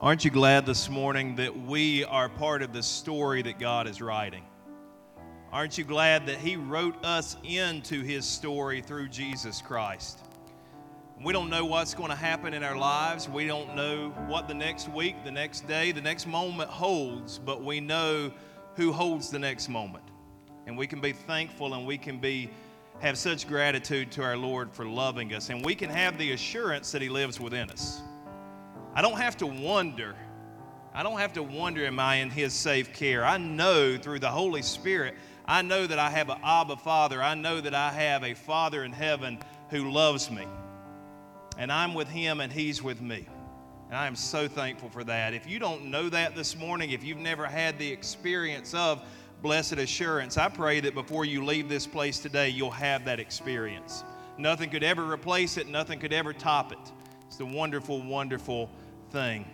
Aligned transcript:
Aren't 0.00 0.24
you 0.24 0.30
glad 0.30 0.64
this 0.64 0.88
morning 0.88 1.36
that 1.36 1.54
we 1.66 2.04
are 2.04 2.30
part 2.30 2.62
of 2.62 2.72
the 2.72 2.82
story 2.82 3.42
that 3.42 3.58
God 3.58 3.86
is 3.86 4.00
writing? 4.00 4.42
Aren't 5.52 5.76
you 5.76 5.84
glad 5.84 6.26
that 6.26 6.38
He 6.38 6.56
wrote 6.56 7.04
us 7.04 7.36
into 7.44 8.02
His 8.02 8.24
story 8.24 8.80
through 8.80 9.08
Jesus 9.08 9.60
Christ? 9.60 10.20
We 11.22 11.34
don't 11.34 11.50
know 11.50 11.66
what's 11.66 11.92
going 11.92 12.08
to 12.08 12.16
happen 12.16 12.54
in 12.54 12.62
our 12.62 12.78
lives. 12.78 13.28
We 13.28 13.46
don't 13.46 13.76
know 13.76 14.08
what 14.26 14.48
the 14.48 14.54
next 14.54 14.88
week, 14.88 15.22
the 15.22 15.30
next 15.30 15.68
day, 15.68 15.92
the 15.92 16.00
next 16.00 16.26
moment 16.26 16.70
holds, 16.70 17.38
but 17.38 17.62
we 17.62 17.78
know 17.78 18.32
who 18.76 18.92
holds 18.92 19.28
the 19.28 19.38
next 19.38 19.68
moment. 19.68 20.04
And 20.66 20.78
we 20.78 20.86
can 20.86 21.02
be 21.02 21.12
thankful 21.12 21.74
and 21.74 21.86
we 21.86 21.98
can 21.98 22.18
be 22.18 22.48
have 23.00 23.16
such 23.16 23.48
gratitude 23.48 24.12
to 24.12 24.22
our 24.22 24.36
Lord 24.36 24.72
for 24.72 24.84
loving 24.84 25.34
us 25.34 25.50
and 25.50 25.64
we 25.64 25.74
can 25.74 25.90
have 25.90 26.18
the 26.18 26.32
assurance 26.32 26.92
that 26.92 27.02
he 27.02 27.08
lives 27.08 27.40
within 27.40 27.70
us. 27.70 28.02
I 28.94 29.02
don't 29.02 29.18
have 29.18 29.36
to 29.38 29.46
wonder. 29.46 30.14
I 30.92 31.02
don't 31.02 31.18
have 31.18 31.32
to 31.34 31.42
wonder, 31.42 31.86
am 31.86 32.00
I 32.00 32.16
in 32.16 32.30
His 32.30 32.52
safe 32.52 32.92
care? 32.92 33.24
I 33.24 33.38
know 33.38 33.96
through 33.96 34.18
the 34.18 34.30
Holy 34.30 34.62
Spirit, 34.62 35.14
I 35.46 35.62
know 35.62 35.86
that 35.86 35.98
I 35.98 36.10
have 36.10 36.28
an 36.28 36.38
Abba 36.42 36.76
Father. 36.76 37.22
I 37.22 37.34
know 37.34 37.60
that 37.60 37.74
I 37.74 37.90
have 37.90 38.24
a 38.24 38.34
Father 38.34 38.84
in 38.84 38.92
heaven 38.92 39.38
who 39.70 39.90
loves 39.90 40.30
me. 40.30 40.46
And 41.56 41.70
I'm 41.70 41.94
with 41.94 42.08
Him 42.08 42.40
and 42.40 42.52
He's 42.52 42.82
with 42.82 43.00
me. 43.00 43.26
And 43.88 43.96
I 43.96 44.06
am 44.06 44.16
so 44.16 44.48
thankful 44.48 44.90
for 44.90 45.04
that. 45.04 45.34
If 45.34 45.48
you 45.48 45.58
don't 45.58 45.86
know 45.86 46.08
that 46.08 46.34
this 46.34 46.56
morning, 46.56 46.90
if 46.90 47.04
you've 47.04 47.18
never 47.18 47.46
had 47.46 47.78
the 47.78 47.90
experience 47.90 48.74
of 48.74 49.02
blessed 49.42 49.74
assurance, 49.74 50.36
I 50.36 50.48
pray 50.48 50.80
that 50.80 50.94
before 50.94 51.24
you 51.24 51.44
leave 51.44 51.68
this 51.68 51.86
place 51.86 52.18
today, 52.18 52.50
you'll 52.50 52.70
have 52.70 53.04
that 53.06 53.20
experience. 53.20 54.04
Nothing 54.36 54.70
could 54.70 54.82
ever 54.82 55.10
replace 55.10 55.56
it, 55.56 55.68
nothing 55.68 55.98
could 55.98 56.12
ever 56.12 56.32
top 56.32 56.72
it. 56.72 56.78
It's 57.26 57.40
a 57.40 57.46
wonderful, 57.46 58.02
wonderful 58.02 58.70
thing. 59.10 59.46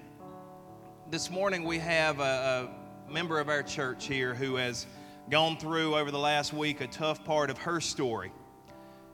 This 1.10 1.30
morning 1.30 1.64
we 1.64 1.78
have 1.78 2.20
a, 2.20 2.70
a 3.08 3.12
member 3.12 3.38
of 3.38 3.48
our 3.48 3.62
church 3.62 4.06
here 4.06 4.34
who 4.34 4.56
has 4.56 4.86
gone 5.30 5.56
through 5.56 5.96
over 5.96 6.10
the 6.10 6.18
last 6.18 6.52
week 6.52 6.80
a 6.80 6.86
tough 6.86 7.24
part 7.24 7.50
of 7.50 7.58
her 7.58 7.80
story. 7.80 8.32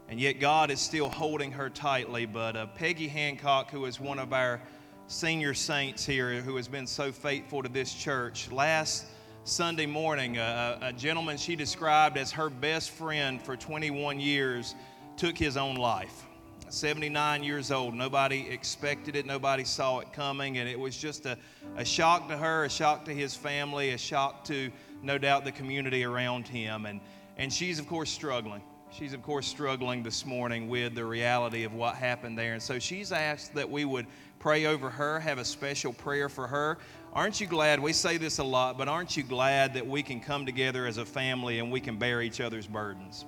And 0.08 0.20
yet 0.20 0.40
God 0.40 0.70
is 0.70 0.80
still 0.80 1.08
holding 1.08 1.52
her 1.52 1.70
tightly. 1.70 2.26
But 2.26 2.56
uh, 2.56 2.66
Peggy 2.66 3.08
Hancock, 3.08 3.70
who 3.70 3.84
is 3.86 3.98
one 3.98 4.18
of 4.18 4.32
our 4.32 4.60
senior 5.06 5.54
saints 5.54 6.04
here, 6.04 6.40
who 6.40 6.56
has 6.56 6.68
been 6.68 6.86
so 6.86 7.12
faithful 7.12 7.62
to 7.62 7.68
this 7.68 7.94
church, 7.94 8.50
last 8.50 9.06
Sunday 9.44 9.86
morning, 9.86 10.38
a, 10.38 10.78
a 10.80 10.92
gentleman 10.92 11.36
she 11.36 11.56
described 11.56 12.16
as 12.16 12.30
her 12.30 12.48
best 12.48 12.90
friend 12.90 13.42
for 13.42 13.56
21 13.56 14.20
years 14.20 14.76
took 15.16 15.36
his 15.36 15.56
own 15.56 15.74
life. 15.74 16.26
79 16.68 17.42
years 17.42 17.72
old. 17.72 17.92
Nobody 17.92 18.48
expected 18.48 19.16
it, 19.16 19.26
nobody 19.26 19.64
saw 19.64 19.98
it 19.98 20.12
coming, 20.12 20.58
and 20.58 20.68
it 20.68 20.78
was 20.78 20.96
just 20.96 21.26
a, 21.26 21.36
a 21.76 21.84
shock 21.84 22.28
to 22.28 22.36
her, 22.36 22.66
a 22.66 22.70
shock 22.70 23.04
to 23.06 23.12
his 23.12 23.34
family, 23.34 23.90
a 23.90 23.98
shock 23.98 24.44
to 24.44 24.70
no 25.02 25.18
doubt 25.18 25.44
the 25.44 25.52
community 25.52 26.04
around 26.04 26.46
him. 26.46 26.86
And, 26.86 27.00
and 27.36 27.52
she's, 27.52 27.80
of 27.80 27.88
course, 27.88 28.10
struggling. 28.10 28.62
She's, 28.92 29.12
of 29.12 29.22
course, 29.22 29.46
struggling 29.46 30.04
this 30.04 30.24
morning 30.24 30.68
with 30.68 30.94
the 30.94 31.04
reality 31.04 31.64
of 31.64 31.74
what 31.74 31.96
happened 31.96 32.38
there. 32.38 32.52
And 32.52 32.62
so 32.62 32.78
she's 32.78 33.10
asked 33.10 33.54
that 33.54 33.68
we 33.68 33.84
would 33.84 34.06
pray 34.38 34.66
over 34.66 34.88
her, 34.90 35.18
have 35.18 35.38
a 35.38 35.44
special 35.44 35.92
prayer 35.92 36.28
for 36.28 36.46
her. 36.46 36.78
Aren't 37.14 37.42
you 37.42 37.46
glad? 37.46 37.78
We 37.78 37.92
say 37.92 38.16
this 38.16 38.38
a 38.38 38.44
lot, 38.44 38.78
but 38.78 38.88
aren't 38.88 39.18
you 39.18 39.22
glad 39.22 39.74
that 39.74 39.86
we 39.86 40.02
can 40.02 40.18
come 40.18 40.46
together 40.46 40.86
as 40.86 40.96
a 40.96 41.04
family 41.04 41.58
and 41.58 41.70
we 41.70 41.78
can 41.78 41.98
bear 41.98 42.22
each 42.22 42.40
other's 42.40 42.66
burdens? 42.66 43.26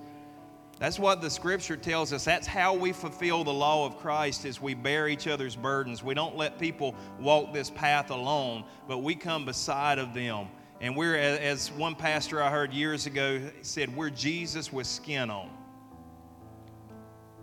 That's 0.79 0.97
what 0.97 1.21
the 1.21 1.29
scripture 1.29 1.77
tells 1.77 2.11
us. 2.11 2.25
That's 2.25 2.47
how 2.47 2.73
we 2.73 2.91
fulfill 2.91 3.43
the 3.43 3.53
law 3.53 3.85
of 3.85 3.97
Christ 3.97 4.43
is 4.43 4.59
we 4.59 4.73
bear 4.73 5.07
each 5.07 5.27
other's 5.27 5.55
burdens. 5.55 6.03
We 6.03 6.15
don't 6.15 6.35
let 6.35 6.57
people 6.57 6.95
walk 7.19 7.53
this 7.53 7.69
path 7.69 8.09
alone, 8.09 8.65
but 8.87 8.97
we 8.97 9.13
come 9.13 9.45
beside 9.45 9.99
of 9.99 10.15
them. 10.15 10.47
And 10.81 10.97
we're 10.97 11.15
as 11.15 11.71
one 11.71 11.95
pastor 11.95 12.41
I 12.41 12.49
heard 12.49 12.73
years 12.73 13.05
ago 13.05 13.39
said, 13.61 13.95
we're 13.95 14.09
Jesus 14.09 14.73
with 14.73 14.87
skin 14.87 15.29
on. 15.29 15.49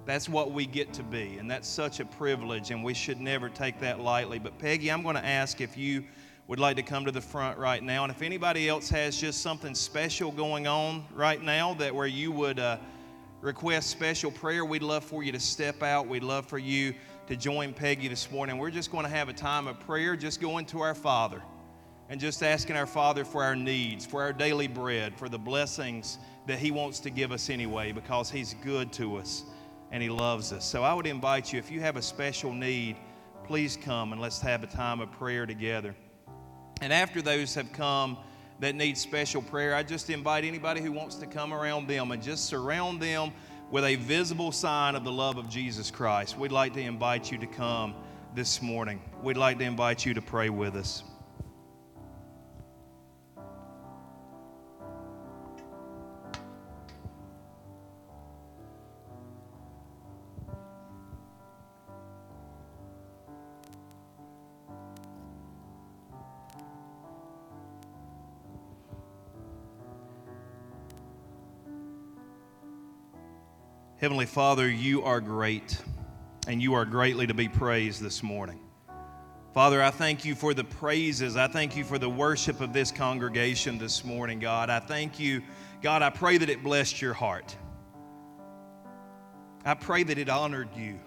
That's 0.04 0.28
what 0.28 0.50
we 0.50 0.66
get 0.66 0.92
to 0.94 1.04
be, 1.04 1.38
and 1.38 1.48
that's 1.48 1.68
such 1.68 2.00
a 2.00 2.04
privilege, 2.04 2.72
and 2.72 2.82
we 2.82 2.92
should 2.92 3.20
never 3.20 3.48
take 3.48 3.78
that 3.80 4.00
lightly. 4.00 4.40
But 4.40 4.58
Peggy, 4.58 4.90
I'm 4.90 5.04
going 5.04 5.14
to 5.14 5.24
ask 5.24 5.60
if 5.60 5.76
you 5.76 6.04
would 6.48 6.58
like 6.58 6.76
to 6.76 6.82
come 6.82 7.04
to 7.04 7.12
the 7.12 7.20
front 7.20 7.56
right 7.56 7.82
now, 7.82 8.04
and 8.04 8.12
if 8.12 8.20
anybody 8.20 8.68
else 8.68 8.88
has 8.88 9.16
just 9.16 9.42
something 9.42 9.74
special 9.74 10.30
going 10.32 10.66
on 10.66 11.04
right 11.14 11.42
now 11.42 11.74
that 11.74 11.94
where 11.94 12.06
you 12.06 12.32
would 12.32 12.58
uh, 12.58 12.76
request 13.40 13.90
special 13.90 14.30
prayer, 14.30 14.64
we'd 14.64 14.82
love 14.82 15.04
for 15.04 15.22
you 15.22 15.32
to 15.32 15.40
step 15.40 15.82
out. 15.82 16.06
We'd 16.06 16.24
love 16.24 16.46
for 16.46 16.58
you 16.58 16.94
to 17.28 17.36
join 17.36 17.72
Peggy 17.72 18.08
this 18.08 18.30
morning. 18.30 18.58
We're 18.58 18.70
just 18.70 18.90
going 18.90 19.04
to 19.04 19.10
have 19.10 19.28
a 19.28 19.32
time 19.32 19.68
of 19.68 19.78
prayer, 19.80 20.16
just 20.16 20.40
going 20.40 20.66
to 20.66 20.80
our 20.80 20.94
Father 20.94 21.42
and 22.08 22.20
just 22.20 22.42
asking 22.42 22.76
our 22.76 22.86
Father 22.86 23.24
for 23.24 23.42
our 23.42 23.56
needs, 23.56 24.04
for 24.04 24.20
our 24.20 24.32
daily 24.32 24.66
bread, 24.66 25.16
for 25.16 25.28
the 25.28 25.38
blessings 25.38 26.18
that 26.46 26.58
He 26.58 26.70
wants 26.70 27.00
to 27.00 27.10
give 27.10 27.32
us 27.32 27.48
anyway, 27.48 27.92
because 27.92 28.30
He's 28.30 28.54
good 28.62 28.92
to 28.94 29.16
us 29.16 29.44
and 29.92 30.02
He 30.02 30.10
loves 30.10 30.52
us. 30.52 30.64
So 30.64 30.82
I 30.82 30.92
would 30.92 31.06
invite 31.06 31.52
you, 31.52 31.58
if 31.58 31.70
you 31.70 31.80
have 31.80 31.96
a 31.96 32.02
special 32.02 32.52
need, 32.52 32.96
please 33.44 33.76
come 33.76 34.12
and 34.12 34.20
let's 34.20 34.40
have 34.40 34.62
a 34.62 34.66
time 34.66 35.00
of 35.00 35.10
prayer 35.12 35.46
together. 35.46 35.94
And 36.80 36.92
after 36.92 37.22
those 37.22 37.54
have 37.54 37.72
come, 37.72 38.16
that 38.60 38.74
need 38.76 38.96
special 38.96 39.42
prayer, 39.42 39.74
I 39.74 39.82
just 39.82 40.08
invite 40.08 40.44
anybody 40.44 40.80
who 40.80 40.92
wants 40.92 41.16
to 41.16 41.26
come 41.26 41.52
around 41.52 41.88
them 41.88 42.12
and 42.12 42.22
just 42.22 42.44
surround 42.46 43.02
them 43.02 43.32
with 43.72 43.84
a 43.84 43.96
visible 43.96 44.52
sign 44.52 44.94
of 44.94 45.02
the 45.02 45.10
love 45.10 45.36
of 45.36 45.48
Jesus 45.48 45.90
Christ. 45.90 46.38
We'd 46.38 46.52
like 46.52 46.72
to 46.74 46.80
invite 46.80 47.32
you 47.32 47.38
to 47.38 47.46
come 47.46 47.94
this 48.34 48.62
morning. 48.62 49.00
We'd 49.22 49.36
like 49.36 49.58
to 49.58 49.64
invite 49.64 50.06
you 50.06 50.14
to 50.14 50.22
pray 50.22 50.48
with 50.48 50.76
us. 50.76 51.02
Heavenly 74.02 74.26
Father, 74.26 74.68
you 74.68 75.04
are 75.04 75.20
great 75.20 75.78
and 76.48 76.60
you 76.60 76.74
are 76.74 76.84
greatly 76.84 77.24
to 77.28 77.34
be 77.34 77.46
praised 77.48 78.02
this 78.02 78.20
morning. 78.20 78.58
Father, 79.54 79.80
I 79.80 79.92
thank 79.92 80.24
you 80.24 80.34
for 80.34 80.54
the 80.54 80.64
praises. 80.64 81.36
I 81.36 81.46
thank 81.46 81.76
you 81.76 81.84
for 81.84 82.00
the 82.00 82.08
worship 82.08 82.60
of 82.60 82.72
this 82.72 82.90
congregation 82.90 83.78
this 83.78 84.04
morning, 84.04 84.40
God. 84.40 84.70
I 84.70 84.80
thank 84.80 85.20
you, 85.20 85.40
God. 85.82 86.02
I 86.02 86.10
pray 86.10 86.36
that 86.36 86.50
it 86.50 86.64
blessed 86.64 87.00
your 87.00 87.14
heart. 87.14 87.56
I 89.64 89.74
pray 89.74 90.02
that 90.02 90.18
it 90.18 90.28
honored 90.28 90.74
you. 90.76 90.98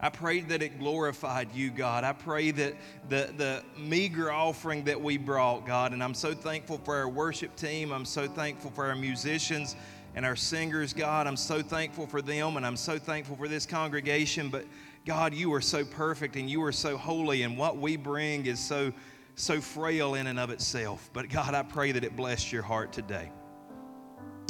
I 0.00 0.08
pray 0.08 0.40
that 0.40 0.60
it 0.60 0.80
glorified 0.80 1.52
you, 1.52 1.70
God. 1.70 2.02
I 2.02 2.14
pray 2.14 2.50
that 2.50 2.74
the, 3.08 3.32
the 3.36 3.62
meager 3.80 4.32
offering 4.32 4.82
that 4.84 5.00
we 5.00 5.18
brought, 5.18 5.66
God, 5.66 5.92
and 5.92 6.02
I'm 6.02 6.14
so 6.14 6.34
thankful 6.34 6.78
for 6.78 6.96
our 6.96 7.08
worship 7.08 7.54
team. 7.54 7.92
I'm 7.92 8.04
so 8.04 8.26
thankful 8.26 8.72
for 8.72 8.86
our 8.86 8.96
musicians 8.96 9.76
and 10.18 10.26
our 10.26 10.34
singers, 10.34 10.92
God. 10.92 11.28
I'm 11.28 11.36
so 11.36 11.62
thankful 11.62 12.04
for 12.04 12.20
them 12.20 12.56
and 12.56 12.66
I'm 12.66 12.76
so 12.76 12.98
thankful 12.98 13.36
for 13.36 13.46
this 13.46 13.64
congregation. 13.64 14.48
But 14.48 14.64
God, 15.06 15.32
you 15.32 15.54
are 15.54 15.60
so 15.60 15.84
perfect 15.84 16.34
and 16.34 16.50
you 16.50 16.60
are 16.64 16.72
so 16.72 16.96
holy, 16.96 17.44
and 17.44 17.56
what 17.56 17.76
we 17.78 17.94
bring 17.94 18.44
is 18.46 18.58
so, 18.58 18.92
so 19.36 19.60
frail 19.60 20.16
in 20.16 20.26
and 20.26 20.40
of 20.40 20.50
itself. 20.50 21.08
But 21.12 21.28
God, 21.28 21.54
I 21.54 21.62
pray 21.62 21.92
that 21.92 22.02
it 22.02 22.16
blessed 22.16 22.50
your 22.50 22.64
heart 22.64 22.92
today. 22.92 23.30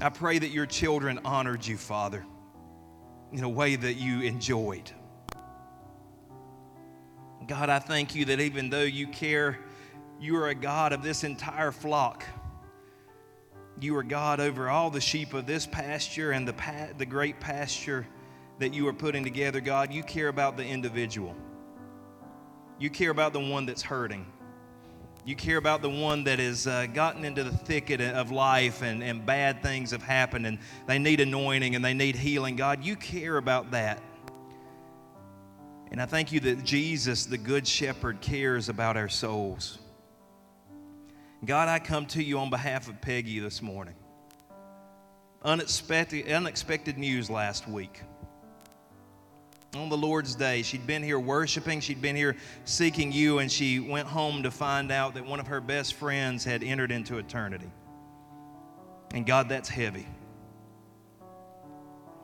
I 0.00 0.08
pray 0.08 0.38
that 0.38 0.48
your 0.48 0.64
children 0.64 1.20
honored 1.22 1.66
you, 1.66 1.76
Father, 1.76 2.24
in 3.32 3.44
a 3.44 3.48
way 3.48 3.76
that 3.76 3.96
you 3.96 4.22
enjoyed. 4.22 4.90
God, 7.46 7.69
I 7.69 7.78
thank 7.78 8.14
you 8.14 8.25
that 8.25 8.40
even 8.40 8.70
though 8.70 8.84
you 8.84 9.06
care, 9.08 9.58
you 10.19 10.34
are 10.37 10.48
a 10.48 10.54
God 10.54 10.94
of 10.94 11.02
this 11.02 11.25
entire 11.25 11.72
flock. 11.72 12.25
You 13.80 13.96
are 13.96 14.02
God 14.02 14.40
over 14.40 14.69
all 14.69 14.90
the 14.90 15.00
sheep 15.00 15.34
of 15.34 15.46
this 15.46 15.66
pasture 15.66 16.32
and 16.32 16.48
the, 16.48 16.52
pa- 16.52 16.88
the 16.96 17.06
great 17.06 17.38
pasture 17.38 18.06
that 18.58 18.75
you 18.75 18.88
are 18.88 18.92
putting 18.92 19.22
together, 19.22 19.60
God. 19.60 19.92
You 19.92 20.02
care 20.02 20.28
about 20.28 20.56
the 20.56 20.64
individual. 20.64 21.36
You 22.80 22.90
care 22.90 23.10
about 23.10 23.32
the 23.32 23.40
one 23.40 23.66
that's 23.66 23.82
hurting. 23.82 24.26
You 25.25 25.36
care 25.36 25.58
about 25.58 25.82
the 25.82 25.90
one 25.90 26.25
that 26.25 26.38
has 26.38 26.66
uh, 26.66 26.86
gotten 26.86 27.25
into 27.25 27.44
the 27.44 27.50
thicket 27.50 28.00
of 28.00 28.30
life 28.30 28.82
and, 28.82 29.02
and 29.02 29.25
bad 29.25 29.62
things 29.62 29.90
have 29.90 30.02
happened 30.02 30.46
and 30.46 30.58
they 30.86 30.98
need 30.98 31.20
anointing 31.20 31.76
and 31.76 31.84
they 31.84 31.94
need 31.94 32.16
healing. 32.16 32.56
God, 32.56 32.82
you 32.82 32.96
care 32.96 33.36
about 33.36 33.70
that. 33.72 34.02
And 35.90 36.00
I 36.00 36.06
thank 36.06 36.32
you 36.32 36.40
that 36.40 36.64
Jesus, 36.64 37.26
the 37.26 37.38
Good 37.38 37.66
Shepherd, 37.66 38.20
cares 38.20 38.69
about 38.69 38.96
our 38.96 39.08
souls. 39.08 39.78
God, 41.44 41.69
I 41.69 41.79
come 41.79 42.06
to 42.06 42.23
you 42.23 42.38
on 42.38 42.50
behalf 42.50 42.88
of 42.88 43.00
Peggy 43.00 43.38
this 43.38 43.62
morning. 43.62 43.94
Unexpected, 45.43 46.31
unexpected 46.31 46.99
news 46.99 47.31
last 47.31 47.69
week. 47.69 48.02
on 49.75 49.88
the 49.90 49.96
Lord's 49.96 50.35
day. 50.35 50.62
She'd 50.62 50.87
been 50.87 51.02
here 51.02 51.19
worshiping, 51.19 51.81
she'd 51.81 52.00
been 52.00 52.17
here 52.17 52.37
seeking 52.64 53.12
you, 53.12 53.38
and 53.38 53.52
she 53.52 53.79
went 53.81 54.08
home 54.08 54.43
to 54.43 54.50
find 54.50 54.90
out 54.90 55.14
that 55.14 55.26
one 55.26 55.40
of 55.40 55.46
her 55.49 55.61
best 55.61 55.94
friends 55.94 56.44
had 56.44 56.62
entered 56.64 56.90
into 56.90 57.19
eternity. 57.19 57.70
And 59.12 59.26
God, 59.26 59.49
that's 59.49 59.69
heavy. 59.69 60.06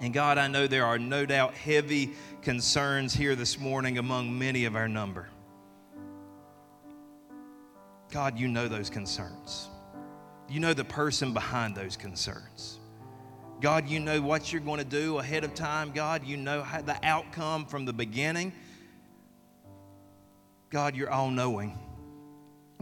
And 0.01 0.13
God, 0.13 0.39
I 0.39 0.49
know 0.49 0.67
there 0.67 0.87
are 0.87 0.99
no 0.99 1.27
doubt 1.27 1.55
heavy 1.55 2.15
concerns 2.43 3.15
here 3.15 3.37
this 3.37 3.59
morning 3.59 3.99
among 3.99 4.37
many 4.39 4.65
of 4.65 4.75
our 4.75 4.89
number. 4.89 5.29
God, 8.15 8.39
you 8.39 8.47
know 8.47 8.69
those 8.69 8.91
concerns. 8.91 9.67
You 10.49 10.61
know 10.61 10.73
the 10.73 10.85
person 10.85 11.35
behind 11.35 11.75
those 11.75 11.97
concerns. 11.97 12.79
God, 13.61 13.89
you 13.89 13.99
know 13.99 14.23
what 14.23 14.53
you're 14.53 14.63
going 14.63 14.79
to 14.79 14.85
do 14.85 15.19
ahead 15.19 15.43
of 15.43 15.53
time. 15.53 15.91
God, 15.91 16.25
you 16.25 16.37
know 16.37 16.65
the 16.85 16.97
outcome 17.03 17.67
from 17.67 17.85
the 17.85 17.93
beginning. 17.93 18.53
God, 20.71 20.95
you're 20.95 21.11
all 21.11 21.29
knowing. 21.29 21.77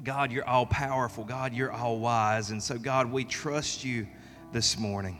God, 0.04 0.32
you're 0.32 0.46
all 0.46 0.66
powerful. 0.66 1.24
God, 1.24 1.54
you're 1.54 1.72
all 1.72 1.98
wise. 1.98 2.50
And 2.50 2.62
so, 2.62 2.76
God, 2.76 3.10
we 3.10 3.24
trust 3.24 3.86
you 3.86 4.06
this 4.52 4.76
morning. 4.76 5.18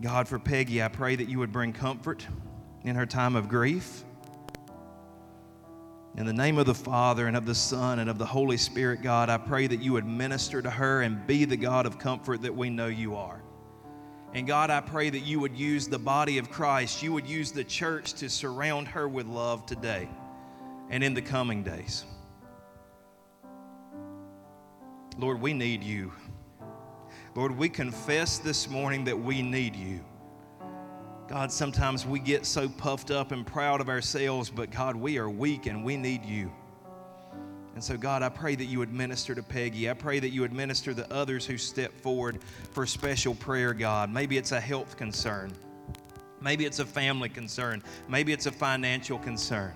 God, 0.00 0.28
for 0.28 0.38
Peggy, 0.38 0.84
I 0.84 0.86
pray 0.86 1.16
that 1.16 1.28
you 1.28 1.40
would 1.40 1.50
bring 1.50 1.72
comfort 1.72 2.24
in 2.84 2.94
her 2.94 3.06
time 3.06 3.34
of 3.34 3.48
grief. 3.48 4.03
In 6.16 6.26
the 6.26 6.32
name 6.32 6.58
of 6.58 6.66
the 6.66 6.74
Father 6.74 7.26
and 7.26 7.36
of 7.36 7.44
the 7.44 7.56
Son 7.56 7.98
and 7.98 8.08
of 8.08 8.18
the 8.18 8.26
Holy 8.26 8.56
Spirit, 8.56 9.02
God, 9.02 9.28
I 9.28 9.36
pray 9.36 9.66
that 9.66 9.82
you 9.82 9.94
would 9.94 10.06
minister 10.06 10.62
to 10.62 10.70
her 10.70 11.02
and 11.02 11.26
be 11.26 11.44
the 11.44 11.56
God 11.56 11.86
of 11.86 11.98
comfort 11.98 12.42
that 12.42 12.54
we 12.54 12.70
know 12.70 12.86
you 12.86 13.16
are. 13.16 13.42
And 14.32 14.46
God, 14.46 14.70
I 14.70 14.80
pray 14.80 15.10
that 15.10 15.20
you 15.20 15.40
would 15.40 15.56
use 15.56 15.88
the 15.88 15.98
body 15.98 16.38
of 16.38 16.50
Christ, 16.52 17.02
you 17.02 17.12
would 17.12 17.26
use 17.26 17.50
the 17.50 17.64
church 17.64 18.14
to 18.14 18.30
surround 18.30 18.86
her 18.88 19.08
with 19.08 19.26
love 19.26 19.66
today 19.66 20.08
and 20.88 21.02
in 21.02 21.14
the 21.14 21.22
coming 21.22 21.64
days. 21.64 22.04
Lord, 25.18 25.40
we 25.40 25.52
need 25.52 25.82
you. 25.82 26.12
Lord, 27.34 27.56
we 27.56 27.68
confess 27.68 28.38
this 28.38 28.68
morning 28.68 29.04
that 29.04 29.18
we 29.18 29.42
need 29.42 29.74
you. 29.74 30.04
God, 31.26 31.50
sometimes 31.50 32.04
we 32.06 32.18
get 32.18 32.44
so 32.44 32.68
puffed 32.68 33.10
up 33.10 33.32
and 33.32 33.46
proud 33.46 33.80
of 33.80 33.88
ourselves, 33.88 34.50
but 34.50 34.70
God, 34.70 34.94
we 34.94 35.16
are 35.16 35.30
weak 35.30 35.66
and 35.66 35.82
we 35.82 35.96
need 35.96 36.24
you. 36.24 36.52
And 37.74 37.82
so, 37.82 37.96
God, 37.96 38.22
I 38.22 38.28
pray 38.28 38.54
that 38.54 38.66
you 38.66 38.78
would 38.78 38.92
minister 38.92 39.34
to 39.34 39.42
Peggy. 39.42 39.90
I 39.90 39.94
pray 39.94 40.20
that 40.20 40.28
you 40.28 40.42
would 40.42 40.52
minister 40.52 40.94
to 40.94 41.12
others 41.12 41.44
who 41.46 41.56
step 41.56 41.92
forward 41.92 42.40
for 42.72 42.86
special 42.86 43.34
prayer, 43.34 43.72
God. 43.72 44.12
Maybe 44.12 44.36
it's 44.36 44.52
a 44.52 44.60
health 44.60 44.96
concern. 44.96 45.50
Maybe 46.40 46.66
it's 46.66 46.78
a 46.78 46.84
family 46.84 47.30
concern. 47.30 47.82
Maybe 48.06 48.32
it's 48.32 48.46
a 48.46 48.52
financial 48.52 49.18
concern. 49.18 49.72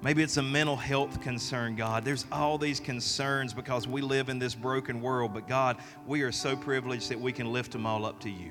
Maybe 0.00 0.22
it's 0.22 0.38
a 0.38 0.42
mental 0.42 0.76
health 0.76 1.20
concern, 1.20 1.76
God. 1.76 2.04
There's 2.04 2.26
all 2.32 2.58
these 2.58 2.80
concerns 2.80 3.54
because 3.54 3.86
we 3.86 4.00
live 4.00 4.30
in 4.30 4.40
this 4.40 4.54
broken 4.54 5.00
world, 5.00 5.32
but 5.34 5.46
God, 5.46 5.76
we 6.06 6.22
are 6.22 6.32
so 6.32 6.56
privileged 6.56 7.10
that 7.10 7.20
we 7.20 7.32
can 7.32 7.52
lift 7.52 7.70
them 7.70 7.86
all 7.86 8.04
up 8.04 8.18
to 8.20 8.30
you. 8.30 8.50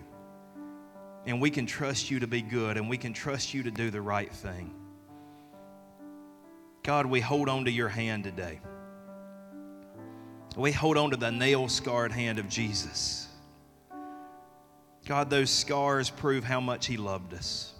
And 1.25 1.39
we 1.39 1.49
can 1.49 1.65
trust 1.65 2.09
you 2.09 2.19
to 2.19 2.27
be 2.27 2.41
good 2.41 2.77
and 2.77 2.89
we 2.89 2.97
can 2.97 3.13
trust 3.13 3.53
you 3.53 3.63
to 3.63 3.71
do 3.71 3.91
the 3.91 4.01
right 4.01 4.31
thing. 4.31 4.73
God, 6.83 7.05
we 7.05 7.19
hold 7.19 7.47
on 7.47 7.65
to 7.65 7.71
your 7.71 7.89
hand 7.89 8.23
today. 8.23 8.59
We 10.57 10.71
hold 10.71 10.97
on 10.97 11.11
to 11.11 11.17
the 11.17 11.31
nail 11.31 11.69
scarred 11.69 12.11
hand 12.11 12.39
of 12.39 12.49
Jesus. 12.49 13.27
God, 15.05 15.29
those 15.29 15.49
scars 15.49 16.09
prove 16.09 16.43
how 16.43 16.59
much 16.59 16.87
He 16.87 16.97
loved 16.97 17.33
us. 17.33 17.73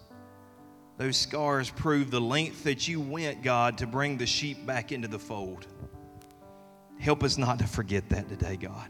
Those 0.97 1.17
scars 1.17 1.69
prove 1.69 2.11
the 2.11 2.21
length 2.21 2.63
that 2.63 2.87
you 2.87 3.01
went, 3.01 3.41
God, 3.41 3.79
to 3.79 3.87
bring 3.87 4.17
the 4.17 4.25
sheep 4.25 4.65
back 4.65 4.91
into 4.91 5.07
the 5.07 5.19
fold. 5.19 5.65
Help 6.99 7.23
us 7.23 7.37
not 7.37 7.59
to 7.59 7.67
forget 7.67 8.07
that 8.09 8.29
today, 8.29 8.55
God. 8.55 8.87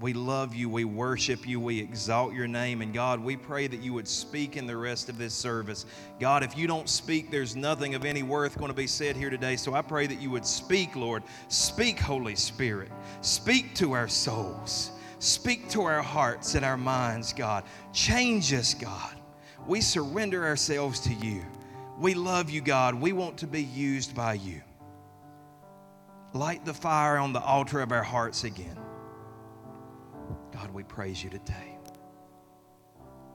We 0.00 0.12
love 0.12 0.54
you, 0.54 0.68
we 0.68 0.84
worship 0.84 1.46
you, 1.46 1.60
we 1.60 1.78
exalt 1.78 2.34
your 2.34 2.48
name. 2.48 2.82
And 2.82 2.92
God, 2.92 3.20
we 3.20 3.36
pray 3.36 3.68
that 3.68 3.80
you 3.80 3.92
would 3.92 4.08
speak 4.08 4.56
in 4.56 4.66
the 4.66 4.76
rest 4.76 5.08
of 5.08 5.18
this 5.18 5.32
service. 5.32 5.86
God, 6.18 6.42
if 6.42 6.58
you 6.58 6.66
don't 6.66 6.88
speak, 6.88 7.30
there's 7.30 7.54
nothing 7.54 7.94
of 7.94 8.04
any 8.04 8.22
worth 8.22 8.58
going 8.58 8.70
to 8.70 8.76
be 8.76 8.88
said 8.88 9.16
here 9.16 9.30
today. 9.30 9.56
So 9.56 9.74
I 9.74 9.82
pray 9.82 10.06
that 10.08 10.20
you 10.20 10.30
would 10.30 10.44
speak, 10.44 10.96
Lord. 10.96 11.22
Speak, 11.48 12.00
Holy 12.00 12.34
Spirit. 12.34 12.90
Speak 13.20 13.74
to 13.76 13.92
our 13.92 14.08
souls. 14.08 14.90
Speak 15.20 15.68
to 15.70 15.82
our 15.84 16.02
hearts 16.02 16.54
and 16.54 16.64
our 16.64 16.76
minds, 16.76 17.32
God. 17.32 17.64
Change 17.92 18.52
us, 18.52 18.74
God. 18.74 19.14
We 19.66 19.80
surrender 19.80 20.44
ourselves 20.44 21.00
to 21.00 21.14
you. 21.14 21.42
We 21.98 22.14
love 22.14 22.50
you, 22.50 22.60
God. 22.60 22.94
We 22.94 23.12
want 23.12 23.38
to 23.38 23.46
be 23.46 23.62
used 23.62 24.14
by 24.14 24.34
you. 24.34 24.60
Light 26.32 26.64
the 26.64 26.74
fire 26.74 27.16
on 27.16 27.32
the 27.32 27.40
altar 27.40 27.80
of 27.80 27.92
our 27.92 28.02
hearts 28.02 28.42
again. 28.42 28.76
God, 30.52 30.70
we 30.72 30.82
praise 30.82 31.22
you 31.22 31.30
today. 31.30 31.78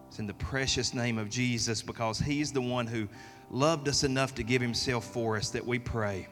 It's 0.07 0.19
in 0.19 0.25
the 0.25 0.33
precious 0.33 0.93
name 0.93 1.17
of 1.17 1.29
Jesus 1.29 1.81
because 1.81 2.17
He's 2.17 2.51
the 2.51 2.61
one 2.61 2.87
who 2.87 3.07
loved 3.51 3.87
us 3.87 4.03
enough 4.03 4.33
to 4.35 4.43
give 4.43 4.61
Himself 4.61 5.05
for 5.05 5.37
us 5.37 5.49
that 5.51 5.65
we 5.65 5.77
pray. 5.79 6.27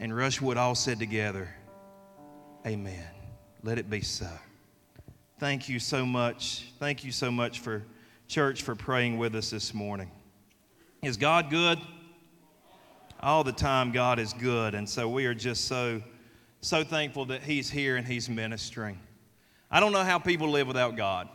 And 0.00 0.12
Rushwood 0.12 0.56
all 0.56 0.74
said 0.74 0.98
together, 0.98 1.48
Amen. 2.66 3.06
Let 3.62 3.78
it 3.78 3.88
be 3.88 4.02
so. 4.02 4.28
Thank 5.38 5.68
you 5.68 5.78
so 5.78 6.04
much. 6.04 6.72
Thank 6.78 7.04
you 7.04 7.12
so 7.12 7.30
much 7.30 7.60
for 7.60 7.84
church 8.26 8.62
for 8.62 8.74
praying 8.74 9.18
with 9.18 9.34
us 9.34 9.50
this 9.50 9.72
morning. 9.72 10.10
Is 11.02 11.16
God 11.16 11.48
good? 11.48 11.78
All 13.20 13.42
the 13.44 13.52
time, 13.52 13.92
God 13.92 14.18
is 14.18 14.32
good. 14.32 14.74
And 14.74 14.88
so 14.88 15.08
we 15.08 15.26
are 15.26 15.34
just 15.34 15.64
so, 15.64 16.02
so 16.60 16.84
thankful 16.84 17.24
that 17.26 17.42
He's 17.42 17.70
here 17.70 17.96
and 17.96 18.06
He's 18.06 18.28
ministering. 18.28 18.98
I 19.70 19.80
don't 19.80 19.92
know 19.92 20.04
how 20.04 20.18
people 20.18 20.50
live 20.50 20.66
without 20.66 20.96
God. 20.96 21.28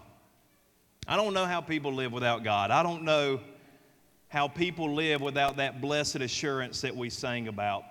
I 1.07 1.17
don't 1.17 1.33
know 1.33 1.45
how 1.45 1.61
people 1.61 1.93
live 1.93 2.11
without 2.11 2.43
God. 2.43 2.71
I 2.71 2.81
don't 2.81 3.03
know 3.03 3.39
how 4.29 4.47
people 4.47 4.93
live 4.93 5.21
without 5.21 5.57
that 5.57 5.81
blessed 5.81 6.15
assurance 6.15 6.81
that 6.81 6.95
we 6.95 7.09
sang 7.09 7.47
about. 7.47 7.83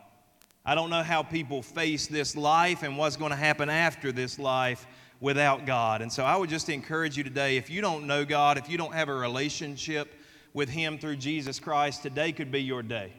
I 0.64 0.74
don't 0.74 0.90
know 0.90 1.02
how 1.02 1.22
people 1.22 1.62
face 1.62 2.06
this 2.06 2.36
life 2.36 2.82
and 2.82 2.96
what's 2.96 3.16
going 3.16 3.30
to 3.30 3.36
happen 3.36 3.68
after 3.68 4.10
this 4.10 4.38
life 4.38 4.86
without 5.20 5.66
God. 5.66 6.02
And 6.02 6.12
so 6.12 6.24
I 6.24 6.36
would 6.36 6.50
just 6.50 6.68
encourage 6.68 7.16
you 7.16 7.22
today 7.22 7.56
if 7.56 7.70
you 7.70 7.80
don't 7.80 8.06
know 8.06 8.24
God, 8.24 8.58
if 8.58 8.68
you 8.68 8.76
don't 8.76 8.94
have 8.94 9.08
a 9.08 9.14
relationship 9.14 10.12
with 10.52 10.68
Him 10.68 10.98
through 10.98 11.16
Jesus 11.16 11.60
Christ, 11.60 12.02
today 12.02 12.32
could 12.32 12.50
be 12.50 12.62
your 12.62 12.82
day. 12.82 13.12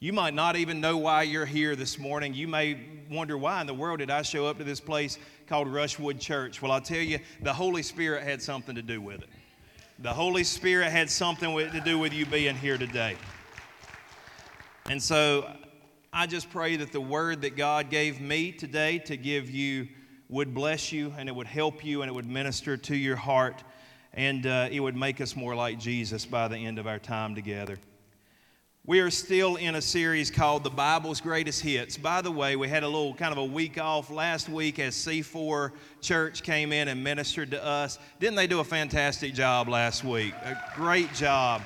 You 0.00 0.12
might 0.12 0.34
not 0.34 0.56
even 0.56 0.80
know 0.80 0.98
why 0.98 1.22
you're 1.22 1.46
here 1.46 1.76
this 1.76 1.98
morning. 1.98 2.34
You 2.34 2.48
may 2.48 2.78
wonder 3.10 3.38
why 3.38 3.60
in 3.60 3.66
the 3.66 3.74
world 3.74 4.00
did 4.00 4.10
I 4.10 4.22
show 4.22 4.46
up 4.46 4.58
to 4.58 4.64
this 4.64 4.80
place 4.80 5.18
called 5.46 5.68
Rushwood 5.68 6.20
Church? 6.20 6.62
Well, 6.62 6.72
I'll 6.72 6.80
tell 6.80 6.98
you, 6.98 7.18
the 7.40 7.52
Holy 7.52 7.82
Spirit 7.82 8.24
had 8.24 8.40
something 8.40 8.74
to 8.74 8.82
do 8.82 9.00
with 9.00 9.22
it. 9.22 9.28
The 10.00 10.12
Holy 10.12 10.44
Spirit 10.44 10.90
had 10.90 11.08
something 11.08 11.56
to 11.56 11.80
do 11.80 11.98
with 11.98 12.12
you 12.12 12.26
being 12.26 12.56
here 12.56 12.78
today. 12.78 13.16
And 14.86 15.02
so 15.02 15.50
I 16.12 16.26
just 16.26 16.50
pray 16.50 16.76
that 16.76 16.92
the 16.92 17.00
word 17.00 17.42
that 17.42 17.56
God 17.56 17.90
gave 17.90 18.20
me 18.20 18.52
today 18.52 18.98
to 19.00 19.16
give 19.16 19.50
you 19.50 19.88
would 20.28 20.54
bless 20.54 20.92
you 20.92 21.12
and 21.16 21.28
it 21.28 21.34
would 21.34 21.46
help 21.46 21.84
you 21.84 22.02
and 22.02 22.10
it 22.10 22.14
would 22.14 22.28
minister 22.28 22.76
to 22.76 22.96
your 22.96 23.16
heart 23.16 23.62
and 24.12 24.46
uh, 24.46 24.68
it 24.70 24.80
would 24.80 24.96
make 24.96 25.20
us 25.20 25.36
more 25.36 25.54
like 25.54 25.78
Jesus 25.78 26.24
by 26.24 26.48
the 26.48 26.56
end 26.56 26.78
of 26.78 26.86
our 26.86 26.98
time 26.98 27.34
together. 27.34 27.78
We 28.86 29.00
are 29.00 29.10
still 29.10 29.56
in 29.56 29.76
a 29.76 29.80
series 29.80 30.30
called 30.30 30.62
The 30.62 30.68
Bible's 30.68 31.22
Greatest 31.22 31.62
Hits. 31.62 31.96
By 31.96 32.20
the 32.20 32.30
way, 32.30 32.54
we 32.54 32.68
had 32.68 32.82
a 32.82 32.86
little 32.86 33.14
kind 33.14 33.32
of 33.32 33.38
a 33.38 33.44
week 33.44 33.80
off 33.80 34.10
last 34.10 34.46
week 34.46 34.78
as 34.78 34.94
C4 34.94 35.72
Church 36.02 36.42
came 36.42 36.70
in 36.70 36.88
and 36.88 37.02
ministered 37.02 37.52
to 37.52 37.64
us. 37.64 37.98
Didn't 38.20 38.36
they 38.36 38.46
do 38.46 38.60
a 38.60 38.64
fantastic 38.64 39.32
job 39.32 39.70
last 39.70 40.04
week? 40.04 40.34
A 40.34 40.60
great 40.76 41.14
job 41.14 41.62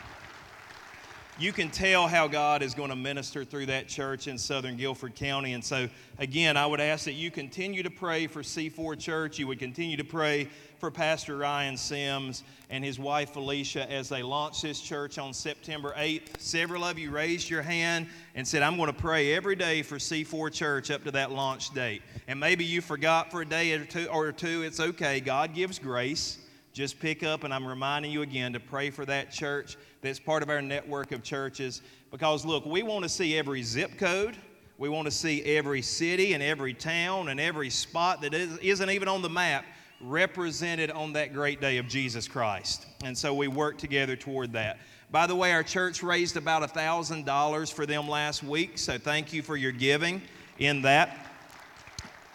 you 1.40 1.52
can 1.52 1.70
tell 1.70 2.08
how 2.08 2.26
God 2.26 2.62
is 2.62 2.74
going 2.74 2.90
to 2.90 2.96
minister 2.96 3.44
through 3.44 3.66
that 3.66 3.86
church 3.86 4.26
in 4.26 4.36
southern 4.36 4.76
Guilford 4.76 5.14
County. 5.14 5.52
And 5.52 5.64
so, 5.64 5.88
again, 6.18 6.56
I 6.56 6.66
would 6.66 6.80
ask 6.80 7.04
that 7.04 7.12
you 7.12 7.30
continue 7.30 7.84
to 7.84 7.90
pray 7.90 8.26
for 8.26 8.42
C4 8.42 8.98
Church. 8.98 9.38
You 9.38 9.46
would 9.46 9.60
continue 9.60 9.96
to 9.96 10.04
pray 10.04 10.48
for 10.78 10.90
Pastor 10.92 11.36
Ryan 11.36 11.76
Sims 11.76 12.44
and 12.70 12.84
his 12.84 12.98
wife 12.98 13.32
Felicia 13.32 13.90
as 13.90 14.08
they 14.08 14.22
launch 14.22 14.62
this 14.62 14.80
church 14.80 15.18
on 15.18 15.34
September 15.34 15.92
8th. 15.96 16.38
Several 16.38 16.84
of 16.84 16.98
you 16.98 17.10
raised 17.10 17.50
your 17.50 17.62
hand 17.62 18.06
and 18.36 18.46
said, 18.46 18.62
I'm 18.62 18.76
going 18.76 18.92
to 18.92 18.98
pray 18.98 19.34
every 19.34 19.56
day 19.56 19.82
for 19.82 19.96
C4 19.96 20.52
Church 20.52 20.90
up 20.90 21.02
to 21.04 21.10
that 21.10 21.32
launch 21.32 21.74
date. 21.74 22.02
And 22.28 22.38
maybe 22.38 22.64
you 22.64 22.80
forgot 22.80 23.30
for 23.30 23.42
a 23.42 23.44
day 23.44 23.72
or 23.72 23.84
two, 23.84 24.06
or 24.06 24.30
two. 24.30 24.62
It's 24.62 24.78
okay. 24.78 25.18
God 25.18 25.52
gives 25.52 25.78
grace. 25.78 26.38
Just 26.72 27.00
pick 27.00 27.24
up, 27.24 27.42
and 27.42 27.52
I'm 27.52 27.66
reminding 27.66 28.12
you 28.12 28.22
again 28.22 28.52
to 28.52 28.60
pray 28.60 28.90
for 28.90 29.04
that 29.06 29.32
church 29.32 29.76
that's 30.00 30.20
part 30.20 30.44
of 30.44 30.48
our 30.48 30.62
network 30.62 31.10
of 31.10 31.24
churches. 31.24 31.82
Because, 32.12 32.44
look, 32.44 32.64
we 32.66 32.84
want 32.84 33.02
to 33.02 33.08
see 33.08 33.36
every 33.36 33.62
zip 33.62 33.98
code. 33.98 34.36
We 34.76 34.88
want 34.88 35.06
to 35.06 35.10
see 35.10 35.42
every 35.42 35.82
city 35.82 36.34
and 36.34 36.42
every 36.42 36.72
town 36.72 37.30
and 37.30 37.40
every 37.40 37.68
spot 37.68 38.20
that 38.20 38.32
isn't 38.32 38.90
even 38.90 39.08
on 39.08 39.22
the 39.22 39.28
map 39.28 39.64
represented 40.00 40.90
on 40.90 41.14
that 41.14 41.32
great 41.32 41.60
day 41.60 41.78
of 41.78 41.88
Jesus 41.88 42.28
Christ. 42.28 42.86
And 43.04 43.16
so 43.16 43.34
we 43.34 43.48
work 43.48 43.78
together 43.78 44.16
toward 44.16 44.52
that. 44.52 44.78
By 45.10 45.26
the 45.26 45.34
way, 45.34 45.52
our 45.52 45.62
church 45.62 46.02
raised 46.02 46.36
about 46.36 46.62
$1,000 46.72 47.72
for 47.72 47.86
them 47.86 48.08
last 48.08 48.42
week, 48.42 48.78
so 48.78 48.98
thank 48.98 49.32
you 49.32 49.42
for 49.42 49.56
your 49.56 49.72
giving 49.72 50.22
in 50.58 50.82
that. 50.82 51.26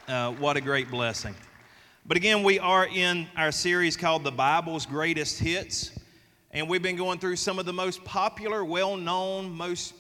Uh, 0.08 0.32
what 0.32 0.58
a 0.58 0.62
great 0.62 0.90
blessing. 0.90 1.36
But 2.06 2.18
again, 2.18 2.44
we 2.44 2.60
are 2.60 2.88
in 2.88 3.28
our 3.38 3.52
series 3.52 3.96
called 3.96 4.24
The 4.24 4.32
Bible's 4.32 4.86
Greatest 4.86 5.40
Hits, 5.40 5.98
and 6.52 6.68
we've 6.68 6.84
been 6.84 6.98
going 6.98 7.20
through 7.20 7.38
some 7.38 7.60
of 7.60 7.66
the 7.66 7.74
most 7.74 8.04
popular, 8.04 8.66
well 8.66 8.98
known, 8.98 9.52
most 9.52 9.94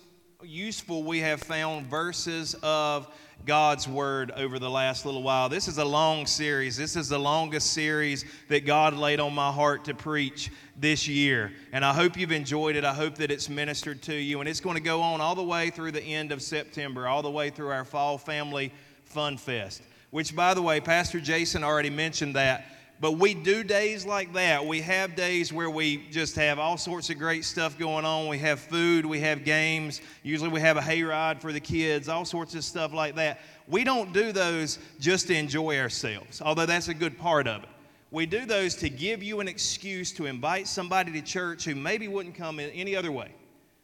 useful 0.44 1.04
we 1.04 1.20
have 1.20 1.42
found 1.42 1.86
verses 1.86 2.56
of 2.62 3.08
God's 3.46 3.88
Word 3.88 4.32
over 4.32 4.58
the 4.58 4.70
last 4.70 5.06
little 5.06 5.22
while. 5.22 5.50
This 5.50 5.68
is 5.68 5.78
a 5.78 5.84
long 5.84 6.26
series. 6.26 6.78
This 6.78 6.96
is 6.96 7.10
the 7.10 7.20
longest 7.20 7.74
series 7.74 8.24
that 8.48 8.66
God 8.66 8.94
laid 8.94 9.20
on 9.20 9.34
my 9.34 9.52
heart 9.52 9.86
to 9.86 9.94
preach 9.94 10.50
this 10.78 11.08
year. 11.08 11.52
And 11.74 11.84
I 11.84 11.94
hope 11.94 12.18
you've 12.18 12.32
enjoyed 12.32 12.78
it. 12.78 12.86
I 12.86 12.94
hope 12.94 13.16
that 13.16 13.32
it's 13.32 13.50
ministered 13.50 14.02
to 14.04 14.16
you. 14.16 14.40
And 14.40 14.48
it's 14.48 14.62
going 14.62 14.76
to 14.78 14.82
go 14.82 15.02
on 15.02 15.20
all 15.20 15.36
the 15.36 15.44
way 15.44 15.70
through 15.70 15.92
the 15.92 16.04
end 16.04 16.32
of 16.32 16.42
September, 16.42 17.08
all 17.08 17.22
the 17.22 17.32
way 17.32 17.50
through 17.50 17.72
our 17.72 17.84
Fall 17.84 18.18
Family 18.18 18.72
Fun 19.04 19.38
Fest, 19.38 19.82
which, 20.12 20.34
by 20.36 20.54
the 20.54 20.62
way, 20.62 20.80
Pastor 20.80 21.20
Jason 21.20 21.64
already 21.64 21.90
mentioned 21.90 22.36
that 22.36 22.66
but 23.00 23.14
we 23.14 23.34
do 23.34 23.64
days 23.64 24.06
like 24.06 24.34
that. 24.34 24.66
We 24.66 24.80
have 24.82 25.16
days 25.16 25.52
where 25.52 25.70
we 25.70 26.06
just 26.10 26.36
have 26.36 26.60
all 26.60 26.78
sorts 26.78 27.10
of 27.10 27.18
great 27.18 27.44
stuff 27.44 27.78
going 27.78 28.06
on. 28.06 28.28
We 28.28 28.38
have 28.40 28.60
food, 28.60 29.06
we 29.06 29.20
have 29.20 29.44
games. 29.44 30.02
Usually 30.22 30.50
we 30.50 30.62
have 30.62 30.78
a 30.78 30.82
hayride 30.82 31.42
for 31.42 31.52
the 31.52 31.60
kids, 31.60 32.08
all 32.08 32.24
sorts 32.24 32.56
of 32.56 32.64
stuff 32.64 32.94
like 32.94 33.16
that. 33.16 33.42
We 33.68 33.84
don't 33.84 34.14
do 34.14 34.32
those 34.32 34.80
just 35.00 35.28
to 35.28 35.36
enjoy 35.36 35.80
ourselves, 35.80 36.42
although 36.42 36.66
that's 36.66 36.88
a 36.88 36.94
good 36.94 37.18
part 37.18 37.48
of 37.48 37.64
it. 37.64 37.70
We 38.12 38.26
do 38.26 38.46
those 38.46 38.76
to 38.76 38.90
give 38.90 39.24
you 39.24 39.40
an 39.40 39.48
excuse 39.48 40.12
to 40.14 40.28
invite 40.28 40.68
somebody 40.68 41.12
to 41.14 41.22
church 41.22 41.66
who 41.66 41.74
maybe 41.74 42.08
wouldn't 42.08 42.36
come 42.36 42.60
in 42.60 42.70
any 42.70 42.96
other 42.96 43.12
way. 43.12 43.32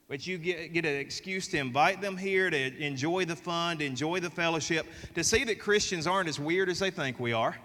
But 0.07 0.25
you 0.27 0.37
get, 0.37 0.71
get 0.71 0.85
an 0.85 0.95
excuse 0.95 1.47
to 1.49 1.57
invite 1.57 1.99
them 1.99 2.15
here, 2.15 2.49
to 2.49 2.81
enjoy 2.81 3.25
the 3.25 3.35
fun, 3.35 3.79
to 3.79 3.85
enjoy 3.85 4.19
the 4.19 4.29
fellowship, 4.29 4.85
to 5.15 5.23
see 5.23 5.43
that 5.43 5.59
Christians 5.59 6.07
aren't 6.07 6.29
as 6.29 6.39
weird 6.39 6.69
as 6.69 6.79
they 6.79 6.89
think 6.89 7.19
we 7.19 7.33
are 7.33 7.57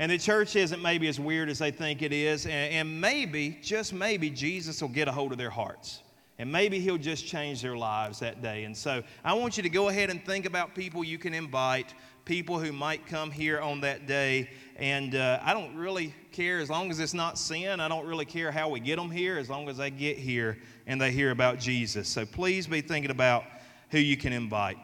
and 0.00 0.10
the 0.10 0.16
church 0.16 0.56
isn't 0.56 0.80
maybe 0.80 1.08
as 1.08 1.20
weird 1.20 1.50
as 1.50 1.58
they 1.58 1.70
think 1.70 2.00
it 2.00 2.10
is. 2.10 2.46
And, 2.46 2.72
and 2.72 3.00
maybe, 3.02 3.58
just 3.62 3.92
maybe, 3.92 4.30
Jesus 4.30 4.80
will 4.80 4.88
get 4.88 5.08
a 5.08 5.12
hold 5.12 5.30
of 5.30 5.36
their 5.36 5.50
hearts. 5.50 6.00
And 6.38 6.50
maybe 6.50 6.80
he'll 6.80 6.96
just 6.96 7.26
change 7.26 7.60
their 7.60 7.76
lives 7.76 8.18
that 8.20 8.40
day. 8.40 8.64
And 8.64 8.74
so 8.74 9.02
I 9.22 9.34
want 9.34 9.58
you 9.58 9.62
to 9.62 9.68
go 9.68 9.90
ahead 9.90 10.08
and 10.08 10.24
think 10.24 10.46
about 10.46 10.74
people 10.74 11.04
you 11.04 11.18
can 11.18 11.34
invite, 11.34 11.92
people 12.24 12.58
who 12.58 12.72
might 12.72 13.06
come 13.06 13.30
here 13.30 13.60
on 13.60 13.82
that 13.82 14.06
day. 14.06 14.48
And 14.76 15.14
uh, 15.14 15.38
I 15.42 15.52
don't 15.52 15.76
really 15.76 16.14
care, 16.32 16.60
as 16.60 16.70
long 16.70 16.90
as 16.90 16.98
it's 16.98 17.12
not 17.12 17.36
sin, 17.36 17.78
I 17.78 17.86
don't 17.86 18.06
really 18.06 18.24
care 18.24 18.50
how 18.50 18.70
we 18.70 18.80
get 18.80 18.96
them 18.96 19.10
here, 19.10 19.36
as 19.36 19.50
long 19.50 19.68
as 19.68 19.76
they 19.76 19.90
get 19.90 20.16
here 20.16 20.56
and 20.86 20.98
they 20.98 21.12
hear 21.12 21.30
about 21.30 21.58
Jesus. 21.58 22.08
So 22.08 22.24
please 22.24 22.66
be 22.66 22.80
thinking 22.80 23.10
about 23.10 23.44
who 23.90 23.98
you 23.98 24.16
can 24.16 24.32
invite. 24.32 24.78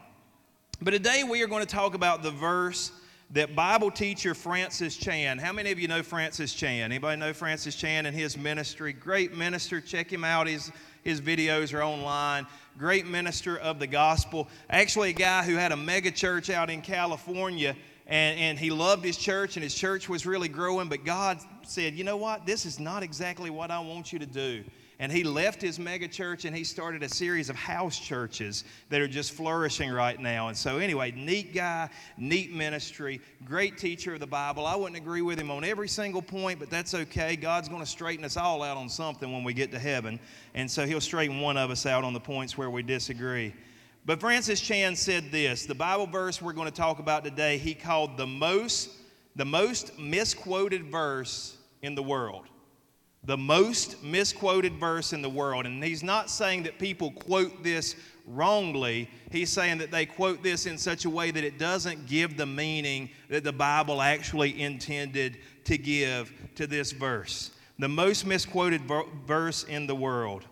But 0.79 0.91
today 0.91 1.23
we 1.23 1.41
are 1.41 1.47
going 1.47 1.65
to 1.65 1.75
talk 1.75 1.95
about 1.95 2.21
the 2.21 2.29
verse 2.29 2.91
that 3.31 3.55
Bible 3.55 3.91
teacher 3.91 4.33
Francis 4.33 4.95
Chan. 4.95 5.37
How 5.39 5.51
many 5.51 5.71
of 5.71 5.79
you 5.79 5.87
know 5.89 6.01
Francis 6.01 6.53
Chan? 6.53 6.83
Anybody 6.83 7.19
know 7.19 7.33
Francis 7.33 7.75
Chan 7.75 8.05
and 8.05 8.15
his 8.15 8.37
ministry? 8.37 8.93
Great 8.93 9.35
minister. 9.35 9.81
Check 9.81 10.11
him 10.11 10.23
out. 10.23 10.47
His, 10.47 10.71
his 11.03 11.19
videos 11.19 11.73
are 11.73 11.83
online. 11.83 12.47
Great 12.77 13.05
minister 13.05 13.57
of 13.57 13.79
the 13.79 13.87
gospel. 13.87 14.47
Actually, 14.69 15.09
a 15.09 15.13
guy 15.13 15.43
who 15.43 15.55
had 15.55 15.73
a 15.73 15.77
mega 15.77 16.09
church 16.09 16.49
out 16.49 16.69
in 16.69 16.81
California, 16.81 17.75
and, 18.05 18.39
and 18.39 18.57
he 18.57 18.69
loved 18.69 19.03
his 19.03 19.17
church, 19.17 19.57
and 19.57 19.63
his 19.63 19.75
church 19.75 20.07
was 20.07 20.25
really 20.25 20.47
growing. 20.47 20.87
But 20.87 21.03
God 21.03 21.39
said, 21.63 21.95
You 21.95 22.05
know 22.05 22.17
what? 22.17 22.45
This 22.45 22.65
is 22.65 22.79
not 22.79 23.03
exactly 23.03 23.49
what 23.49 23.71
I 23.71 23.79
want 23.79 24.13
you 24.13 24.19
to 24.19 24.25
do. 24.25 24.63
And 24.99 25.11
he 25.11 25.23
left 25.23 25.61
his 25.61 25.77
mega 25.77 26.07
church 26.07 26.45
and 26.45 26.55
he 26.55 26.63
started 26.63 27.03
a 27.03 27.09
series 27.09 27.51
of 27.51 27.55
house 27.55 27.99
churches 27.99 28.63
that 28.89 28.99
are 28.99 29.07
just 29.07 29.31
flourishing 29.31 29.91
right 29.91 30.19
now. 30.19 30.47
And 30.47 30.57
so, 30.57 30.79
anyway, 30.79 31.11
neat 31.11 31.53
guy, 31.53 31.89
neat 32.17 32.51
ministry, 32.51 33.21
great 33.45 33.77
teacher 33.77 34.15
of 34.15 34.19
the 34.19 34.27
Bible. 34.27 34.65
I 34.65 34.75
wouldn't 34.75 34.97
agree 34.97 35.21
with 35.21 35.39
him 35.39 35.51
on 35.51 35.63
every 35.63 35.87
single 35.87 36.23
point, 36.23 36.57
but 36.57 36.71
that's 36.71 36.95
okay. 36.95 37.35
God's 37.35 37.69
going 37.69 37.81
to 37.81 37.87
straighten 37.87 38.25
us 38.25 38.37
all 38.37 38.63
out 38.63 38.75
on 38.75 38.89
something 38.89 39.31
when 39.31 39.43
we 39.43 39.53
get 39.53 39.71
to 39.71 39.79
heaven. 39.79 40.19
And 40.55 40.69
so, 40.69 40.87
he'll 40.87 40.99
straighten 40.99 41.41
one 41.41 41.57
of 41.57 41.69
us 41.69 41.85
out 41.85 42.03
on 42.03 42.13
the 42.13 42.19
points 42.19 42.57
where 42.57 42.71
we 42.71 42.81
disagree. 42.81 43.53
But 44.03 44.19
Francis 44.19 44.59
Chan 44.59 44.95
said 44.95 45.31
this 45.31 45.67
the 45.67 45.75
Bible 45.75 46.07
verse 46.07 46.41
we're 46.41 46.53
going 46.53 46.69
to 46.69 46.75
talk 46.75 46.97
about 46.97 47.23
today, 47.23 47.59
he 47.59 47.75
called 47.75 48.17
the 48.17 48.25
most, 48.25 48.89
the 49.35 49.45
most 49.45 49.99
misquoted 49.99 50.85
verse 50.85 51.55
in 51.83 51.93
the 51.93 52.01
world 52.01 52.47
the 53.23 53.37
most 53.37 54.03
misquoted 54.03 54.73
verse 54.73 55.13
in 55.13 55.21
the 55.21 55.29
world. 55.29 55.65
And 55.65 55.83
he's 55.83 56.03
not 56.03 56.29
saying 56.29 56.63
that 56.63 56.79
people 56.79 57.11
quote 57.11 57.63
this 57.63 57.95
wrongly. 58.25 59.09
He's 59.31 59.49
saying 59.49 59.79
that 59.79 59.91
they 59.91 60.05
quote 60.05 60.43
this 60.43 60.65
in 60.65 60.77
such 60.77 61.05
a 61.05 61.09
way 61.09 61.31
that 61.31 61.43
it 61.43 61.57
doesn't 61.57 62.05
give 62.07 62.37
the 62.37 62.45
meaning 62.45 63.09
that 63.29 63.43
the 63.43 63.53
Bible 63.53 64.01
actually 64.01 64.61
intended 64.61 65.37
to 65.65 65.77
give 65.77 66.31
to 66.55 66.67
this 66.67 66.91
verse. 66.91 67.51
The 67.79 67.87
most 67.87 68.25
misquoted 68.25 68.81
verse 69.25 69.63
in 69.63 69.87
the 69.87 69.95
world. 69.95 70.45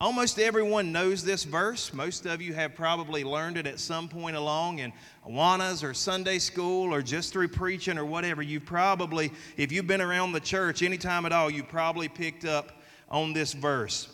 Almost 0.00 0.40
everyone 0.40 0.90
knows 0.90 1.22
this 1.22 1.44
verse. 1.44 1.92
Most 1.92 2.26
of 2.26 2.42
you 2.42 2.52
have 2.52 2.74
probably 2.74 3.22
learned 3.22 3.56
it 3.56 3.66
at 3.66 3.78
some 3.78 4.08
point 4.08 4.34
along 4.34 4.80
in 4.80 4.92
Awanas 5.24 5.84
or 5.84 5.94
Sunday 5.94 6.40
school 6.40 6.92
or 6.92 7.00
just 7.00 7.32
through 7.32 7.48
preaching 7.48 7.96
or 7.96 8.04
whatever. 8.04 8.42
You've 8.42 8.66
probably, 8.66 9.30
if 9.56 9.70
you've 9.70 9.86
been 9.86 10.00
around 10.00 10.32
the 10.32 10.40
church 10.40 10.82
any 10.82 10.98
time 10.98 11.26
at 11.26 11.32
all, 11.32 11.48
you 11.48 11.62
probably 11.62 12.08
picked 12.08 12.44
up 12.44 12.82
on 13.08 13.32
this 13.32 13.52
verse. 13.52 14.08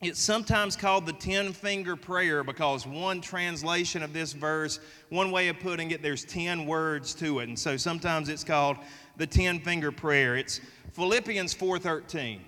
It's 0.00 0.20
sometimes 0.20 0.76
called 0.76 1.06
the 1.06 1.12
10 1.12 1.54
finger 1.54 1.96
prayer 1.96 2.44
because 2.44 2.86
one 2.86 3.20
translation 3.20 4.04
of 4.04 4.12
this 4.12 4.32
verse, 4.32 4.78
one 5.08 5.32
way 5.32 5.48
of 5.48 5.58
putting 5.58 5.90
it, 5.90 6.02
there's 6.02 6.24
10 6.24 6.66
words 6.66 7.14
to 7.16 7.40
it. 7.40 7.48
And 7.48 7.58
so 7.58 7.76
sometimes 7.76 8.28
it's 8.28 8.44
called 8.44 8.76
the 9.16 9.26
10 9.26 9.58
finger 9.60 9.90
prayer. 9.90 10.36
It's 10.36 10.60
Philippians 10.92 11.52
4:13. 11.52 12.40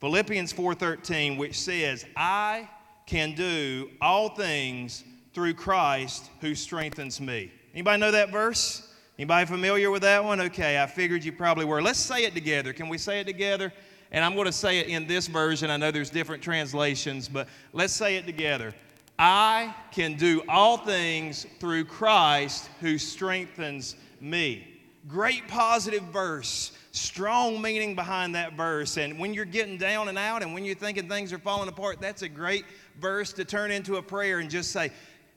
Philippians 0.00 0.52
4:13 0.52 1.36
which 1.36 1.58
says, 1.58 2.04
"I 2.16 2.68
can 3.06 3.34
do 3.34 3.90
all 4.00 4.30
things 4.30 5.04
through 5.34 5.54
Christ 5.54 6.30
who 6.40 6.54
strengthens 6.54 7.20
me." 7.20 7.50
Anybody 7.74 8.00
know 8.00 8.10
that 8.10 8.30
verse? 8.30 8.82
Anybody 9.18 9.46
familiar 9.46 9.90
with 9.90 10.02
that 10.02 10.22
one? 10.22 10.40
Okay, 10.40 10.80
I 10.80 10.86
figured 10.86 11.24
you 11.24 11.32
probably 11.32 11.64
were. 11.64 11.82
Let's 11.82 11.98
say 11.98 12.24
it 12.24 12.34
together. 12.34 12.72
Can 12.72 12.88
we 12.88 12.98
say 12.98 13.20
it 13.20 13.26
together? 13.26 13.72
And 14.12 14.24
I'm 14.24 14.34
going 14.34 14.46
to 14.46 14.52
say 14.52 14.78
it 14.78 14.86
in 14.86 15.06
this 15.06 15.26
version. 15.26 15.70
I 15.70 15.76
know 15.76 15.90
there's 15.90 16.08
different 16.10 16.42
translations, 16.42 17.28
but 17.28 17.48
let's 17.72 17.92
say 17.92 18.16
it 18.16 18.26
together. 18.26 18.74
I 19.18 19.74
can 19.90 20.14
do 20.14 20.42
all 20.48 20.78
things 20.78 21.46
through 21.58 21.86
Christ 21.86 22.70
who 22.80 22.96
strengthens 22.96 23.96
me. 24.20 24.77
Great 25.08 25.48
positive 25.48 26.02
verse 26.04 26.72
strong 26.98 27.60
meaning 27.62 27.94
behind 27.94 28.34
that 28.34 28.54
verse. 28.54 28.96
And 28.96 29.18
when 29.18 29.32
you're 29.32 29.44
getting 29.44 29.78
down 29.78 30.08
and 30.08 30.18
out 30.18 30.42
and 30.42 30.52
when 30.52 30.64
you're 30.64 30.74
thinking 30.74 31.08
things 31.08 31.32
are 31.32 31.38
falling 31.38 31.68
apart, 31.68 32.00
that's 32.00 32.22
a 32.22 32.28
great 32.28 32.64
verse 33.00 33.32
to 33.34 33.44
turn 33.44 33.70
into 33.70 33.96
a 33.96 34.02
prayer 34.02 34.40
and 34.40 34.50
just 34.50 34.72
say, 34.72 34.90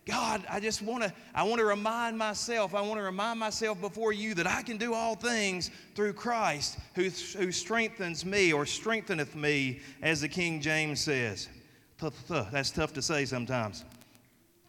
God, 0.06 0.44
I 0.50 0.60
just 0.60 0.82
want 0.82 1.04
to 1.04 1.14
I 1.36 1.44
want 1.44 1.60
to 1.60 1.66
remind 1.66 2.18
myself, 2.18 2.74
I 2.74 2.82
want 2.82 3.00
to 3.00 3.04
remind 3.04 3.40
myself 3.40 3.80
before 3.80 4.14
you 4.14 4.34
that 4.34 4.48
I 4.48 4.64
can 4.64 4.78
do 4.78 4.96
all 4.96 5.16
things 5.16 5.70
through 5.96 6.14
Christ 6.14 6.80
who, 6.96 7.04
who 7.04 7.52
strengthens 7.52 8.26
me 8.26 8.52
or 8.52 8.66
strengtheneth 8.66 9.36
me, 9.36 9.80
as 10.02 10.22
the 10.22 10.28
King 10.28 10.60
James 10.60 11.00
says. 11.02 11.50
That's 12.52 12.72
tough 12.72 12.94
to 12.94 13.02
say 13.02 13.26
sometimes. 13.26 13.86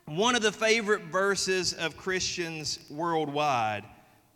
One 0.04 0.34
of 0.34 0.42
the 0.42 0.52
favorite 0.52 1.04
verses 1.04 1.72
of 1.72 1.96
Christians 1.96 2.80
worldwide 2.90 3.84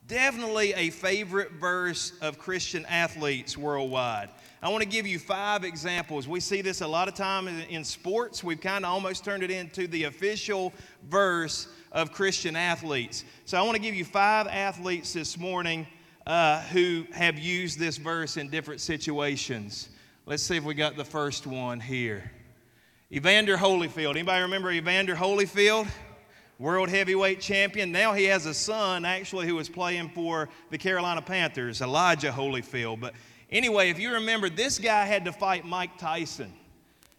Definitely 0.08 0.72
a 0.74 0.90
favorite 0.90 1.52
verse 1.52 2.12
of 2.20 2.38
Christian 2.38 2.86
athletes 2.86 3.58
worldwide. 3.58 4.28
I 4.62 4.68
want 4.68 4.84
to 4.84 4.88
give 4.88 5.04
you 5.04 5.18
five 5.18 5.64
examples. 5.64 6.28
We 6.28 6.38
see 6.38 6.62
this 6.62 6.80
a 6.80 6.86
lot 6.86 7.08
of 7.08 7.14
time 7.14 7.48
in, 7.48 7.82
sports. 7.82 8.44
We've 8.44 8.60
kind 8.60 8.84
of 8.84 8.92
almost 8.92 9.24
turned 9.24 9.42
it 9.42 9.50
into 9.50 9.88
the 9.88 10.04
official 10.04 10.72
verse 11.08 11.66
of 11.90 12.12
Christian 12.12 12.54
athletes. 12.54 13.24
So 13.46 13.58
I 13.58 13.62
want 13.62 13.74
to 13.74 13.82
give 13.82 13.96
you 13.96 14.04
five 14.04 14.46
athletes 14.46 15.12
this 15.12 15.36
morning 15.36 15.88
uh, 16.24 16.62
who 16.62 17.04
have 17.12 17.36
used 17.36 17.80
this 17.80 17.96
verse 17.96 18.36
in 18.36 18.48
different 18.48 18.80
situations. 18.80 19.88
Let's 20.24 20.44
see 20.44 20.56
if 20.56 20.62
we 20.62 20.74
got 20.74 20.96
the 20.96 21.04
first 21.04 21.48
one 21.48 21.80
here. 21.80 22.30
Evander 23.10 23.56
Holyfield. 23.56 24.10
Anybody 24.10 24.42
remember 24.42 24.70
Evander 24.70 25.16
Holyfield? 25.16 25.88
World 26.58 26.88
heavyweight 26.88 27.40
champion. 27.40 27.92
Now 27.92 28.14
he 28.14 28.24
has 28.24 28.46
a 28.46 28.54
son, 28.54 29.04
actually, 29.04 29.46
who 29.46 29.58
is 29.58 29.68
playing 29.68 30.10
for 30.10 30.48
the 30.70 30.78
Carolina 30.78 31.22
Panthers, 31.22 31.82
Elijah 31.82 32.30
Holyfield. 32.30 33.00
But 33.00 33.14
anyway, 33.50 33.90
if 33.90 33.98
you 33.98 34.12
remember, 34.12 34.48
this 34.48 34.78
guy 34.78 35.04
had 35.04 35.24
to 35.26 35.32
fight 35.32 35.64
Mike 35.64 35.98
Tyson. 35.98 36.52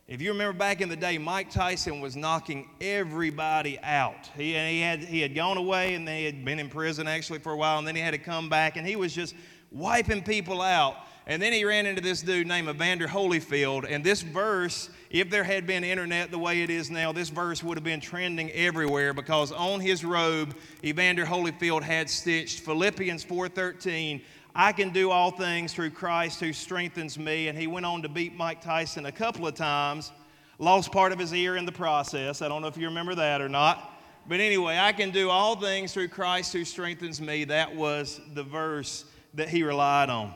If 0.08 0.22
you 0.22 0.32
remember 0.32 0.58
back 0.58 0.80
in 0.80 0.88
the 0.88 0.96
day, 0.96 1.18
Mike 1.18 1.52
Tyson 1.52 2.00
was 2.00 2.16
knocking 2.16 2.70
everybody 2.80 3.78
out. 3.84 4.30
He, 4.38 4.54
he, 4.54 4.80
had, 4.80 5.00
he 5.00 5.20
had 5.20 5.36
gone 5.36 5.58
away 5.58 5.96
and 5.96 6.08
they 6.08 6.24
had 6.24 6.46
been 6.46 6.60
in 6.60 6.70
prison 6.70 7.08
actually 7.08 7.40
for 7.40 7.52
a 7.52 7.58
while, 7.58 7.78
and 7.78 7.86
then 7.86 7.96
he 7.96 8.02
had 8.02 8.12
to 8.12 8.18
come 8.18 8.48
back, 8.48 8.78
and 8.78 8.88
he 8.88 8.96
was 8.96 9.14
just 9.14 9.36
wiping 9.70 10.24
people 10.24 10.62
out. 10.62 10.96
And 11.26 11.42
then 11.42 11.52
he 11.52 11.66
ran 11.66 11.86
into 11.86 12.02
this 12.02 12.22
dude 12.22 12.48
named 12.48 12.70
Evander 12.70 13.06
Holyfield, 13.06 13.86
and 13.88 14.02
this 14.02 14.22
verse 14.22 14.90
if 15.10 15.30
there 15.30 15.44
had 15.44 15.66
been 15.66 15.84
internet 15.84 16.32
the 16.32 16.38
way 16.38 16.62
it 16.64 16.70
is 16.70 16.92
now, 16.92 17.12
this 17.12 17.30
verse 17.30 17.64
would 17.64 17.78
have 17.78 17.84
been 17.84 18.02
trending 18.02 18.52
everywhere 18.52 19.14
because 19.14 19.52
on 19.52 19.80
his 19.80 20.04
robe, 20.04 20.56
Evander 20.84 21.26
Holyfield 21.26 21.84
had 21.84 22.10
stitched 22.10 22.60
Philippians 22.62 23.24
4:13, 23.24 24.22
I 24.60 24.72
can 24.72 24.90
do 24.90 25.12
all 25.12 25.30
things 25.30 25.72
through 25.72 25.92
Christ 25.92 26.40
who 26.40 26.52
strengthens 26.52 27.20
me. 27.20 27.48
And 27.48 27.58
he 27.58 27.68
went 27.68 27.86
on 27.86 28.02
to 28.02 28.10
beat 28.10 28.36
Mike 28.36 28.60
Tyson 28.60 29.06
a 29.06 29.12
couple 29.12 29.46
of 29.46 29.54
times, 29.54 30.12
lost 30.58 30.92
part 30.92 31.12
of 31.12 31.20
his 31.20 31.32
ear 31.32 31.58
in 31.58 31.66
the 31.66 31.72
process. 31.72 32.42
I 32.42 32.48
don't 32.48 32.64
know 32.64 32.68
if 32.68 32.76
you 32.76 32.88
remember 32.88 33.14
that 33.16 33.40
or 33.40 33.50
not. 33.50 33.94
But 34.28 34.40
anyway, 34.40 34.78
I 34.78 34.94
can 34.94 35.12
do 35.12 35.30
all 35.30 35.56
things 35.56 35.94
through 35.94 36.10
Christ 36.10 36.54
who 36.54 36.66
strengthens 36.66 37.22
me. 37.22 37.46
That 37.46 37.76
was 37.76 38.20
the 38.34 38.44
verse 38.44 39.06
that 39.36 39.48
he 39.48 39.62
relied 39.62 40.10
on. 40.10 40.34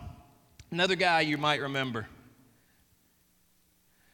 Another 0.70 0.96
guy 0.96 1.22
you 1.22 1.38
might 1.38 1.60
remember. 1.60 2.08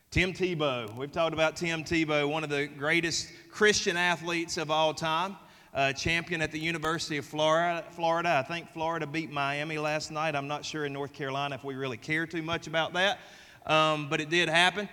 Tim 0.09 0.31
Tebow. 0.31 0.95
We've 0.95 1.11
talked 1.11 1.33
about 1.33 1.57
Tim 1.57 1.83
Tebow, 1.83 2.29
one 2.29 2.45
of 2.45 2.49
the 2.49 2.67
greatest 2.67 3.29
Christian 3.51 3.97
athletes 3.97 4.55
of 4.55 4.71
all 4.71 4.93
time, 4.93 5.35
a 5.73 5.93
champion 5.93 6.41
at 6.41 6.49
the 6.53 6.59
University 6.59 7.17
of 7.17 7.25
Florida. 7.25 7.83
Florida. 7.91 8.41
I 8.41 8.47
think 8.47 8.71
Florida 8.71 9.05
beat 9.05 9.29
Miami 9.29 9.77
last 9.77 10.09
night. 10.09 10.33
I'm 10.33 10.47
not 10.47 10.63
sure 10.63 10.85
in 10.85 10.93
North 10.93 11.11
Carolina 11.11 11.55
if 11.55 11.65
we 11.65 11.75
really 11.75 11.97
care 11.97 12.25
too 12.25 12.41
much 12.41 12.67
about 12.67 12.93
that, 12.93 13.19
um, 13.65 14.07
but 14.09 14.21
it 14.21 14.29
did 14.29 14.47
happen. 14.47 14.87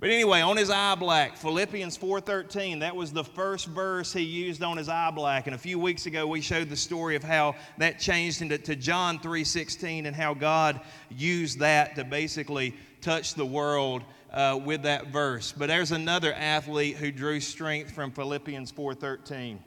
But 0.00 0.10
anyway, 0.10 0.42
on 0.42 0.58
his 0.58 0.68
eye 0.68 0.96
black, 0.96 1.38
Philippians 1.38 1.96
4:13, 1.96 2.80
that 2.80 2.94
was 2.94 3.10
the 3.10 3.24
first 3.24 3.68
verse 3.68 4.12
he 4.12 4.20
used 4.20 4.62
on 4.62 4.76
his 4.76 4.90
eye 4.90 5.10
black. 5.10 5.46
And 5.46 5.56
a 5.56 5.58
few 5.58 5.78
weeks 5.78 6.04
ago, 6.04 6.26
we 6.26 6.42
showed 6.42 6.68
the 6.68 6.76
story 6.76 7.16
of 7.16 7.24
how 7.24 7.54
that 7.78 7.98
changed 7.98 8.42
into 8.42 8.58
to 8.58 8.76
John 8.76 9.18
3:16 9.18 10.04
and 10.04 10.14
how 10.14 10.34
God 10.34 10.82
used 11.08 11.60
that 11.60 11.96
to 11.96 12.04
basically 12.04 12.76
touch 13.00 13.32
the 13.32 13.46
world 13.46 14.04
uh, 14.32 14.58
with 14.62 14.82
that 14.82 15.08
verse. 15.08 15.52
But 15.52 15.68
there's 15.68 15.92
another 15.92 16.32
athlete 16.34 16.96
who 16.96 17.10
drew 17.10 17.40
strength 17.40 17.90
from 17.92 18.10
Philippians 18.10 18.72
4:13. 18.72 19.58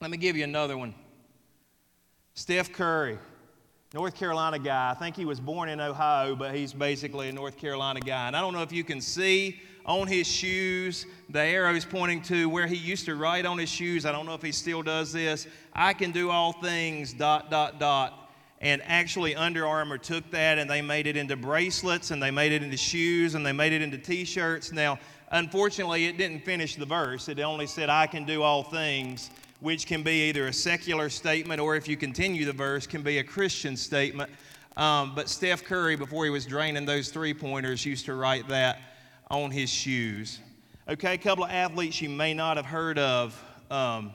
Let 0.00 0.10
me 0.10 0.16
give 0.16 0.36
you 0.36 0.44
another 0.44 0.76
one. 0.76 0.94
Steph 2.34 2.72
Curry, 2.72 3.18
North 3.94 4.14
Carolina 4.14 4.58
guy. 4.58 4.90
I 4.90 4.94
think 4.94 5.16
he 5.16 5.24
was 5.24 5.38
born 5.38 5.68
in 5.68 5.80
Ohio, 5.80 6.34
but 6.34 6.54
he's 6.54 6.72
basically 6.72 7.28
a 7.28 7.32
North 7.32 7.56
Carolina 7.56 8.00
guy. 8.00 8.26
And 8.26 8.36
I 8.36 8.40
don't 8.40 8.52
know 8.52 8.62
if 8.62 8.72
you 8.72 8.84
can 8.84 9.00
see 9.00 9.60
on 9.84 10.06
his 10.06 10.26
shoes 10.26 11.06
the 11.28 11.40
arrows 11.40 11.84
pointing 11.84 12.22
to 12.22 12.48
where 12.48 12.66
he 12.66 12.76
used 12.76 13.04
to 13.06 13.16
write 13.16 13.44
on 13.44 13.58
his 13.58 13.68
shoes. 13.68 14.06
I 14.06 14.12
don't 14.12 14.26
know 14.26 14.34
if 14.34 14.42
he 14.42 14.52
still 14.52 14.82
does 14.82 15.12
this. 15.12 15.46
I 15.72 15.92
can 15.92 16.10
do 16.10 16.30
all 16.30 16.52
things, 16.52 17.12
dot, 17.12 17.50
dot, 17.50 17.78
dot 17.78 18.21
and 18.62 18.80
actually 18.84 19.34
Under 19.34 19.66
Armour 19.66 19.98
took 19.98 20.30
that 20.30 20.56
and 20.56 20.70
they 20.70 20.80
made 20.80 21.08
it 21.08 21.16
into 21.16 21.36
bracelets 21.36 22.12
and 22.12 22.22
they 22.22 22.30
made 22.30 22.52
it 22.52 22.62
into 22.62 22.76
shoes 22.76 23.34
and 23.34 23.44
they 23.44 23.52
made 23.52 23.72
it 23.72 23.82
into 23.82 23.98
t-shirts. 23.98 24.70
Now, 24.70 25.00
unfortunately, 25.32 26.06
it 26.06 26.16
didn't 26.16 26.44
finish 26.44 26.76
the 26.76 26.86
verse. 26.86 27.28
It 27.28 27.40
only 27.40 27.66
said, 27.66 27.90
I 27.90 28.06
can 28.06 28.24
do 28.24 28.42
all 28.42 28.62
things, 28.62 29.30
which 29.58 29.84
can 29.86 30.04
be 30.04 30.28
either 30.28 30.46
a 30.46 30.52
secular 30.52 31.10
statement 31.10 31.60
or 31.60 31.74
if 31.74 31.88
you 31.88 31.96
continue 31.96 32.44
the 32.44 32.52
verse, 32.52 32.86
can 32.86 33.02
be 33.02 33.18
a 33.18 33.24
Christian 33.24 33.76
statement. 33.76 34.30
Um, 34.76 35.12
but 35.16 35.28
Steph 35.28 35.64
Curry, 35.64 35.96
before 35.96 36.24
he 36.24 36.30
was 36.30 36.46
draining 36.46 36.86
those 36.86 37.08
three 37.08 37.34
pointers, 37.34 37.84
used 37.84 38.06
to 38.06 38.14
write 38.14 38.46
that 38.48 38.78
on 39.28 39.50
his 39.50 39.70
shoes. 39.70 40.38
Okay, 40.88 41.14
a 41.14 41.18
couple 41.18 41.44
of 41.44 41.50
athletes 41.50 42.00
you 42.00 42.08
may 42.08 42.32
not 42.32 42.56
have 42.56 42.66
heard 42.66 42.98
of. 42.98 43.44
Um, 43.72 44.12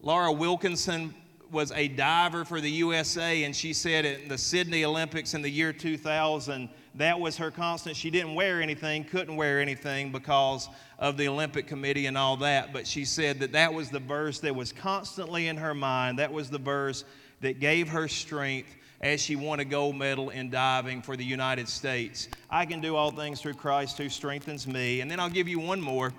Laura 0.00 0.30
Wilkinson 0.30 1.12
was 1.56 1.72
a 1.72 1.88
diver 1.88 2.44
for 2.44 2.60
the 2.60 2.70
USA, 2.70 3.44
and 3.44 3.56
she 3.56 3.72
said 3.72 4.04
at 4.04 4.28
the 4.28 4.36
Sydney 4.36 4.84
Olympics 4.84 5.32
in 5.32 5.40
the 5.40 5.48
year 5.48 5.72
2000, 5.72 6.68
that 6.96 7.18
was 7.18 7.38
her 7.38 7.50
constant. 7.50 7.96
She 7.96 8.10
didn't 8.10 8.34
wear 8.34 8.60
anything, 8.60 9.04
couldn't 9.04 9.36
wear 9.36 9.58
anything 9.58 10.12
because 10.12 10.68
of 10.98 11.16
the 11.16 11.28
Olympic 11.28 11.66
Committee 11.66 12.04
and 12.04 12.18
all 12.18 12.36
that, 12.36 12.74
but 12.74 12.86
she 12.86 13.06
said 13.06 13.40
that 13.40 13.52
that 13.52 13.72
was 13.72 13.88
the 13.88 14.00
verse 14.00 14.38
that 14.40 14.54
was 14.54 14.70
constantly 14.70 15.48
in 15.48 15.56
her 15.56 15.72
mind. 15.72 16.18
That 16.18 16.30
was 16.30 16.50
the 16.50 16.58
verse 16.58 17.04
that 17.40 17.58
gave 17.58 17.88
her 17.88 18.06
strength 18.06 18.76
as 19.00 19.22
she 19.22 19.34
won 19.34 19.58
a 19.60 19.64
gold 19.64 19.96
medal 19.96 20.28
in 20.28 20.50
diving 20.50 21.00
for 21.00 21.16
the 21.16 21.24
United 21.24 21.70
States. 21.70 22.28
I 22.50 22.66
can 22.66 22.82
do 22.82 22.96
all 22.96 23.10
things 23.10 23.40
through 23.40 23.54
Christ 23.54 23.96
who 23.96 24.10
strengthens 24.10 24.66
me. 24.66 25.00
And 25.00 25.10
then 25.10 25.18
I'll 25.18 25.30
give 25.30 25.48
you 25.48 25.58
one 25.58 25.80
more 25.80 26.12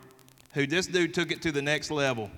who 0.56 0.66
this 0.66 0.88
dude 0.88 1.14
took 1.14 1.32
it 1.32 1.44
to 1.44 1.52
the 1.52 1.62
next 1.62 1.92
level 1.92 2.32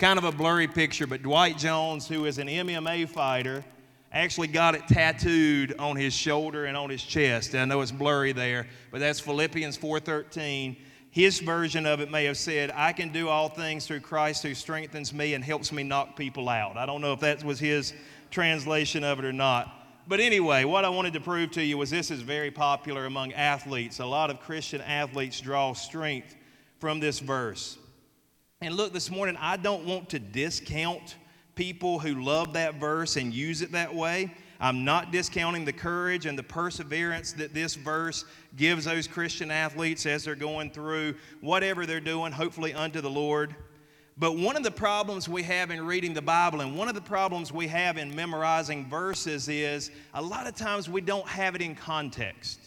kind 0.00 0.18
of 0.18 0.24
a 0.24 0.32
blurry 0.32 0.66
picture, 0.66 1.06
but 1.06 1.22
Dwight 1.22 1.58
Jones, 1.58 2.08
who 2.08 2.24
is 2.24 2.38
an 2.38 2.48
MMA 2.48 3.06
fighter, 3.06 3.62
actually 4.10 4.48
got 4.48 4.74
it 4.74 4.88
tattooed 4.88 5.74
on 5.78 5.94
his 5.94 6.14
shoulder 6.14 6.64
and 6.64 6.74
on 6.74 6.88
his 6.88 7.02
chest. 7.02 7.54
I 7.54 7.66
know 7.66 7.82
it's 7.82 7.92
blurry 7.92 8.32
there, 8.32 8.66
but 8.90 9.00
that's 9.00 9.20
Philippians 9.20 9.76
4:13. 9.76 10.78
His 11.10 11.40
version 11.40 11.84
of 11.84 12.00
it 12.00 12.10
may 12.10 12.24
have 12.24 12.38
said, 12.38 12.72
"I 12.74 12.94
can 12.94 13.10
do 13.10 13.28
all 13.28 13.50
things 13.50 13.86
through 13.86 14.00
Christ 14.00 14.42
who 14.42 14.54
strengthens 14.54 15.12
me 15.12 15.34
and 15.34 15.44
helps 15.44 15.70
me 15.70 15.82
knock 15.82 16.16
people 16.16 16.48
out." 16.48 16.78
I 16.78 16.86
don't 16.86 17.02
know 17.02 17.12
if 17.12 17.20
that 17.20 17.44
was 17.44 17.60
his 17.60 17.92
translation 18.30 19.04
of 19.04 19.18
it 19.18 19.26
or 19.26 19.34
not. 19.34 19.76
But 20.08 20.20
anyway, 20.20 20.64
what 20.64 20.86
I 20.86 20.88
wanted 20.88 21.12
to 21.12 21.20
prove 21.20 21.50
to 21.52 21.62
you 21.62 21.76
was 21.76 21.90
this 21.90 22.10
is 22.10 22.22
very 22.22 22.50
popular 22.50 23.04
among 23.04 23.34
athletes. 23.34 24.00
A 24.00 24.06
lot 24.06 24.30
of 24.30 24.40
Christian 24.40 24.80
athletes 24.80 25.42
draw 25.42 25.74
strength 25.74 26.36
from 26.78 27.00
this 27.00 27.18
verse. 27.18 27.76
And 28.62 28.76
look, 28.76 28.92
this 28.92 29.10
morning, 29.10 29.38
I 29.40 29.56
don't 29.56 29.86
want 29.86 30.10
to 30.10 30.18
discount 30.18 31.16
people 31.54 31.98
who 31.98 32.22
love 32.22 32.52
that 32.52 32.74
verse 32.74 33.16
and 33.16 33.32
use 33.32 33.62
it 33.62 33.72
that 33.72 33.94
way. 33.94 34.34
I'm 34.60 34.84
not 34.84 35.10
discounting 35.10 35.64
the 35.64 35.72
courage 35.72 36.26
and 36.26 36.38
the 36.38 36.42
perseverance 36.42 37.32
that 37.32 37.54
this 37.54 37.74
verse 37.74 38.26
gives 38.58 38.84
those 38.84 39.06
Christian 39.06 39.50
athletes 39.50 40.04
as 40.04 40.24
they're 40.24 40.34
going 40.34 40.70
through 40.72 41.14
whatever 41.40 41.86
they're 41.86 42.00
doing, 42.00 42.32
hopefully 42.32 42.74
unto 42.74 43.00
the 43.00 43.08
Lord. 43.08 43.56
But 44.18 44.36
one 44.36 44.58
of 44.58 44.62
the 44.62 44.70
problems 44.70 45.26
we 45.26 45.42
have 45.44 45.70
in 45.70 45.86
reading 45.86 46.12
the 46.12 46.20
Bible 46.20 46.60
and 46.60 46.76
one 46.76 46.88
of 46.88 46.94
the 46.94 47.00
problems 47.00 47.54
we 47.54 47.66
have 47.68 47.96
in 47.96 48.14
memorizing 48.14 48.90
verses 48.90 49.48
is 49.48 49.90
a 50.12 50.20
lot 50.20 50.46
of 50.46 50.54
times 50.54 50.86
we 50.86 51.00
don't 51.00 51.26
have 51.26 51.54
it 51.54 51.62
in 51.62 51.74
context. 51.74 52.60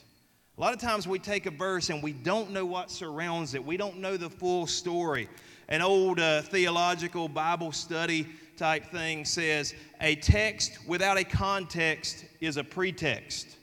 A 0.57 0.61
lot 0.61 0.73
of 0.73 0.79
times 0.79 1.07
we 1.07 1.19
take 1.19 1.45
a 1.45 1.51
verse 1.51 1.91
and 1.91 2.01
we 2.01 2.13
don't 2.13 2.49
know 2.49 2.65
what 2.65 2.89
surrounds 2.89 3.53
it, 3.53 3.63
we 3.63 3.77
don't 3.77 3.97
know 3.97 4.17
the 4.17 4.31
full 4.31 4.65
story 4.65 5.29
an 5.69 5.81
old 5.81 6.19
uh, 6.19 6.41
theological 6.41 7.27
Bible 7.27 7.71
study 7.71 8.27
type 8.57 8.85
thing 8.91 9.25
says 9.25 9.73
a 10.01 10.15
text 10.15 10.77
without 10.87 11.17
a 11.17 11.23
context 11.23 12.25
is 12.39 12.57
a 12.57 12.63
pretext. 12.63 13.57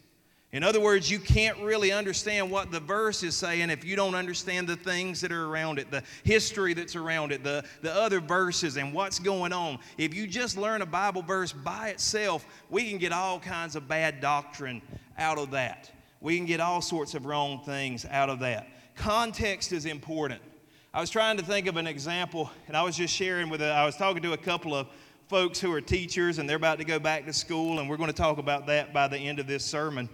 In 0.53 0.65
other 0.65 0.81
words, 0.81 1.09
you 1.09 1.21
can't 1.21 1.57
really 1.59 1.93
understand 1.93 2.51
what 2.51 2.73
the 2.73 2.81
verse 2.81 3.23
is 3.23 3.37
saying 3.37 3.71
if 3.71 3.85
you 3.85 3.95
don't 3.95 4.17
understand 4.17 4.67
the 4.67 4.75
things 4.75 5.21
that 5.21 5.31
are 5.31 5.47
around 5.47 5.79
it, 5.79 5.93
the 5.93 6.03
history 6.25 6.75
that's 6.75 6.97
around 6.97 7.31
it, 7.31 7.45
the, 7.45 7.65
the 7.83 7.95
other 7.95 8.19
verses, 8.19 8.77
and 8.77 8.93
what's 8.93 9.21
going 9.21 9.53
on. 9.53 9.79
If 9.97 10.13
you 10.13 10.27
just 10.27 10.57
learn 10.57 10.83
a 10.83 10.87
Bible 10.87 11.23
verse 11.23 11.53
by 11.53 11.91
itself, 11.91 12.45
we 12.69 12.89
can 12.89 12.99
get 12.99 13.13
all 13.13 13.39
kinds 13.39 13.77
of 13.77 13.87
bad 13.87 14.21
doctrine 14.21 14.83
out 15.19 15.39
of 15.39 15.53
that. 15.53 15.89
We 16.21 16.37
can 16.37 16.47
get 16.47 16.59
all 16.59 16.83
sorts 16.83 17.15
of 17.15 17.27
wrong 17.27 17.61
things 17.65 18.05
out 18.05 18.29
of 18.29 18.41
that. 18.41 18.67
Context 18.97 19.71
is 19.73 19.87
important. 19.87 20.43
I 20.93 21.01
was 21.01 21.09
trying 21.09 21.37
to 21.37 21.45
think 21.45 21.69
of 21.69 21.77
an 21.77 21.87
example, 21.87 22.51
and 22.67 22.77
I 22.77 22.83
was 22.83 22.97
just 22.97 23.15
sharing 23.15 23.49
with, 23.49 23.63
a, 23.63 23.71
I 23.71 23.87
was 23.87 23.95
talking 23.95 24.23
to 24.23 24.33
a 24.33 24.37
couple 24.37 24.75
of 24.75 24.89
folks 25.29 25.61
who 25.61 25.73
are 25.73 25.81
teachers, 25.81 26.39
and 26.39 26.51
they're 26.51 26.57
about 26.57 26.79
to 26.79 26.85
go 26.85 26.99
back 26.99 27.27
to 27.27 27.33
school, 27.33 27.79
and 27.79 27.89
we're 27.89 27.97
going 27.97 28.11
to 28.11 28.13
talk 28.13 28.39
about 28.39 28.67
that 28.67 28.93
by 28.93 29.07
the 29.07 29.17
end 29.17 29.39
of 29.39 29.47
this 29.47 29.65
sermon. 29.65 30.09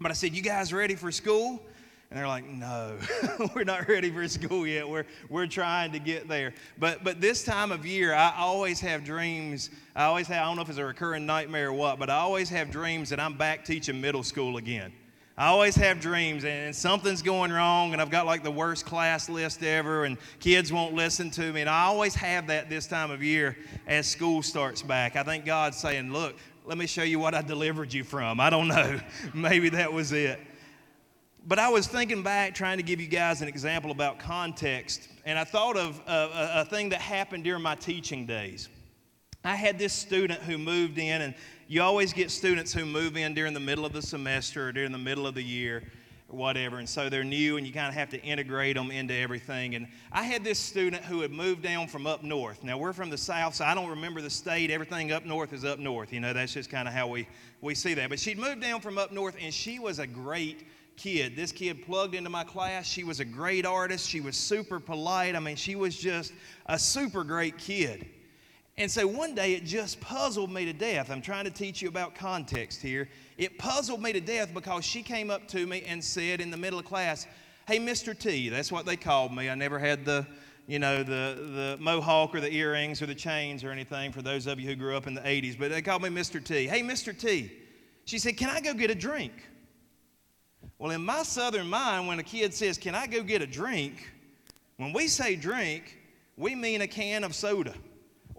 But 0.00 0.10
I 0.10 0.14
said, 0.14 0.34
You 0.34 0.42
guys 0.42 0.72
ready 0.72 0.96
for 0.96 1.12
school? 1.12 1.62
And 2.10 2.18
they're 2.18 2.26
like, 2.26 2.44
no, 2.44 2.98
we're 3.54 3.62
not 3.62 3.86
ready 3.86 4.10
for 4.10 4.26
school 4.26 4.66
yet. 4.66 4.88
We're, 4.88 5.06
we're 5.28 5.46
trying 5.46 5.92
to 5.92 6.00
get 6.00 6.26
there. 6.26 6.54
But, 6.76 7.04
but 7.04 7.20
this 7.20 7.44
time 7.44 7.70
of 7.70 7.86
year, 7.86 8.12
I 8.12 8.34
always 8.36 8.80
have 8.80 9.04
dreams. 9.04 9.70
I 9.94 10.06
always 10.06 10.26
have, 10.26 10.42
I 10.42 10.46
don't 10.46 10.56
know 10.56 10.62
if 10.62 10.68
it's 10.70 10.78
a 10.78 10.84
recurring 10.84 11.24
nightmare 11.24 11.68
or 11.68 11.72
what, 11.72 12.00
but 12.00 12.10
I 12.10 12.16
always 12.16 12.48
have 12.48 12.72
dreams 12.72 13.10
that 13.10 13.20
I'm 13.20 13.38
back 13.38 13.64
teaching 13.64 14.00
middle 14.00 14.24
school 14.24 14.56
again. 14.56 14.92
I 15.40 15.46
always 15.46 15.74
have 15.76 16.00
dreams 16.00 16.44
and 16.44 16.76
something's 16.76 17.22
going 17.22 17.50
wrong 17.50 17.94
and 17.94 18.02
I've 18.02 18.10
got 18.10 18.26
like 18.26 18.42
the 18.42 18.50
worst 18.50 18.84
class 18.84 19.26
list 19.30 19.62
ever 19.62 20.04
and 20.04 20.18
kids 20.38 20.70
won't 20.70 20.92
listen 20.92 21.30
to 21.30 21.50
me. 21.54 21.62
And 21.62 21.70
I 21.70 21.84
always 21.84 22.14
have 22.16 22.48
that 22.48 22.68
this 22.68 22.86
time 22.86 23.10
of 23.10 23.22
year 23.22 23.56
as 23.86 24.06
school 24.06 24.42
starts 24.42 24.82
back. 24.82 25.16
I 25.16 25.22
think 25.22 25.46
God's 25.46 25.78
saying, 25.78 26.12
Look, 26.12 26.36
let 26.66 26.76
me 26.76 26.86
show 26.86 27.04
you 27.04 27.18
what 27.18 27.34
I 27.34 27.40
delivered 27.40 27.90
you 27.90 28.04
from. 28.04 28.38
I 28.38 28.50
don't 28.50 28.68
know. 28.68 29.00
Maybe 29.34 29.70
that 29.70 29.90
was 29.90 30.12
it. 30.12 30.38
But 31.46 31.58
I 31.58 31.70
was 31.70 31.86
thinking 31.86 32.22
back, 32.22 32.54
trying 32.54 32.76
to 32.76 32.82
give 32.82 33.00
you 33.00 33.08
guys 33.08 33.40
an 33.40 33.48
example 33.48 33.92
about 33.92 34.18
context, 34.18 35.08
and 35.24 35.38
I 35.38 35.44
thought 35.44 35.78
of 35.78 36.02
a, 36.06 36.50
a, 36.56 36.64
thing 36.66 36.90
that 36.90 37.00
happened 37.00 37.44
during 37.44 37.62
my 37.62 37.76
teaching 37.76 38.26
days. 38.26 38.68
I 39.42 39.54
had 39.54 39.78
this 39.78 39.94
student 39.94 40.42
who 40.42 40.58
moved 40.58 40.98
in, 40.98 41.22
and 41.22 41.34
you 41.70 41.80
always 41.80 42.12
get 42.12 42.32
students 42.32 42.72
who 42.72 42.84
move 42.84 43.16
in 43.16 43.32
during 43.32 43.54
the 43.54 43.60
middle 43.60 43.86
of 43.86 43.92
the 43.92 44.02
semester 44.02 44.66
or 44.66 44.72
during 44.72 44.90
the 44.90 44.98
middle 44.98 45.24
of 45.24 45.36
the 45.36 45.42
year 45.42 45.84
or 46.28 46.36
whatever. 46.36 46.80
And 46.80 46.88
so 46.88 47.08
they're 47.08 47.22
new 47.22 47.58
and 47.58 47.64
you 47.64 47.72
kind 47.72 47.86
of 47.86 47.94
have 47.94 48.10
to 48.10 48.20
integrate 48.22 48.74
them 48.74 48.90
into 48.90 49.14
everything. 49.14 49.76
And 49.76 49.86
I 50.10 50.24
had 50.24 50.42
this 50.42 50.58
student 50.58 51.04
who 51.04 51.20
had 51.20 51.30
moved 51.30 51.62
down 51.62 51.86
from 51.86 52.08
up 52.08 52.24
north. 52.24 52.64
Now 52.64 52.76
we're 52.76 52.92
from 52.92 53.08
the 53.08 53.16
south, 53.16 53.54
so 53.54 53.64
I 53.64 53.74
don't 53.74 53.88
remember 53.88 54.20
the 54.20 54.30
state. 54.30 54.72
Everything 54.72 55.12
up 55.12 55.24
north 55.24 55.52
is 55.52 55.64
up 55.64 55.78
north. 55.78 56.12
You 56.12 56.18
know, 56.18 56.32
that's 56.32 56.52
just 56.52 56.70
kind 56.70 56.88
of 56.88 56.92
how 56.92 57.06
we, 57.06 57.28
we 57.60 57.76
see 57.76 57.94
that. 57.94 58.08
But 58.08 58.18
she'd 58.18 58.36
moved 58.36 58.62
down 58.62 58.80
from 58.80 58.98
up 58.98 59.12
north 59.12 59.36
and 59.40 59.54
she 59.54 59.78
was 59.78 60.00
a 60.00 60.08
great 60.08 60.66
kid. 60.96 61.36
This 61.36 61.52
kid 61.52 61.86
plugged 61.86 62.16
into 62.16 62.30
my 62.30 62.42
class. 62.42 62.84
She 62.84 63.04
was 63.04 63.20
a 63.20 63.24
great 63.24 63.64
artist. 63.64 64.08
She 64.08 64.20
was 64.20 64.36
super 64.36 64.80
polite. 64.80 65.36
I 65.36 65.38
mean, 65.38 65.54
she 65.54 65.76
was 65.76 65.96
just 65.96 66.32
a 66.66 66.80
super 66.80 67.22
great 67.22 67.58
kid. 67.58 68.08
And 68.80 68.90
so 68.90 69.06
one 69.06 69.34
day 69.34 69.52
it 69.52 69.66
just 69.66 70.00
puzzled 70.00 70.50
me 70.50 70.64
to 70.64 70.72
death. 70.72 71.10
I'm 71.10 71.20
trying 71.20 71.44
to 71.44 71.50
teach 71.50 71.82
you 71.82 71.88
about 71.88 72.14
context 72.14 72.80
here. 72.80 73.10
It 73.36 73.58
puzzled 73.58 74.02
me 74.02 74.10
to 74.14 74.22
death 74.22 74.54
because 74.54 74.86
she 74.86 75.02
came 75.02 75.30
up 75.30 75.46
to 75.48 75.66
me 75.66 75.82
and 75.86 76.02
said 76.02 76.40
in 76.40 76.50
the 76.50 76.56
middle 76.56 76.78
of 76.78 76.86
class, 76.86 77.26
Hey, 77.68 77.78
Mr. 77.78 78.18
T, 78.18 78.48
that's 78.48 78.72
what 78.72 78.86
they 78.86 78.96
called 78.96 79.36
me. 79.36 79.50
I 79.50 79.54
never 79.54 79.78
had 79.78 80.06
the, 80.06 80.26
you 80.66 80.78
know, 80.78 81.02
the, 81.02 81.76
the 81.76 81.76
mohawk 81.78 82.34
or 82.34 82.40
the 82.40 82.50
earrings 82.50 83.02
or 83.02 83.06
the 83.06 83.14
chains 83.14 83.64
or 83.64 83.70
anything 83.70 84.12
for 84.12 84.22
those 84.22 84.46
of 84.46 84.58
you 84.58 84.66
who 84.66 84.74
grew 84.74 84.96
up 84.96 85.06
in 85.06 85.12
the 85.12 85.20
80s, 85.20 85.58
but 85.58 85.70
they 85.70 85.82
called 85.82 86.00
me 86.00 86.08
Mr. 86.08 86.42
T. 86.42 86.66
Hey, 86.66 86.80
Mr. 86.80 87.16
T. 87.16 87.52
She 88.06 88.18
said, 88.18 88.38
Can 88.38 88.48
I 88.48 88.62
go 88.62 88.72
get 88.72 88.90
a 88.90 88.94
drink? 88.94 89.34
Well, 90.78 90.90
in 90.90 91.04
my 91.04 91.22
southern 91.24 91.68
mind, 91.68 92.08
when 92.08 92.18
a 92.18 92.22
kid 92.22 92.54
says, 92.54 92.78
Can 92.78 92.94
I 92.94 93.06
go 93.06 93.22
get 93.22 93.42
a 93.42 93.46
drink? 93.46 94.10
When 94.78 94.94
we 94.94 95.06
say 95.06 95.36
drink, 95.36 95.98
we 96.38 96.54
mean 96.54 96.80
a 96.80 96.88
can 96.88 97.24
of 97.24 97.34
soda 97.34 97.74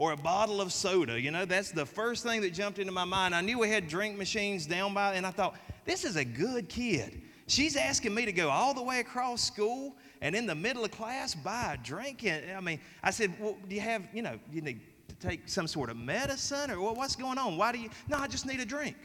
or 0.01 0.13
a 0.13 0.17
bottle 0.17 0.61
of 0.61 0.73
soda. 0.73 1.21
You 1.21 1.29
know, 1.29 1.45
that's 1.45 1.69
the 1.69 1.85
first 1.85 2.23
thing 2.23 2.41
that 2.41 2.55
jumped 2.55 2.79
into 2.79 2.91
my 2.91 3.05
mind. 3.05 3.35
I 3.35 3.41
knew 3.41 3.59
we 3.59 3.69
had 3.69 3.87
drink 3.87 4.17
machines 4.17 4.65
down 4.65 4.95
by, 4.95 5.13
and 5.13 5.27
I 5.27 5.29
thought, 5.29 5.55
this 5.85 6.03
is 6.03 6.15
a 6.15 6.25
good 6.25 6.67
kid. 6.69 7.21
She's 7.45 7.75
asking 7.75 8.15
me 8.15 8.25
to 8.25 8.31
go 8.31 8.49
all 8.49 8.73
the 8.73 8.81
way 8.81 8.99
across 8.99 9.43
school 9.43 9.95
and 10.19 10.35
in 10.35 10.47
the 10.47 10.55
middle 10.55 10.83
of 10.83 10.89
class 10.89 11.35
buy 11.35 11.77
a 11.79 11.85
drink. 11.85 12.25
And 12.25 12.57
I 12.57 12.61
mean, 12.61 12.79
I 13.03 13.11
said, 13.11 13.31
well, 13.39 13.55
do 13.69 13.75
you 13.75 13.81
have, 13.81 14.01
you 14.11 14.23
know, 14.23 14.39
you 14.51 14.61
need 14.61 14.81
to 15.07 15.15
take 15.17 15.47
some 15.47 15.67
sort 15.67 15.91
of 15.91 15.97
medicine 15.97 16.71
or 16.71 16.95
what's 16.95 17.15
going 17.15 17.37
on? 17.37 17.55
Why 17.55 17.71
do 17.71 17.77
you? 17.77 17.91
No, 18.09 18.17
I 18.17 18.25
just 18.25 18.47
need 18.47 18.59
a 18.59 18.65
drink. 18.65 18.97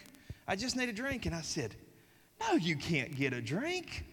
I 0.49 0.57
just 0.57 0.77
need 0.77 0.89
a 0.89 0.95
drink. 0.95 1.27
And 1.27 1.35
I 1.35 1.43
said, 1.43 1.75
no, 2.41 2.55
you 2.55 2.75
can't 2.75 3.15
get 3.15 3.35
a 3.35 3.43
drink. 3.43 4.07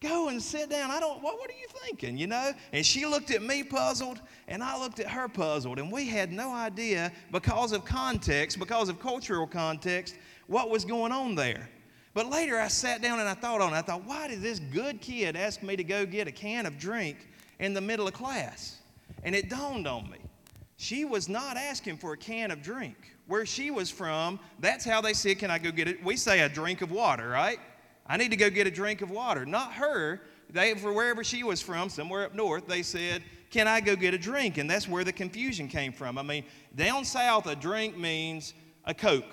Go 0.00 0.28
and 0.28 0.42
sit 0.42 0.70
down. 0.70 0.90
I 0.90 0.98
don't, 0.98 1.22
what, 1.22 1.38
what 1.38 1.50
are 1.50 1.54
you 1.54 1.66
thinking, 1.84 2.16
you 2.16 2.26
know? 2.26 2.52
And 2.72 2.86
she 2.86 3.04
looked 3.04 3.30
at 3.30 3.42
me 3.42 3.62
puzzled, 3.62 4.18
and 4.48 4.62
I 4.62 4.78
looked 4.78 4.98
at 4.98 5.08
her 5.08 5.28
puzzled, 5.28 5.78
and 5.78 5.92
we 5.92 6.06
had 6.06 6.32
no 6.32 6.54
idea 6.54 7.12
because 7.30 7.72
of 7.72 7.84
context, 7.84 8.58
because 8.58 8.88
of 8.88 8.98
cultural 8.98 9.46
context, 9.46 10.16
what 10.46 10.70
was 10.70 10.86
going 10.86 11.12
on 11.12 11.34
there. 11.34 11.68
But 12.14 12.30
later 12.30 12.58
I 12.58 12.68
sat 12.68 13.02
down 13.02 13.20
and 13.20 13.28
I 13.28 13.34
thought 13.34 13.60
on 13.60 13.74
it. 13.74 13.76
I 13.76 13.82
thought, 13.82 14.04
why 14.04 14.26
did 14.26 14.40
this 14.40 14.58
good 14.58 15.02
kid 15.02 15.36
ask 15.36 15.62
me 15.62 15.76
to 15.76 15.84
go 15.84 16.06
get 16.06 16.26
a 16.26 16.32
can 16.32 16.64
of 16.64 16.78
drink 16.78 17.28
in 17.58 17.74
the 17.74 17.80
middle 17.80 18.08
of 18.08 18.14
class? 18.14 18.78
And 19.22 19.34
it 19.34 19.50
dawned 19.50 19.86
on 19.86 20.10
me. 20.10 20.18
She 20.76 21.04
was 21.04 21.28
not 21.28 21.58
asking 21.58 21.98
for 21.98 22.14
a 22.14 22.16
can 22.16 22.50
of 22.50 22.62
drink. 22.62 22.96
Where 23.26 23.46
she 23.46 23.70
was 23.70 23.90
from, 23.90 24.40
that's 24.58 24.84
how 24.84 25.00
they 25.00 25.12
said, 25.12 25.38
Can 25.38 25.50
I 25.52 25.58
go 25.58 25.70
get 25.70 25.86
it? 25.86 26.02
We 26.02 26.16
say 26.16 26.40
a 26.40 26.48
drink 26.48 26.80
of 26.80 26.90
water, 26.90 27.28
right? 27.28 27.60
I 28.10 28.16
need 28.16 28.32
to 28.32 28.36
go 28.36 28.50
get 28.50 28.66
a 28.66 28.72
drink 28.72 29.02
of 29.02 29.12
water. 29.12 29.46
Not 29.46 29.74
her. 29.74 30.20
They, 30.52 30.74
for 30.74 30.92
wherever 30.92 31.22
she 31.22 31.44
was 31.44 31.62
from, 31.62 31.88
somewhere 31.88 32.24
up 32.24 32.34
north, 32.34 32.66
they 32.66 32.82
said, 32.82 33.22
Can 33.50 33.68
I 33.68 33.80
go 33.80 33.94
get 33.94 34.14
a 34.14 34.18
drink? 34.18 34.58
And 34.58 34.68
that's 34.68 34.88
where 34.88 35.04
the 35.04 35.12
confusion 35.12 35.68
came 35.68 35.92
from. 35.92 36.18
I 36.18 36.22
mean, 36.22 36.42
down 36.74 37.04
south, 37.04 37.46
a 37.46 37.54
drink 37.54 37.96
means 37.96 38.52
a 38.84 38.92
Coke 38.92 39.32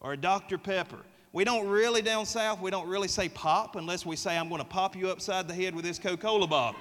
or 0.00 0.14
a 0.14 0.16
Dr. 0.16 0.58
Pepper. 0.58 0.98
We 1.32 1.44
don't 1.44 1.68
really, 1.68 2.02
down 2.02 2.26
south, 2.26 2.60
we 2.60 2.72
don't 2.72 2.88
really 2.88 3.06
say 3.06 3.28
pop 3.28 3.76
unless 3.76 4.04
we 4.04 4.16
say, 4.16 4.36
I'm 4.36 4.48
going 4.48 4.60
to 4.60 4.66
pop 4.66 4.96
you 4.96 5.08
upside 5.08 5.46
the 5.46 5.54
head 5.54 5.72
with 5.72 5.84
this 5.84 6.00
Coca 6.00 6.16
Cola 6.16 6.48
bottle. 6.48 6.80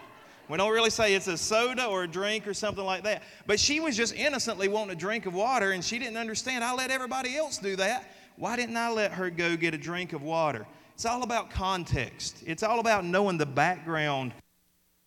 We 0.50 0.58
don't 0.58 0.74
really 0.74 0.90
say 0.90 1.14
it's 1.14 1.28
a 1.28 1.38
soda 1.38 1.86
or 1.86 2.04
a 2.04 2.08
drink 2.08 2.48
or 2.48 2.56
something 2.56 2.84
like 2.84 3.04
that. 3.04 3.22
But 3.46 3.60
she 3.60 3.80
was 3.80 3.96
just 3.96 4.16
innocently 4.16 4.68
wanting 4.70 4.94
a 4.94 5.00
drink 5.00 5.28
of 5.28 5.36
water 5.36 5.72
and 5.72 5.84
she 5.86 6.00
didn't 6.00 6.18
understand. 6.18 6.64
I 6.64 6.74
let 6.74 6.90
everybody 6.90 7.38
else 7.38 7.60
do 7.60 7.76
that. 7.76 8.12
Why 8.38 8.56
didn't 8.56 8.76
I 8.76 8.90
let 8.90 9.12
her 9.12 9.30
go 9.30 9.56
get 9.56 9.76
a 9.76 9.78
drink 9.78 10.14
of 10.14 10.24
water? 10.24 10.66
It's 11.02 11.08
all 11.08 11.24
about 11.24 11.50
context. 11.50 12.44
It's 12.46 12.62
all 12.62 12.80
about 12.80 13.04
knowing 13.04 13.40
the 13.40 13.46
background 13.48 14.34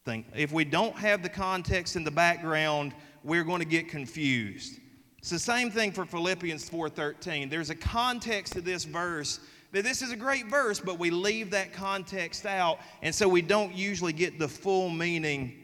thing. 0.04 0.24
If 0.35 0.50
we 0.50 0.64
don't 0.64 0.96
have 0.96 1.22
the 1.22 1.28
context 1.28 1.94
in 1.94 2.02
the 2.02 2.11
background, 2.11 2.92
we're 3.22 3.44
going 3.44 3.61
to 3.61 3.64
get 3.64 3.87
confused. 3.87 4.80
It's 5.18 5.30
the 5.30 5.38
same 5.38 5.70
thing 5.70 5.92
for 5.92 6.04
Philippians 6.04 6.68
4:13. 6.68 7.48
There's 7.48 7.70
a 7.70 7.76
context 7.76 8.54
to 8.54 8.61
this 8.61 8.83
verse 8.83 9.38
that 9.70 9.85
this 9.85 10.02
is 10.02 10.11
a 10.11 10.16
great 10.16 10.50
verse, 10.50 10.80
but 10.80 10.98
we 10.98 11.11
leave 11.11 11.52
that 11.52 11.72
context 11.72 12.44
out, 12.44 12.80
and 13.00 13.14
so 13.14 13.28
we 13.28 13.40
don't 13.40 13.72
usually 13.72 14.12
get 14.12 14.37
the 14.37 14.48
full 14.48 14.90
meaning 14.90 15.54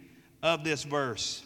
of 0.44 0.62
this 0.62 0.84
verse. 0.84 1.44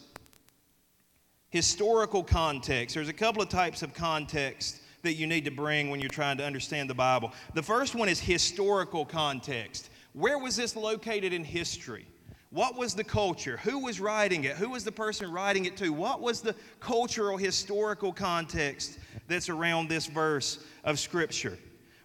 Historical 1.49 2.23
context. 2.23 2.93
There's 2.93 3.09
a 3.09 3.13
couple 3.13 3.41
of 3.41 3.49
types 3.49 3.81
of 3.81 3.95
context 3.95 4.79
that 5.05 5.13
you 5.13 5.25
need 5.27 5.45
to 5.45 5.51
bring 5.51 5.89
when 5.89 5.99
you're 5.99 6.09
trying 6.09 6.37
to 6.37 6.45
understand 6.45 6.89
the 6.89 6.95
Bible. 6.95 7.31
The 7.53 7.63
first 7.63 7.95
one 7.95 8.09
is 8.09 8.19
historical 8.19 9.05
context. 9.05 9.89
Where 10.13 10.37
was 10.37 10.55
this 10.55 10.75
located 10.75 11.33
in 11.33 11.43
history? 11.43 12.05
What 12.49 12.77
was 12.77 12.93
the 12.93 13.03
culture? 13.03 13.57
Who 13.63 13.79
was 13.79 13.99
writing 13.99 14.45
it? 14.45 14.55
Who 14.55 14.69
was 14.69 14.83
the 14.83 14.91
person 14.91 15.31
writing 15.31 15.65
it 15.65 15.75
to? 15.77 15.89
What 15.89 16.21
was 16.21 16.41
the 16.41 16.55
cultural, 16.79 17.37
historical 17.37 18.13
context 18.13 18.97
that's 19.27 19.49
around 19.49 19.89
this 19.89 20.05
verse 20.05 20.63
of 20.83 20.99
Scripture? 20.99 21.57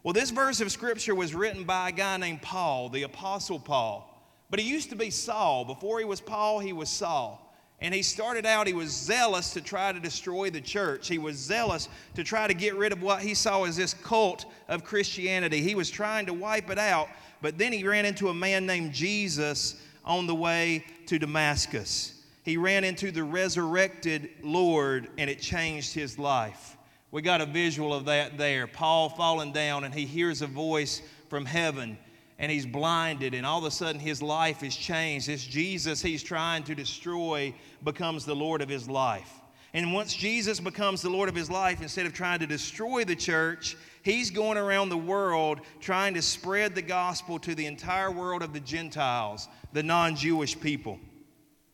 Well, 0.02 0.14
this 0.14 0.30
verse 0.30 0.60
of 0.60 0.72
Scripture 0.72 1.14
was 1.14 1.34
written 1.34 1.64
by 1.64 1.90
a 1.90 1.92
guy 1.92 2.16
named 2.16 2.42
Paul, 2.42 2.88
the 2.88 3.02
Apostle 3.02 3.60
Paul. 3.60 4.06
But 4.50 4.58
he 4.58 4.68
used 4.68 4.90
to 4.90 4.96
be 4.96 5.10
Saul. 5.10 5.64
Before 5.64 5.98
he 5.98 6.04
was 6.04 6.20
Paul, 6.20 6.58
he 6.58 6.72
was 6.72 6.88
Saul. 6.88 7.49
And 7.82 7.94
he 7.94 8.02
started 8.02 8.44
out, 8.44 8.66
he 8.66 8.74
was 8.74 8.90
zealous 8.90 9.54
to 9.54 9.62
try 9.62 9.90
to 9.90 10.00
destroy 10.00 10.50
the 10.50 10.60
church. 10.60 11.08
He 11.08 11.16
was 11.16 11.36
zealous 11.36 11.88
to 12.14 12.22
try 12.22 12.46
to 12.46 12.52
get 12.52 12.76
rid 12.76 12.92
of 12.92 13.02
what 13.02 13.22
he 13.22 13.32
saw 13.32 13.64
as 13.64 13.76
this 13.76 13.94
cult 13.94 14.44
of 14.68 14.84
Christianity. 14.84 15.62
He 15.62 15.74
was 15.74 15.88
trying 15.88 16.26
to 16.26 16.34
wipe 16.34 16.68
it 16.68 16.78
out. 16.78 17.08
But 17.40 17.56
then 17.56 17.72
he 17.72 17.82
ran 17.84 18.04
into 18.04 18.28
a 18.28 18.34
man 18.34 18.66
named 18.66 18.92
Jesus 18.92 19.80
on 20.04 20.26
the 20.26 20.34
way 20.34 20.84
to 21.06 21.18
Damascus. 21.18 22.14
He 22.42 22.58
ran 22.58 22.84
into 22.84 23.10
the 23.10 23.24
resurrected 23.24 24.28
Lord, 24.42 25.08
and 25.16 25.30
it 25.30 25.40
changed 25.40 25.94
his 25.94 26.18
life. 26.18 26.76
We 27.10 27.22
got 27.22 27.40
a 27.40 27.46
visual 27.46 27.94
of 27.94 28.04
that 28.04 28.36
there. 28.36 28.66
Paul 28.66 29.08
falling 29.08 29.52
down, 29.52 29.84
and 29.84 29.94
he 29.94 30.04
hears 30.04 30.42
a 30.42 30.46
voice 30.46 31.00
from 31.28 31.46
heaven 31.46 31.96
and 32.40 32.50
he's 32.50 32.64
blinded, 32.64 33.34
and 33.34 33.44
all 33.44 33.58
of 33.58 33.64
a 33.64 33.70
sudden 33.70 34.00
his 34.00 34.22
life 34.22 34.62
is 34.62 34.74
changed. 34.74 35.28
This 35.28 35.44
Jesus 35.44 36.00
he's 36.00 36.22
trying 36.22 36.64
to 36.64 36.74
destroy 36.74 37.54
becomes 37.84 38.24
the 38.24 38.34
Lord 38.34 38.62
of 38.62 38.68
his 38.68 38.88
life. 38.88 39.30
And 39.74 39.92
once 39.92 40.14
Jesus 40.14 40.58
becomes 40.58 41.02
the 41.02 41.10
Lord 41.10 41.28
of 41.28 41.34
his 41.34 41.50
life, 41.50 41.82
instead 41.82 42.06
of 42.06 42.14
trying 42.14 42.40
to 42.40 42.46
destroy 42.46 43.04
the 43.04 43.14
church, 43.14 43.76
he's 44.02 44.30
going 44.30 44.56
around 44.56 44.88
the 44.88 44.96
world 44.96 45.60
trying 45.80 46.14
to 46.14 46.22
spread 46.22 46.74
the 46.74 46.82
gospel 46.82 47.38
to 47.38 47.54
the 47.54 47.66
entire 47.66 48.10
world 48.10 48.42
of 48.42 48.54
the 48.54 48.60
Gentiles, 48.60 49.46
the 49.74 49.82
non 49.82 50.16
Jewish 50.16 50.58
people. 50.58 50.98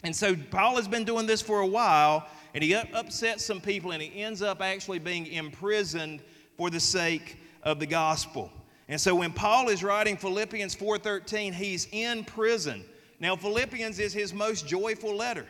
And 0.03 0.15
so 0.15 0.35
Paul 0.51 0.77
has 0.77 0.89
been 0.89 1.05
doing 1.05 1.27
this 1.27 1.41
for 1.41 1.61
a 1.61 1.67
while, 1.67 2.27
and 2.55 2.63
he 2.63 2.75
upsets 2.75 3.45
some 3.45 3.61
people, 3.61 3.93
and 3.93 4.03
he 4.03 4.21
ends 4.21 4.43
up 4.43 4.61
actually 4.61 4.99
being 4.99 5.29
imprisoned 5.29 6.23
for 6.57 6.71
the 6.71 6.81
sake 6.81 7.39
of 7.63 7.79
the 7.79 7.87
gospel. 7.87 8.51
And 8.89 9.01
so 9.01 9.15
when 9.17 9.33
Paul 9.33 9.69
is 9.69 9.83
writing 9.83 10.17
Philippians 10.17 10.75
4:13, 10.75 11.53
he's 11.53 11.89
in 11.91 12.25
prison. 12.25 12.85
Now 13.19 13.35
Philippians 13.37 13.99
is 13.99 14.13
his 14.13 14.33
most 14.33 14.67
joyful 14.67 15.15
letter. 15.15 15.47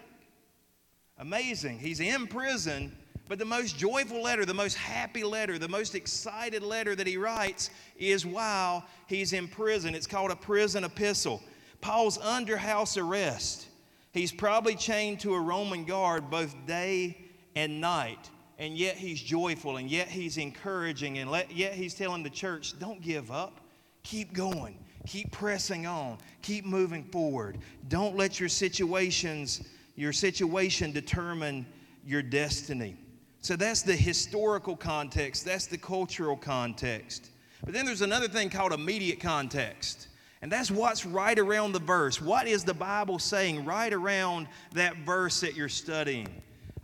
Amazing. 1.18 1.78
He's 1.78 2.00
in 2.00 2.26
prison, 2.26 2.96
but 3.28 3.38
the 3.38 3.44
most 3.44 3.76
joyful 3.76 4.22
letter, 4.22 4.44
the 4.44 4.54
most 4.54 4.76
happy 4.76 5.24
letter, 5.24 5.58
the 5.58 5.68
most 5.68 5.94
excited 5.94 6.62
letter 6.62 6.94
that 6.94 7.06
he 7.06 7.16
writes 7.16 7.70
is 7.98 8.24
while 8.24 8.84
he's 9.06 9.32
in 9.32 9.48
prison. 9.48 9.94
It's 9.94 10.06
called 10.06 10.30
a 10.30 10.36
prison 10.36 10.84
epistle. 10.84 11.42
Paul's 11.80 12.18
under 12.18 12.56
house 12.56 12.96
arrest. 12.96 13.68
He's 14.12 14.32
probably 14.32 14.76
chained 14.76 15.20
to 15.20 15.34
a 15.34 15.40
Roman 15.40 15.84
guard 15.84 16.30
both 16.30 16.54
day 16.66 17.18
and 17.54 17.80
night 17.80 18.30
and 18.58 18.76
yet 18.76 18.96
he's 18.96 19.20
joyful, 19.20 19.76
and 19.76 19.90
yet 19.90 20.08
he's 20.08 20.38
encouraging, 20.38 21.18
and 21.18 21.30
let, 21.30 21.54
yet 21.54 21.74
he's 21.74 21.94
telling 21.94 22.22
the 22.22 22.30
church, 22.30 22.78
don't 22.78 23.00
give 23.02 23.30
up. 23.30 23.60
Keep 24.02 24.32
going. 24.32 24.78
Keep 25.06 25.32
pressing 25.32 25.86
on. 25.86 26.18
Keep 26.42 26.64
moving 26.64 27.04
forward. 27.04 27.58
Don't 27.88 28.16
let 28.16 28.40
your 28.40 28.48
situations, 28.48 29.62
your 29.94 30.12
situation 30.12 30.92
determine 30.92 31.66
your 32.04 32.22
destiny. 32.22 32.96
So 33.40 33.56
that's 33.56 33.82
the 33.82 33.94
historical 33.94 34.76
context, 34.76 35.44
that's 35.44 35.66
the 35.66 35.78
cultural 35.78 36.36
context. 36.36 37.30
But 37.64 37.74
then 37.74 37.84
there's 37.84 38.02
another 38.02 38.28
thing 38.28 38.50
called 38.50 38.72
immediate 38.72 39.20
context. 39.20 40.08
And 40.42 40.52
that's 40.52 40.70
what's 40.70 41.06
right 41.06 41.38
around 41.38 41.72
the 41.72 41.80
verse. 41.80 42.20
What 42.20 42.46
is 42.46 42.62
the 42.62 42.74
Bible 42.74 43.18
saying 43.18 43.64
right 43.64 43.92
around 43.92 44.48
that 44.72 44.98
verse 44.98 45.40
that 45.40 45.56
you're 45.56 45.68
studying? 45.68 46.28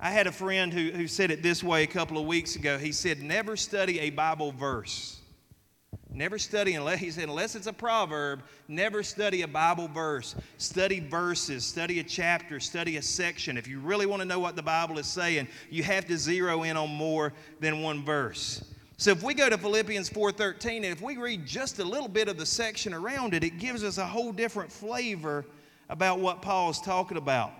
I 0.04 0.10
had 0.10 0.26
a 0.26 0.32
friend 0.32 0.72
who, 0.72 0.90
who 0.90 1.06
said 1.06 1.30
it 1.30 1.44
this 1.44 1.62
way 1.62 1.84
a 1.84 1.86
couple 1.86 2.18
of 2.18 2.26
weeks 2.26 2.56
ago. 2.56 2.76
He 2.76 2.90
said, 2.90 3.22
Never 3.22 3.56
study 3.56 4.00
a 4.00 4.10
Bible 4.10 4.50
verse. 4.50 5.20
Never 6.10 6.38
study, 6.38 6.74
unless, 6.74 6.98
he 6.98 7.10
said, 7.12 7.28
unless 7.28 7.54
it's 7.54 7.68
a 7.68 7.72
proverb, 7.72 8.42
never 8.66 9.02
study 9.02 9.42
a 9.42 9.48
Bible 9.48 9.86
verse. 9.86 10.34
Study 10.58 10.98
verses, 10.98 11.64
study 11.64 12.00
a 12.00 12.02
chapter, 12.02 12.58
study 12.58 12.96
a 12.96 13.02
section. 13.02 13.56
If 13.56 13.68
you 13.68 13.78
really 13.78 14.04
want 14.04 14.20
to 14.20 14.26
know 14.26 14.40
what 14.40 14.56
the 14.56 14.62
Bible 14.62 14.98
is 14.98 15.06
saying, 15.06 15.46
you 15.70 15.84
have 15.84 16.04
to 16.06 16.18
zero 16.18 16.64
in 16.64 16.76
on 16.76 16.90
more 16.90 17.32
than 17.60 17.80
one 17.80 18.04
verse. 18.04 18.64
So 18.96 19.12
if 19.12 19.22
we 19.22 19.34
go 19.34 19.48
to 19.48 19.56
Philippians 19.56 20.10
4:13 20.10 20.78
and 20.78 20.86
if 20.86 21.00
we 21.00 21.16
read 21.16 21.46
just 21.46 21.78
a 21.78 21.84
little 21.84 22.08
bit 22.08 22.26
of 22.26 22.36
the 22.36 22.46
section 22.46 22.92
around 22.92 23.34
it, 23.34 23.44
it 23.44 23.58
gives 23.58 23.84
us 23.84 23.98
a 23.98 24.06
whole 24.06 24.32
different 24.32 24.72
flavor 24.72 25.46
about 25.88 26.18
what 26.18 26.42
Paul's 26.42 26.80
talking 26.80 27.16
about. 27.16 27.52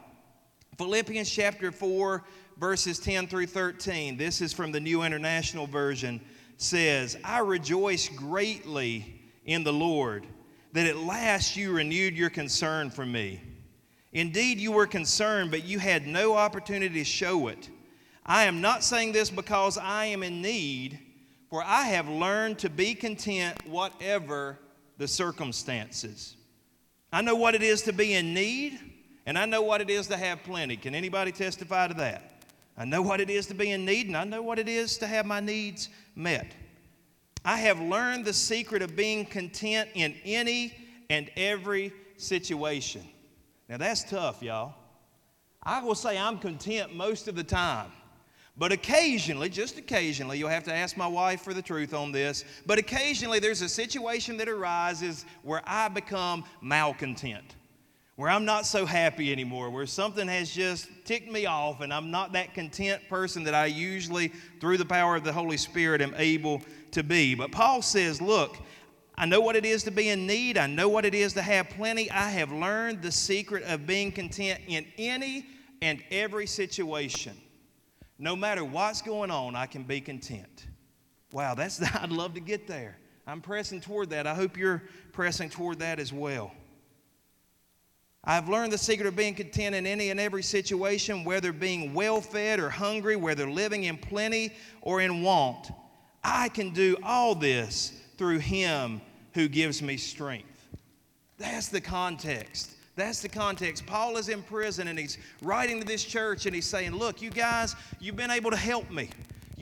Philippians 0.78 1.30
chapter 1.30 1.70
4 1.70 2.24
verses 2.56 2.98
10 2.98 3.26
through 3.26 3.46
13. 3.46 4.16
This 4.16 4.40
is 4.40 4.52
from 4.52 4.72
the 4.72 4.80
New 4.80 5.02
International 5.02 5.66
Version 5.66 6.20
says, 6.56 7.16
"I 7.24 7.38
rejoice 7.38 8.08
greatly 8.08 9.20
in 9.44 9.64
the 9.64 9.72
Lord 9.72 10.26
that 10.72 10.87
at 10.87 10.96
last 10.96 11.56
you 11.56 11.72
renewed 11.72 12.16
your 12.16 12.30
concern 12.30 12.90
for 12.90 13.04
me. 13.04 13.40
Indeed, 14.12 14.61
you 14.61 14.72
were 14.72 14.87
concerned, 14.87 15.50
but 15.50 15.64
you 15.64 15.78
had 15.78 16.06
no 16.06 16.37
opportunity 16.37 17.00
to 17.00 17.04
show 17.04 17.48
it. 17.48 17.68
I 18.24 18.44
am 18.44 18.61
not 18.61 18.85
saying 18.85 19.12
this 19.12 19.30
because 19.30 19.76
I 19.76 20.06
am 20.06 20.22
in 20.22 20.40
need." 20.40 20.98
For 21.50 21.62
I 21.62 21.88
have 21.88 22.08
learned 22.08 22.61
to 22.61 22.70
be 22.70 22.94
content 22.94 23.66
whatever 23.66 24.58
the 24.96 25.06
circumstances. 25.06 26.37
I 27.12 27.20
know 27.20 27.37
what 27.37 27.54
it 27.54 27.62
is 27.62 27.82
to 27.82 27.92
be 27.92 28.14
in 28.14 28.32
need, 28.32 28.78
and 29.26 29.38
I 29.38 29.46
know 29.46 29.62
what 29.62 29.80
it 29.80 29.90
is 29.90 30.06
to 30.08 30.16
have 30.16 30.42
plenty. 30.42 30.76
Can 30.76 30.94
anybody 30.94 31.32
testify 31.32 31.88
to 31.88 31.94
that? 31.94 32.42
I 32.76 32.85
know 32.85 33.02
what 33.02 33.20
it 33.20 33.30
is 33.30 33.46
to 33.46 33.54
be 33.54 33.70
in 33.70 33.85
need, 33.85 34.06
and 34.06 34.16
I 34.16 34.24
know 34.24 34.42
what 34.42 34.58
it 34.58 34.68
is 34.68 34.96
to 34.98 35.06
have 35.06 35.26
my 35.26 35.40
needs 35.40 35.88
met. 36.14 36.54
I 37.44 37.58
have 37.58 37.80
learned 37.80 38.24
the 38.24 38.32
secret 38.32 38.82
of 38.82 38.96
being 38.96 39.26
content 39.26 39.90
in 39.94 40.14
any 40.24 40.74
and 41.11 41.30
every 41.37 41.92
situation. 42.16 43.02
Now, 43.68 43.76
that's 43.76 44.04
tough, 44.04 44.42
y'all. 44.42 44.74
I 45.62 45.82
will 45.82 45.94
say 45.94 46.18
I'm 46.18 46.38
content 46.38 46.94
most 46.94 47.28
of 47.28 47.35
the 47.35 47.44
time. 47.44 47.90
But 48.56 48.70
occasionally, 48.70 49.48
just 49.48 49.78
occasionally, 49.78 50.38
you'll 50.38 50.50
have 50.50 50.64
to 50.64 50.74
ask 50.74 50.96
my 50.96 51.06
wife 51.06 51.40
for 51.40 51.54
the 51.54 51.62
truth 51.62 51.94
on 51.94 52.12
this, 52.12 52.44
but 52.66 52.78
occasionally 52.78 53.38
there's 53.38 53.62
a 53.62 53.68
situation 53.68 54.37
that 54.37 54.48
arises 54.48 55.24
where 55.42 55.62
I 55.66 55.88
become 55.88 56.44
malcontent, 56.61 57.56
where 58.16 58.29
I'm 58.29 58.44
not 58.44 58.66
so 58.66 58.85
happy 58.85 59.33
anymore, 59.33 59.70
where 59.70 59.87
something 59.87 60.29
has 60.29 60.51
just 60.51 60.88
ticked 61.05 61.31
me 61.31 61.46
off 61.46 61.81
and 61.81 61.92
I'm 61.92 62.11
not 62.11 62.33
that 62.33 62.55
content 62.55 63.03
person 63.09 63.44
that 63.44 63.55
I 63.55 63.66
usually, 63.66 64.29
through 64.61 64.77
the 64.77 64.85
power 64.85 65.16
of 65.16 65.25
the 65.25 65.33
Holy 65.33 65.57
Spirit, 65.57 66.03
am 66.03 66.14
able 66.16 66.61
to 66.90 67.03
be. 67.03 67.35
But 67.35 67.53
Paul 67.53 67.81
says, 67.81 68.20
Look, 68.20 68.59
I 69.16 69.27
know 69.27 69.40
what 69.40 69.57
it 69.57 69.64
is 69.64 69.83
to 69.85 69.90
be 69.90 70.09
in 70.11 70.27
need. 70.27 70.59
I 70.59 70.66
know 70.66 70.88
what 70.88 71.05
it 71.05 71.14
is 71.14 71.33
to 71.35 71.42
have 71.42 71.70
plenty. 71.70 72.11
I 72.11 72.29
have 72.31 72.53
learned 72.53 73.03
the 73.03 73.12
secret 73.12 73.62
of 73.64 73.87
being 73.87 74.12
content 74.12 74.61
in 74.66 74.87
any 74.98 75.46
and 75.81 76.03
every 76.11 76.46
situation. 76.46 77.37
No 78.18 78.37
matter 78.37 78.64
what's 78.64 79.03
going 79.03 79.31
on, 79.31 79.57
I 79.57 79.66
can 79.66 79.83
be 79.83 80.01
content. 80.01 80.66
Wow, 81.33 81.55
that's 81.55 81.83
I'd 81.94 82.11
love 82.11 82.35
to 82.35 82.40
get 82.40 82.66
there. 82.66 82.98
I'm 83.27 83.40
pressing 83.40 83.81
toward 83.81 84.11
that. 84.11 84.27
I 84.27 84.35
hope 84.35 84.57
you're 84.57 84.83
pressing 85.12 85.48
toward 85.48 85.79
that 85.79 85.98
as 85.98 86.12
well. 86.12 86.53
I've 88.24 88.48
learned 88.48 88.72
the 88.72 88.78
secret 88.78 89.08
of 89.08 89.16
being 89.16 89.35
content 89.35 89.74
in 89.74 89.85
any 89.85 90.11
and 90.11 90.20
every 90.20 90.44
situation, 90.44 91.24
whether 91.24 91.52
being 91.52 91.92
well 91.92 92.20
fed 92.20 92.61
or 92.61 92.70
hungry, 92.70 93.16
whether 93.16 93.50
living 93.50 93.85
in 93.85 93.98
plenty 93.98 94.52
or 94.80 95.00
in 95.00 95.22
want. 95.22 95.70
I 96.22 96.48
can 96.48 96.70
do 96.70 96.96
all 97.02 97.35
this 97.35 98.00
through 98.16 98.38
Him 98.38 99.00
who 99.35 99.48
gives 99.48 99.82
me 99.82 99.96
strength. 99.96 100.68
That's 101.37 101.68
the 101.68 101.80
context. 101.80 102.70
That's 102.94 103.20
the 103.20 103.28
context. 103.28 103.87
Paul 103.87 104.16
is 104.16 104.28
in 104.28 104.42
prison 104.42 104.87
and 104.87 104.98
he's 104.98 105.18
writing 105.40 105.80
to 105.80 105.87
this 105.87 106.04
church 106.04 106.46
and 106.46 106.54
he's 106.54 106.66
saying, 106.66 106.92
Look, 106.92 107.22
you 107.22 107.30
guys, 107.30 107.74
you've 107.98 108.16
been 108.16 108.30
able 108.30 108.50
to 108.50 108.56
help 108.56 108.88
me. 108.90 109.11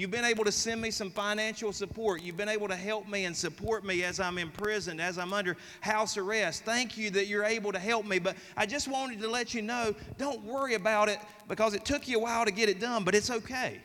You've 0.01 0.11
been 0.11 0.25
able 0.25 0.45
to 0.45 0.53
send 0.53 0.81
me 0.81 0.91
some 0.91 1.11
financial 1.11 1.75
support. 1.75 2.23
You've 2.23 2.39
been 2.39 2.49
able 2.49 2.69
to 2.69 2.75
help 2.75 3.07
me 3.07 3.27
and 3.27 3.37
support 3.37 3.85
me 3.85 4.03
as 4.03 4.19
I'm 4.19 4.39
imprisoned, 4.39 4.99
as 4.99 5.19
I'm 5.19 5.35
under 5.35 5.59
house 5.83 6.17
arrest. 6.17 6.65
Thank 6.65 6.97
you 6.97 7.11
that 7.11 7.27
you're 7.27 7.45
able 7.45 7.71
to 7.71 7.79
help 7.79 8.07
me. 8.07 8.19
But 8.19 8.37
I 8.57 8.65
just 8.65 8.89
wanted 8.89 9.21
to 9.21 9.29
let 9.29 9.53
you 9.53 9.61
know 9.61 9.95
don't 10.17 10.43
worry 10.43 10.73
about 10.73 11.11
it 11.11 11.19
because 11.49 11.75
it 11.75 11.85
took 11.85 12.09
you 12.09 12.17
a 12.17 12.23
while 12.23 12.47
to 12.47 12.51
get 12.51 12.71
it 12.71 12.81
done, 12.81 13.05
but 13.05 13.15
it's 13.15 13.31
okay 13.31 13.79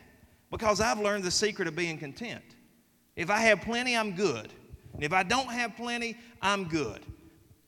because 0.50 0.80
I've 0.80 1.00
learned 1.00 1.22
the 1.22 1.30
secret 1.30 1.68
of 1.68 1.76
being 1.76 1.98
content. 1.98 2.42
If 3.14 3.28
I 3.28 3.40
have 3.40 3.60
plenty, 3.60 3.94
I'm 3.94 4.12
good. 4.12 4.50
And 4.94 5.04
if 5.04 5.12
I 5.12 5.22
don't 5.22 5.50
have 5.50 5.76
plenty, 5.76 6.16
I'm 6.40 6.64
good. 6.64 7.02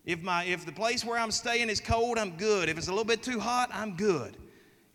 If, 0.06 0.22
my, 0.22 0.44
if 0.44 0.64
the 0.64 0.72
place 0.72 1.04
where 1.04 1.18
I'm 1.18 1.32
staying 1.32 1.68
is 1.68 1.82
cold, 1.82 2.16
I'm 2.16 2.38
good. 2.38 2.70
If 2.70 2.78
it's 2.78 2.88
a 2.88 2.92
little 2.92 3.04
bit 3.04 3.22
too 3.22 3.40
hot, 3.40 3.68
I'm 3.74 3.94
good. 3.94 4.38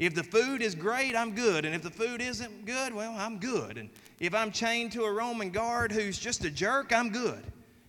If 0.06 0.16
the 0.16 0.24
food 0.24 0.62
is 0.62 0.76
great, 0.76 1.16
I'm 1.16 1.34
good. 1.34 1.64
And 1.64 1.74
if 1.74 1.82
the 1.82 1.90
food 1.90 2.22
isn't 2.22 2.66
good, 2.66 2.94
well, 2.94 3.16
I'm 3.18 3.38
good. 3.38 3.78
And 3.78 3.90
if 4.20 4.36
I'm 4.36 4.52
chained 4.52 4.92
to 4.94 5.04
a 5.04 5.12
Roman 5.12 5.50
guard 5.50 5.94
who's 5.94 6.20
just 6.20 6.44
a 6.44 6.52
jerk, 6.52 6.92
I'm 6.92 7.10
good. 7.10 7.42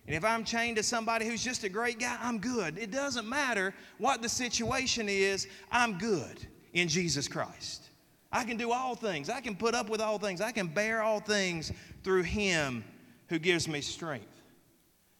And 0.07 0.15
if 0.15 0.23
I'm 0.23 0.45
chained 0.45 0.77
to 0.77 0.83
somebody 0.83 1.25
who's 1.25 1.43
just 1.43 1.65
a 1.65 1.69
great 1.69 1.99
guy, 1.99 2.17
I'm 2.21 2.37
good. 2.37 2.77
It 2.77 2.91
doesn't 2.91 3.27
matter 3.27 3.73
what 3.97 4.21
the 4.21 4.29
situation 4.29 5.09
is, 5.09 5.47
I'm 5.71 5.97
good 5.97 6.47
in 6.73 6.87
Jesus 6.87 7.27
Christ. 7.27 7.89
I 8.31 8.43
can 8.43 8.55
do 8.55 8.71
all 8.71 8.95
things. 8.95 9.29
I 9.29 9.41
can 9.41 9.55
put 9.55 9.75
up 9.75 9.89
with 9.89 9.99
all 9.99 10.17
things. 10.17 10.41
I 10.41 10.51
can 10.51 10.67
bear 10.67 11.01
all 11.01 11.19
things 11.19 11.71
through 12.03 12.23
Him 12.23 12.83
who 13.27 13.39
gives 13.39 13.67
me 13.67 13.81
strength. 13.81 14.34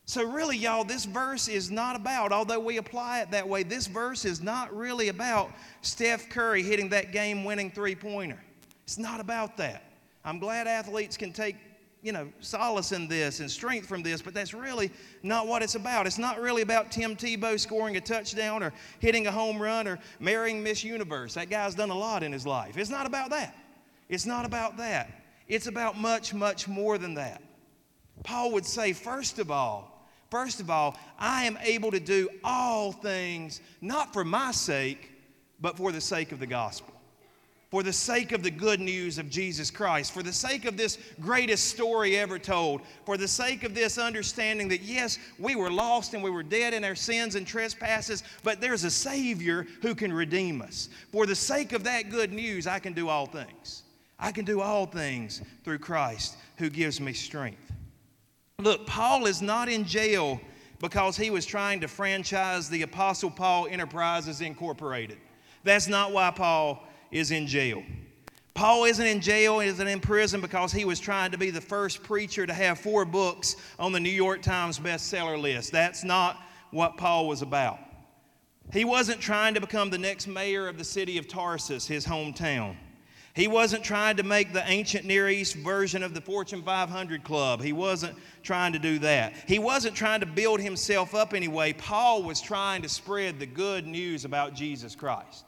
So, 0.08 0.24
really, 0.24 0.56
y'all, 0.56 0.84
this 0.84 1.06
verse 1.06 1.48
is 1.48 1.72
not 1.72 1.96
about, 1.96 2.32
although 2.32 2.60
we 2.60 2.78
apply 2.78 3.22
it 3.22 3.32
that 3.32 3.48
way, 3.48 3.64
this 3.64 3.88
verse 3.88 4.24
is 4.24 4.40
not 4.40 4.76
really 4.76 5.08
about 5.08 5.52
Steph 5.82 6.30
Curry 6.30 6.62
hitting 6.62 6.90
that 6.90 7.12
game 7.12 7.44
winning 7.44 7.72
three 7.72 7.96
pointer. 7.96 8.40
It's 8.84 9.00
not 9.00 9.20
about 9.20 9.58
that. 9.58 9.84
I'm 10.24 10.38
glad 10.38 10.68
athletes 10.68 11.18
can 11.18 11.34
take, 11.34 11.56
you 12.04 12.12
know, 12.12 12.30
solace 12.40 12.92
in 12.92 13.08
this 13.08 13.40
and 13.40 13.50
strength 13.50 13.88
from 13.88 14.04
this, 14.04 14.22
but 14.22 14.36
that's 14.36 14.54
really 14.54 14.92
not 15.24 15.48
what 15.48 15.64
it's 15.64 15.74
about. 15.74 16.06
It's 16.06 16.20
not 16.20 16.40
really 16.40 16.62
about 16.62 16.92
Tim 16.92 17.16
Tebow 17.16 17.60
scoring 17.60 17.98
a 17.98 18.02
touchdown 18.02 18.62
or 18.62 18.74
hitting 19.00 19.26
a 19.26 19.32
home 19.32 19.60
run 19.60 19.88
or 19.88 19.98
marrying 20.20 20.62
Miss 20.62 20.84
Universe. 20.84 21.34
That 21.34 21.50
guy's 21.50 21.74
done 21.74 21.90
a 21.90 21.98
lot 21.98 22.22
in 22.22 22.32
his 22.32 22.46
life. 22.46 22.78
It's 22.78 22.92
not 22.92 23.08
about 23.08 23.32
that. 23.32 23.56
It's 24.08 24.28
not 24.28 24.46
about 24.46 24.78
that. 24.78 25.10
It's 25.48 25.66
about 25.66 25.98
much, 25.98 26.32
much 26.32 26.68
more 26.68 27.00
than 27.00 27.16
that. 27.16 27.42
Paul 28.24 28.52
would 28.52 28.68
say, 28.68 28.94
first 28.94 29.40
of 29.40 29.50
all, 29.50 29.95
First 30.36 30.60
of 30.60 30.70
all, 30.70 30.98
I 31.18 31.46
am 31.46 31.58
able 31.62 31.92
to 31.92 32.00
do 32.02 32.28
all 32.44 32.92
things, 32.92 33.62
not 33.80 34.12
for 34.12 34.26
my 34.26 34.52
sake, 34.52 35.14
but 35.62 35.78
for 35.78 35.94
the 35.94 36.02
sake 36.02 36.34
of 36.34 36.42
the 36.42 36.46
gospel. 36.46 36.94
For 37.72 37.84
the 37.84 37.94
sake 37.94 38.34
of 38.34 38.44
the 38.44 38.52
good 38.52 38.82
news 38.82 39.18
of 39.18 39.30
Jesus 39.30 39.72
Christ, 39.72 40.12
for 40.12 40.24
the 40.24 40.34
sake 40.34 40.66
of 40.66 40.76
this 40.76 40.98
greatest 41.22 41.70
story 41.70 42.18
ever 42.18 42.38
told, 42.38 42.82
for 43.06 43.16
the 43.16 43.30
sake 43.30 43.64
of 43.64 43.74
this 43.74 43.98
understanding 43.98 44.68
that 44.68 44.82
yes, 44.82 45.20
we 45.40 45.56
were 45.56 45.72
lost 45.72 46.14
and 46.14 46.22
we 46.22 46.30
were 46.30 46.44
dead 46.44 46.74
in 46.74 46.84
our 46.84 46.96
sins 46.96 47.36
and 47.36 47.48
trespasses, 47.48 48.22
but 48.44 48.60
there's 48.60 48.84
a 48.84 48.92
Savior 48.92 49.66
who 49.82 49.96
can 49.96 50.12
redeem 50.12 50.62
us. 50.62 50.90
For 51.14 51.26
the 51.26 51.34
sake 51.34 51.72
of 51.72 51.86
that 51.86 52.10
good 52.10 52.34
news, 52.34 52.68
I 52.68 52.80
can 52.80 52.92
do 52.92 53.08
all 53.08 53.26
things. 53.26 53.84
I 54.20 54.34
can 54.34 54.44
do 54.44 54.60
all 54.60 54.86
things 54.86 55.42
through 55.64 55.80
Christ 55.80 56.36
who 56.58 56.70
gives 56.70 57.00
me 57.00 57.14
strength. 57.14 57.65
Look, 58.60 58.88
Paul 58.88 59.26
is 59.26 59.42
not 59.42 59.70
in 59.70 59.86
jail 59.86 60.40
because 60.80 61.18
he 61.18 61.30
was 61.30 61.46
trying 61.46 61.82
to 61.82 61.88
franchise 61.88 62.70
the 62.70 62.84
Apostle 62.84 63.30
Paul 63.30 63.68
Enterprises 63.68 64.42
Incorporated. 64.42 65.18
That's 65.64 65.88
not 65.88 66.12
why 66.12 66.32
Paul 66.32 66.84
is 67.12 67.32
in 67.32 67.48
jail. 67.48 67.84
Paul 68.54 68.86
isn't 68.86 69.06
in 69.06 69.20
jail, 69.20 69.60
isn't 69.60 69.88
in 69.88 70.00
prison 70.00 70.40
because 70.40 70.72
he 70.72 70.86
was 70.86 71.00
trying 71.00 71.32
to 71.32 71.38
be 71.38 71.50
the 71.50 71.60
first 71.60 72.04
preacher 72.04 72.48
to 72.48 72.54
have 72.54 72.80
four 72.80 73.04
books 73.04 73.58
on 73.78 73.92
the 73.92 74.00
New 74.00 74.10
York 74.10 74.42
Times 74.42 74.80
bestseller 74.80 75.40
list. 75.40 75.74
That's 75.74 76.06
not 76.06 76.42
what 76.72 76.96
Paul 76.96 77.28
was 77.28 77.42
about. 77.42 77.80
He 78.72 78.86
wasn't 78.86 79.20
trying 79.20 79.54
to 79.56 79.62
become 79.62 79.90
the 79.90 79.98
next 79.98 80.28
mayor 80.28 80.68
of 80.68 80.78
the 80.78 80.84
city 80.84 81.18
of 81.18 81.28
Tarsus, 81.28 81.86
his 81.86 82.06
hometown. 82.06 82.78
He 83.36 83.50
wasn't 83.50 83.84
trying 83.84 84.16
to 84.16 84.24
make 84.24 84.54
the 84.54 84.64
ancient 84.66 85.04
Near 85.04 85.28
East 85.28 85.56
version 85.56 86.04
of 86.04 86.14
the 86.14 86.22
Fortune 86.22 86.64
500 86.64 87.26
club. 87.26 87.62
He 87.62 87.74
wasn't 87.74 88.18
trying 88.44 88.72
to 88.72 88.80
do 88.80 88.98
that. 89.00 89.34
He 89.46 89.60
wasn't 89.60 89.94
trying 89.94 90.22
to 90.22 90.26
build 90.26 90.62
himself 90.62 91.14
up 91.14 91.34
anyway. 91.34 91.74
Paul 91.74 92.24
was 92.24 92.40
trying 92.40 92.82
to 92.84 92.90
spread 92.90 93.38
the 93.38 93.46
good 93.46 93.86
news 93.86 94.24
about 94.24 94.54
Jesus 94.54 94.96
Christ. 94.96 95.44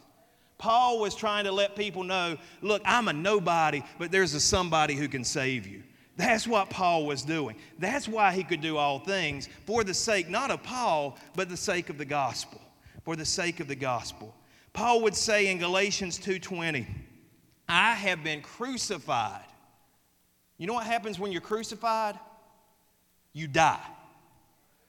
Paul 0.58 1.00
was 1.00 1.16
trying 1.16 1.46
to 1.46 1.52
let 1.54 1.78
people 1.78 2.04
know 2.04 2.36
look, 2.62 2.82
I'm 2.84 3.08
a 3.08 3.14
nobody, 3.14 3.82
but 3.98 4.12
there's 4.12 4.34
a 4.34 4.42
somebody 4.42 4.96
who 4.96 5.08
can 5.08 5.24
save 5.24 5.66
you. 5.66 5.82
That's 6.18 6.46
what 6.46 6.70
Paul 6.70 7.06
was 7.06 7.22
doing. 7.22 7.56
That's 7.80 8.10
why 8.10 8.34
he 8.34 8.44
could 8.44 8.60
do 8.60 8.76
all 8.76 9.00
things 9.00 9.48
for 9.66 9.86
the 9.86 9.94
sake 9.94 10.28
not 10.28 10.52
of 10.52 10.62
Paul, 10.62 11.18
but 11.38 11.48
the 11.48 11.56
sake 11.56 11.90
of 11.90 11.98
the 11.98 12.06
gospel. 12.06 12.60
For 13.06 13.16
the 13.16 13.24
sake 13.24 13.62
of 13.62 13.70
the 13.70 13.76
gospel. 13.76 14.36
Paul 14.74 15.04
would 15.04 15.16
say 15.16 15.48
in 15.48 15.58
Galatians 15.58 16.20
2:20, 16.20 16.86
I 17.68 17.94
have 17.94 18.24
been 18.24 18.42
crucified. 18.42 19.46
You 20.58 20.68
know 20.68 20.74
what 20.74 20.86
happens 20.86 21.20
when 21.20 21.32
you're 21.32 21.42
crucified? 21.42 22.18
You 23.34 23.48
die. 23.48 23.86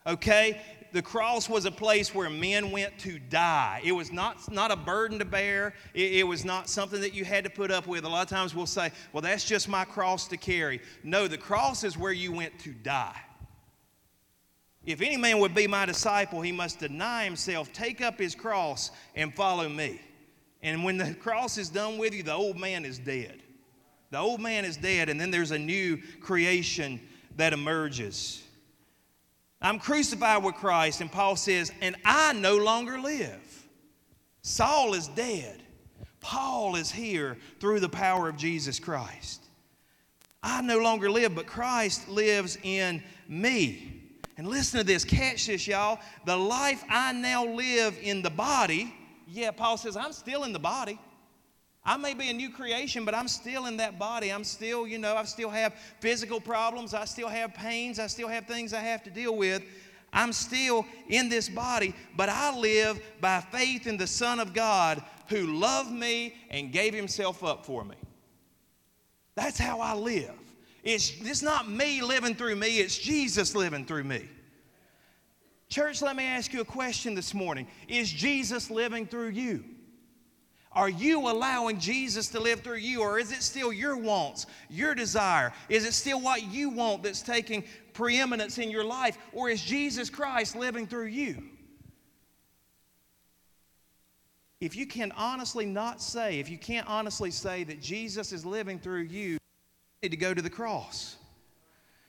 Okay? 0.07 0.61
the 0.93 1.03
cross 1.03 1.49
was 1.49 1.65
a 1.65 1.71
place 1.71 2.15
where 2.15 2.31
men 2.31 2.71
went 2.71 2.99
to 3.01 3.19
die. 3.19 3.81
It 3.85 3.93
was 3.93 4.13
not, 4.13 4.51
not 4.51 4.71
a 4.71 4.77
burden 4.77 5.19
to 5.19 5.25
bear, 5.25 5.75
it, 5.95 6.13
it, 6.15 6.23
was 6.27 6.45
not 6.45 6.69
something 6.69 7.01
that 7.01 7.15
you 7.15 7.25
had 7.25 7.45
to 7.45 7.51
put 7.51 7.71
up 7.71 7.87
with. 7.87 8.05
A 8.05 8.09
lot 8.09 8.23
of 8.23 8.29
times 8.29 8.55
we'll 8.55 8.67
say, 8.67 8.91
well, 9.13 9.21
that's 9.21 9.45
just 9.45 9.69
my 9.69 9.85
cross 9.85 10.29
to 10.29 10.37
carry. 10.37 10.81
No, 11.03 11.29
the 11.29 11.39
cross 11.39 11.85
is 11.85 11.99
where 11.99 12.13
you 12.13 12.33
went 12.33 12.59
to 12.61 12.73
die. 12.73 13.17
If 14.87 15.03
any 15.03 15.17
man 15.17 15.39
would 15.41 15.55
be 15.55 15.67
my 15.67 15.85
disciple, 15.85 16.41
he 16.41 16.53
must 16.53 16.79
deny 16.79 17.25
himself, 17.25 17.73
take 17.73 18.01
up 18.01 18.19
his 18.19 18.35
cross, 18.35 18.91
and 19.15 19.35
follow 19.35 19.69
me. 19.69 20.01
And 20.63 20.85
when 20.85 20.97
the 20.97 21.15
cross 21.15 21.59
is 21.59 21.69
done 21.69 21.99
with 21.99 22.15
you, 22.15 22.23
the 22.23 22.35
old 22.35 22.59
man 22.59 22.85
is 22.85 22.99
dead. 22.99 23.43
The 24.11 24.19
old 24.19 24.41
man 24.41 24.65
is 24.65 24.77
dead, 24.77 25.09
and 25.09 25.21
then 25.21 25.31
there's 25.31 25.51
a 25.51 25.59
new 25.59 25.99
creation 26.21 27.01
that 27.37 27.53
emerges. 27.53 28.43
I'm 29.61 29.79
crucified 29.79 30.43
with 30.43 30.55
Christ, 30.55 31.01
and 31.01 31.11
Paul 31.11 31.37
says, 31.37 31.73
and 31.81 31.97
I 32.05 32.33
no 32.33 32.57
longer 32.57 32.99
live. 32.99 33.67
Saul 34.43 34.95
is 34.95 35.09
dead. 35.09 35.63
Paul 36.21 36.77
is 36.77 36.91
here 36.91 37.37
through 37.61 37.81
the 37.81 37.89
power 37.89 38.29
of 38.29 38.37
Jesus 38.37 38.79
Christ. 38.79 39.45
I 40.43 40.63
no 40.63 40.79
longer 40.79 41.11
live, 41.11 41.35
but 41.35 41.47
Christ 41.47 42.09
lives 42.09 42.57
in 42.63 43.03
me. 43.29 43.95
And 44.37 44.47
listen 44.47 44.79
to 44.79 44.87
this, 44.87 45.05
catch 45.05 45.47
this, 45.49 45.67
y'all. 45.67 45.99
The 46.25 46.37
life 46.37 46.85
I 46.89 47.13
now 47.13 47.45
live 47.45 47.99
in 48.01 48.23
the 48.23 48.31
body, 48.31 48.95
yeah, 49.31 49.51
Paul 49.51 49.77
says, 49.77 49.97
I'm 49.97 50.13
still 50.13 50.45
in 50.45 50.53
the 50.53 50.59
body. 50.59 50.99
I 51.85 51.97
may 51.97 52.15
be 52.15 52.29
a 52.29 52.33
new 52.33 52.51
creation, 52.51 53.05
but 53.05 53.15
I'm 53.15 53.29
still 53.29 53.67
in 53.67 53.79
that 53.79 53.99
body. 53.99 54.31
I'm 54.31 54.45
still, 54.45 54.87
you 54.87 54.99
know, 54.99 55.17
I 55.17 55.25
still 55.25 55.51
have 55.51 55.75
physical 56.01 56.41
problems. 56.41 56.93
I 56.93 57.05
still 57.05 57.29
have 57.29 57.55
pains. 57.55 57.99
I 57.99 58.09
still 58.09 58.29
have 58.29 58.47
things 58.47 58.73
I 58.73 58.81
have 58.81 59.03
to 59.05 59.11
deal 59.11 59.37
with. 59.37 59.63
I'm 60.13 60.33
still 60.33 60.87
in 61.09 61.29
this 61.29 61.49
body, 61.49 61.95
but 62.17 62.29
I 62.29 62.57
live 62.57 63.01
by 63.21 63.41
faith 63.41 63.87
in 63.87 63.97
the 63.97 64.07
Son 64.07 64.41
of 64.41 64.55
God 64.55 65.03
who 65.29 65.59
loved 65.59 65.93
me 65.93 66.35
and 66.51 66.73
gave 66.73 66.95
himself 66.95 67.45
up 67.45 67.65
for 67.65 67.85
me. 67.85 67.97
That's 69.35 69.59
how 69.59 69.81
I 69.81 69.95
live. 69.95 70.35
It's, 70.83 71.13
it's 71.21 71.43
not 71.43 71.71
me 71.71 72.03
living 72.03 72.35
through 72.35 72.57
me, 72.57 72.79
it's 72.79 72.97
Jesus 72.97 73.55
living 73.55 73.85
through 73.85 74.05
me. 74.05 74.29
Church, 75.69 76.01
let 76.01 76.17
me 76.17 76.25
ask 76.25 76.53
you 76.53 76.61
a 76.61 76.65
question 76.65 77.15
this 77.15 77.35
morning 77.35 77.67
Is 77.89 78.11
Jesus 78.11 78.71
living 78.71 79.07
through 79.07 79.31
you? 79.31 79.65
Are 80.73 80.89
you 80.89 81.29
allowing 81.29 81.81
Jesus 81.81 82.29
to 82.29 82.41
live 82.41 82.61
through 82.61 82.77
you, 82.77 83.01
or 83.01 83.19
is 83.19 83.33
it 83.33 83.43
still 83.43 83.73
your 83.73 83.97
wants, 83.97 84.47
your 84.69 84.95
desire? 84.95 85.53
Is 85.69 85.85
it 85.85 85.95
still 85.95 86.21
what 86.21 86.43
you 86.53 86.71
want 86.71 87.03
that's 87.03 87.23
taking 87.23 87.65
preeminence 87.95 88.59
in 88.59 88.71
your 88.71 88.85
life, 88.85 89.19
or 89.33 89.49
is 89.49 89.63
Jesus 89.63 90.11
Christ 90.11 90.55
living 90.55 90.87
through 90.87 91.07
you? 91.07 91.43
If 94.61 94.77
you 94.77 94.87
can 94.87 95.13
honestly 95.13 95.67
not 95.67 96.03
say, 96.03 96.39
if 96.39 96.51
you 96.51 96.59
can't 96.59 96.87
honestly 96.87 97.31
say 97.31 97.65
that 97.65 97.81
Jesus 97.81 98.33
is 98.33 98.45
living 98.45 98.79
through 98.79 99.03
you, 99.03 99.31
you 99.31 99.39
need 100.03 100.11
to 100.11 100.17
go 100.17 100.35
to 100.35 100.43
the 100.43 100.51
cross. 100.51 101.17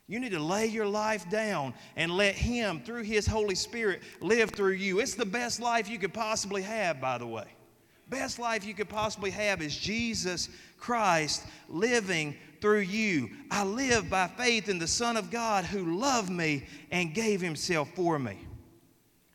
You 0.10 0.19
need 0.19 0.32
to 0.32 0.39
lay 0.39 0.65
your 0.65 0.88
life 0.88 1.30
down 1.30 1.76
and 1.95 2.12
let 2.12 2.34
Him, 2.34 2.82
through 2.84 3.04
His 3.04 3.28
Holy 3.28 3.54
Spirit, 3.54 4.02
live 4.22 4.50
through 4.50 4.74
you. 4.74 5.00
It's 5.00 5.13
the 5.13 5.24
best 5.24 5.60
life 5.60 5.88
you 5.88 6.00
could 6.00 6.15
possibly 6.15 6.63
have, 6.63 7.00
by 7.00 7.19
the 7.19 7.28
way. 7.28 7.45
Best 8.10 8.39
life 8.39 8.65
you 8.65 8.74
could 8.74 8.89
possibly 8.89 9.30
have 9.30 9.62
is 9.62 9.78
Jesus 9.78 10.50
Christ 10.80 11.45
living 11.67 12.36
through 12.60 12.80
you. 12.80 13.30
I 13.52 13.63
live 13.63 14.10
by 14.10 14.28
faith 14.30 14.67
in 14.67 14.80
the 14.80 14.88
Son 14.88 15.15
of 15.15 15.30
God 15.30 15.63
who 15.63 16.00
loved 16.00 16.32
me 16.32 16.65
and 16.89 17.13
gave 17.13 17.39
Himself 17.39 17.91
for 17.93 18.17
me. 18.17 18.36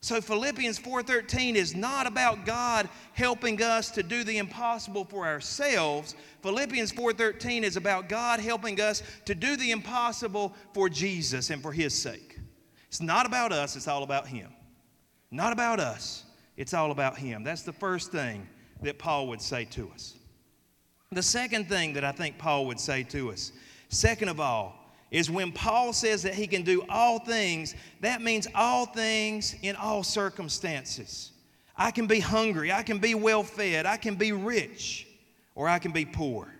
So 0.04 0.20
Philippians 0.20 0.78
4:13 0.78 1.56
is 1.56 1.74
not 1.74 2.06
about 2.06 2.44
God 2.44 2.90
helping 3.14 3.62
us 3.62 3.90
to 3.92 4.02
do 4.02 4.22
the 4.22 4.36
impossible 4.36 5.06
for 5.06 5.26
ourselves. 5.26 6.14
Philippians 6.42 6.92
4:13 6.92 7.64
is 7.64 7.78
about 7.78 8.10
God 8.10 8.38
helping 8.38 8.82
us 8.82 9.02
to 9.24 9.34
do 9.34 9.56
the 9.56 9.70
impossible 9.70 10.54
for 10.74 10.90
Jesus 10.90 11.48
and 11.48 11.62
for 11.62 11.72
his 11.72 11.98
sake. 11.98 12.38
It's 12.88 13.00
not 13.00 13.24
about 13.24 13.50
us, 13.50 13.76
it's 13.76 13.88
all 13.88 14.02
about 14.02 14.28
him. 14.28 14.52
Not 15.30 15.54
about 15.54 15.80
us, 15.80 16.24
it's 16.58 16.74
all 16.74 16.90
about 16.90 17.16
him. 17.16 17.42
That's 17.42 17.62
the 17.62 17.72
first 17.72 18.12
thing 18.12 18.46
that 18.82 18.98
Paul 18.98 19.28
would 19.28 19.40
say 19.40 19.64
to 19.64 19.90
us. 19.94 20.18
The 21.12 21.22
second 21.22 21.66
thing 21.66 21.94
that 21.94 22.04
I 22.04 22.12
think 22.12 22.36
Paul 22.36 22.66
would 22.66 22.78
say 22.78 23.04
to 23.04 23.32
us, 23.32 23.52
second 23.88 24.28
of 24.28 24.38
all, 24.38 24.83
is 25.14 25.30
when 25.30 25.52
Paul 25.52 25.92
says 25.92 26.24
that 26.24 26.34
he 26.34 26.48
can 26.48 26.62
do 26.62 26.82
all 26.88 27.20
things, 27.20 27.76
that 28.00 28.20
means 28.20 28.48
all 28.52 28.84
things 28.84 29.54
in 29.62 29.76
all 29.76 30.02
circumstances. 30.02 31.30
I 31.76 31.92
can 31.92 32.08
be 32.08 32.18
hungry, 32.18 32.72
I 32.72 32.82
can 32.82 32.98
be 32.98 33.14
well 33.14 33.44
fed, 33.44 33.86
I 33.86 33.96
can 33.96 34.16
be 34.16 34.32
rich, 34.32 35.06
or 35.54 35.68
I 35.68 35.78
can 35.78 35.92
be 35.92 36.04
poor. 36.04 36.52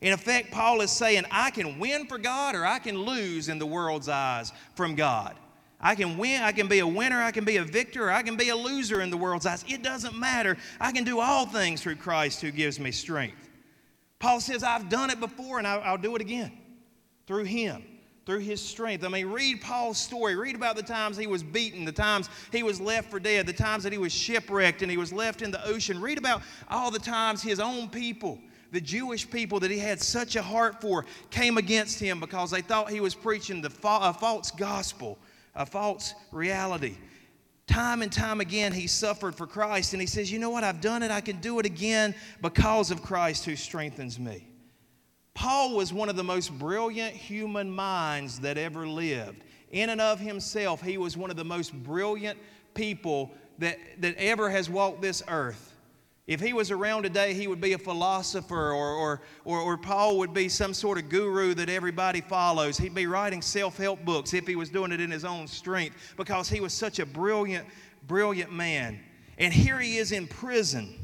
In 0.00 0.14
effect, 0.14 0.50
Paul 0.50 0.80
is 0.80 0.90
saying, 0.90 1.24
I 1.30 1.50
can 1.50 1.78
win 1.78 2.06
for 2.06 2.16
God 2.16 2.54
or 2.54 2.64
I 2.64 2.78
can 2.78 2.96
lose 2.96 3.50
in 3.50 3.58
the 3.58 3.66
world's 3.66 4.08
eyes 4.08 4.50
from 4.74 4.94
God. 4.94 5.36
I 5.78 5.94
can 5.94 6.16
win, 6.16 6.40
I 6.40 6.52
can 6.52 6.68
be 6.68 6.78
a 6.78 6.86
winner, 6.86 7.20
I 7.20 7.32
can 7.32 7.44
be 7.44 7.58
a 7.58 7.64
victor, 7.64 8.06
or 8.06 8.10
I 8.10 8.22
can 8.22 8.34
be 8.34 8.48
a 8.48 8.56
loser 8.56 9.02
in 9.02 9.10
the 9.10 9.18
world's 9.18 9.44
eyes. 9.44 9.62
It 9.68 9.82
doesn't 9.82 10.18
matter. 10.18 10.56
I 10.80 10.92
can 10.92 11.04
do 11.04 11.20
all 11.20 11.44
things 11.44 11.82
through 11.82 11.96
Christ 11.96 12.40
who 12.40 12.50
gives 12.50 12.80
me 12.80 12.92
strength. 12.92 13.50
Paul 14.18 14.40
says, 14.40 14.62
I've 14.62 14.88
done 14.88 15.10
it 15.10 15.20
before 15.20 15.58
and 15.58 15.66
I'll, 15.66 15.82
I'll 15.82 15.98
do 15.98 16.16
it 16.16 16.22
again 16.22 16.59
through 17.30 17.44
him, 17.44 17.84
through 18.26 18.40
his 18.40 18.60
strength. 18.60 19.04
I 19.04 19.08
mean, 19.08 19.28
read 19.28 19.60
Paul's 19.60 19.98
story. 19.98 20.34
Read 20.34 20.56
about 20.56 20.74
the 20.74 20.82
times 20.82 21.16
he 21.16 21.28
was 21.28 21.44
beaten, 21.44 21.84
the 21.84 21.92
times 21.92 22.28
he 22.50 22.64
was 22.64 22.80
left 22.80 23.08
for 23.08 23.20
dead, 23.20 23.46
the 23.46 23.52
times 23.52 23.84
that 23.84 23.92
he 23.92 24.00
was 24.00 24.12
shipwrecked 24.12 24.82
and 24.82 24.90
he 24.90 24.96
was 24.96 25.12
left 25.12 25.40
in 25.40 25.52
the 25.52 25.64
ocean. 25.64 26.00
Read 26.00 26.18
about 26.18 26.42
all 26.68 26.90
the 26.90 26.98
times 26.98 27.40
his 27.40 27.60
own 27.60 27.88
people 27.88 28.40
the 28.72 28.80
Jewish 28.80 29.30
people 29.30 29.60
that 29.60 29.70
he 29.70 29.78
had 29.78 30.00
such 30.00 30.34
a 30.34 30.42
heart 30.42 30.80
for 30.80 31.06
came 31.30 31.56
against 31.56 32.00
him 32.00 32.18
because 32.18 32.50
they 32.50 32.62
thought 32.62 32.90
he 32.90 33.00
was 33.00 33.14
preaching 33.14 33.62
the 33.62 33.70
fa- 33.70 34.00
a 34.02 34.12
false 34.12 34.50
gospel, 34.50 35.16
a 35.54 35.64
false 35.64 36.14
reality. 36.32 36.96
Time 37.68 38.02
and 38.02 38.12
time 38.12 38.40
again, 38.40 38.72
he 38.72 38.88
suffered 38.88 39.36
for 39.36 39.46
Christ, 39.46 39.92
and 39.92 40.00
he 40.00 40.06
says, 40.06 40.32
You 40.32 40.40
know 40.40 40.50
what? 40.50 40.64
I've 40.64 40.80
done 40.80 41.04
it. 41.04 41.12
I 41.12 41.20
can 41.20 41.40
do 41.40 41.60
it 41.60 41.66
again 41.66 42.12
because 42.42 42.90
of 42.90 43.02
Christ 43.02 43.44
who 43.44 43.54
strengthens 43.54 44.18
me. 44.18 44.49
Paul 45.34 45.74
was 45.74 45.92
one 45.92 46.08
of 46.08 46.16
the 46.16 46.24
most 46.24 46.56
brilliant 46.58 47.14
human 47.14 47.70
minds 47.70 48.40
that 48.40 48.58
ever 48.58 48.86
lived. 48.86 49.44
In 49.70 49.90
and 49.90 50.00
of 50.00 50.18
himself, 50.18 50.82
he 50.82 50.98
was 50.98 51.16
one 51.16 51.30
of 51.30 51.36
the 51.36 51.44
most 51.44 51.72
brilliant 51.72 52.38
people 52.74 53.30
that, 53.58 53.78
that 53.98 54.16
ever 54.16 54.50
has 54.50 54.68
walked 54.68 55.00
this 55.00 55.22
earth. 55.28 55.70
If 56.26 56.40
he 56.40 56.52
was 56.52 56.70
around 56.70 57.02
today, 57.02 57.34
he 57.34 57.48
would 57.48 57.60
be 57.60 57.72
a 57.72 57.78
philosopher, 57.78 58.72
or, 58.72 58.94
or, 58.94 59.22
or, 59.44 59.60
or, 59.60 59.76
Paul 59.76 60.18
would 60.18 60.32
be 60.32 60.48
some 60.48 60.72
sort 60.72 60.96
of 60.96 61.08
guru 61.08 61.54
that 61.54 61.68
everybody 61.68 62.20
follows. 62.20 62.78
He'd 62.78 62.94
be 62.94 63.06
writing 63.06 63.42
self 63.42 63.76
help 63.76 64.04
books 64.04 64.32
if 64.32 64.46
he 64.46 64.54
was 64.54 64.70
doing 64.70 64.92
it 64.92 65.00
in 65.00 65.10
his 65.10 65.24
own 65.24 65.48
strength 65.48 66.14
because 66.16 66.48
he 66.48 66.60
was 66.60 66.72
such 66.72 67.00
a 67.00 67.06
brilliant, 67.06 67.66
brilliant 68.06 68.52
man. 68.52 69.00
And 69.38 69.52
here 69.52 69.80
he 69.80 69.98
is 69.98 70.12
in 70.12 70.28
prison 70.28 70.96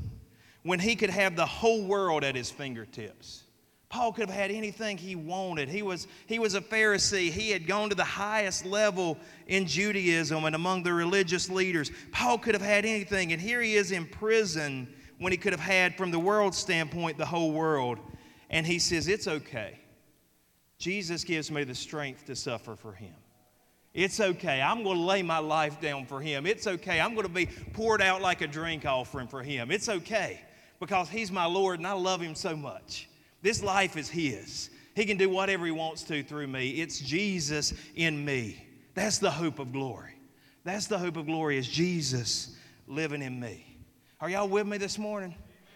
when 0.62 0.78
he 0.78 0.94
could 0.94 1.10
have 1.10 1.34
the 1.34 1.46
whole 1.46 1.84
world 1.84 2.22
at 2.22 2.36
his 2.36 2.50
fingertips. 2.50 3.45
Paul 3.88 4.12
could 4.12 4.28
have 4.28 4.36
had 4.36 4.50
anything 4.50 4.98
he 4.98 5.14
wanted. 5.14 5.68
He 5.68 5.82
was, 5.82 6.08
he 6.26 6.38
was 6.38 6.54
a 6.54 6.60
Pharisee. 6.60 7.30
He 7.30 7.50
had 7.50 7.66
gone 7.66 7.88
to 7.88 7.94
the 7.94 8.04
highest 8.04 8.66
level 8.66 9.16
in 9.46 9.66
Judaism 9.66 10.44
and 10.44 10.56
among 10.56 10.82
the 10.82 10.92
religious 10.92 11.48
leaders. 11.48 11.92
Paul 12.10 12.38
could 12.38 12.54
have 12.54 12.62
had 12.62 12.84
anything. 12.84 13.32
And 13.32 13.40
here 13.40 13.62
he 13.62 13.74
is 13.74 13.92
in 13.92 14.06
prison 14.06 14.92
when 15.18 15.32
he 15.32 15.38
could 15.38 15.52
have 15.52 15.60
had, 15.60 15.96
from 15.96 16.10
the 16.10 16.18
world's 16.18 16.58
standpoint, 16.58 17.16
the 17.16 17.26
whole 17.26 17.52
world. 17.52 17.98
And 18.50 18.66
he 18.66 18.78
says, 18.78 19.08
It's 19.08 19.28
okay. 19.28 19.78
Jesus 20.78 21.24
gives 21.24 21.50
me 21.50 21.64
the 21.64 21.74
strength 21.74 22.26
to 22.26 22.36
suffer 22.36 22.76
for 22.76 22.92
him. 22.92 23.14
It's 23.94 24.20
okay. 24.20 24.60
I'm 24.60 24.82
going 24.82 24.98
to 24.98 25.02
lay 25.02 25.22
my 25.22 25.38
life 25.38 25.80
down 25.80 26.04
for 26.04 26.20
him. 26.20 26.44
It's 26.44 26.66
okay. 26.66 27.00
I'm 27.00 27.14
going 27.14 27.26
to 27.26 27.32
be 27.32 27.46
poured 27.46 28.02
out 28.02 28.20
like 28.20 28.42
a 28.42 28.46
drink 28.46 28.84
offering 28.84 29.26
for 29.26 29.42
him. 29.42 29.70
It's 29.70 29.88
okay 29.88 30.42
because 30.80 31.08
he's 31.08 31.32
my 31.32 31.46
Lord 31.46 31.78
and 31.78 31.86
I 31.86 31.92
love 31.92 32.20
him 32.20 32.34
so 32.34 32.54
much. 32.54 33.08
This 33.46 33.62
life 33.62 33.96
is 33.96 34.08
His. 34.08 34.70
He 34.96 35.04
can 35.04 35.16
do 35.16 35.30
whatever 35.30 35.66
He 35.66 35.70
wants 35.70 36.02
to 36.02 36.24
through 36.24 36.48
me. 36.48 36.70
It's 36.80 36.98
Jesus 36.98 37.72
in 37.94 38.24
me. 38.24 38.66
That's 38.94 39.18
the 39.18 39.30
hope 39.30 39.60
of 39.60 39.72
glory. 39.72 40.14
That's 40.64 40.88
the 40.88 40.98
hope 40.98 41.16
of 41.16 41.26
glory 41.26 41.56
is 41.56 41.68
Jesus 41.68 42.56
living 42.88 43.22
in 43.22 43.38
me. 43.38 43.64
Are 44.20 44.28
y'all 44.28 44.48
with 44.48 44.66
me 44.66 44.78
this 44.78 44.98
morning? 44.98 45.32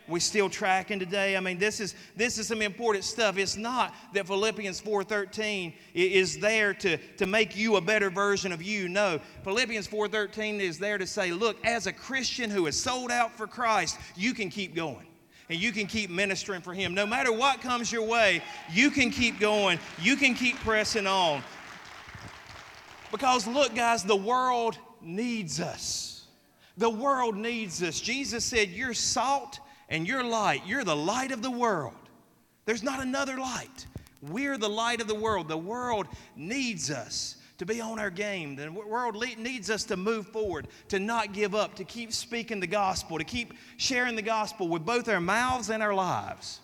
we 0.09 0.19
still 0.19 0.51
tracking 0.51 0.99
today 0.99 1.37
i 1.37 1.41
mean 1.41 1.57
this 1.57 1.79
is 1.79 1.95
this 2.17 2.37
is 2.37 2.49
some 2.49 2.63
important 2.63 3.05
stuff 3.05 3.39
it's 3.39 3.57
not 3.57 3.95
that 4.13 4.27
philippians 4.27 4.81
4.13 4.81 5.73
is 5.95 6.41
there 6.41 6.75
to, 6.75 6.97
to 6.97 7.27
make 7.27 7.57
you 7.57 7.77
a 7.77 7.81
better 7.81 8.11
version 8.11 8.51
of 8.51 8.61
you 8.61 8.89
no 8.89 9.21
philippians 9.45 9.87
4.13 9.87 10.59
is 10.59 10.81
there 10.81 10.99
to 10.99 11.07
say 11.07 11.31
look 11.31 11.65
as 11.65 11.87
a 11.87 11.93
christian 11.93 12.51
who 12.51 12.67
is 12.67 12.77
sold 12.77 13.13
out 13.13 13.31
for 13.31 13.47
christ 13.47 14.01
you 14.17 14.35
can 14.35 14.51
keep 14.51 14.75
going 14.75 15.07
and 15.51 15.59
you 15.59 15.73
can 15.73 15.87
keep 15.87 16.11
ministering 16.11 16.63
for 16.63 16.73
Him. 16.73 16.95
No 16.95 17.05
matter 17.05 17.33
what 17.33 17.61
comes 17.61 17.91
your 17.91 18.05
way, 18.07 18.41
you 18.73 18.91
can 18.91 19.11
keep 19.11 19.41
going, 19.41 19.81
you 20.01 20.17
can 20.17 20.35
keep 20.35 20.57
pressing 20.61 21.09
on. 21.09 21.43
Because 23.11 23.49
look, 23.49 23.75
guys, 23.75 24.05
the 24.05 24.17
world 24.17 24.79
needs 25.03 25.61
us. 25.61 26.27
The 26.79 26.89
world 26.89 27.37
needs 27.37 27.83
us. 27.83 28.01
Jesus 28.01 28.45
said, 28.45 28.71
You're 28.71 28.95
salt 28.95 29.59
and 29.89 30.07
you're 30.07 30.23
light. 30.23 30.63
You're 30.67 30.85
the 30.85 30.97
light 30.97 31.33
of 31.33 31.43
the 31.43 31.51
world. 31.51 31.95
There's 32.65 32.85
not 32.85 33.03
another 33.03 33.37
light. 33.37 33.87
We're 34.23 34.57
the 34.57 34.69
light 34.69 35.01
of 35.01 35.09
the 35.09 35.15
world. 35.17 35.49
The 35.49 35.59
world 35.59 36.07
needs 36.37 36.91
us 36.93 37.37
to 37.61 37.67
be 37.67 37.79
on 37.79 37.99
our 37.99 38.09
game. 38.09 38.57
The 38.57 38.73
world 38.73 39.23
needs 39.37 39.69
us 39.69 39.85
to 39.85 39.97
move 39.99 40.27
forward, 40.29 40.67
to 40.89 40.99
not 40.99 41.35
give 41.35 41.55
up, 41.55 41.75
to 41.75 41.85
keep 41.85 42.11
speaking 42.11 42.59
the 42.59 42.67
gospel, 42.67 43.19
to 43.19 43.25
keep 43.25 43.53
sharing 43.77 44.17
the 44.17 44.23
gospel 44.23 44.67
with 44.67 44.87
both 44.87 45.11
our 45.11 45.21
mouths 45.21 45.69
and 45.69 45.83
our 45.83 45.93
lives. 45.93 46.61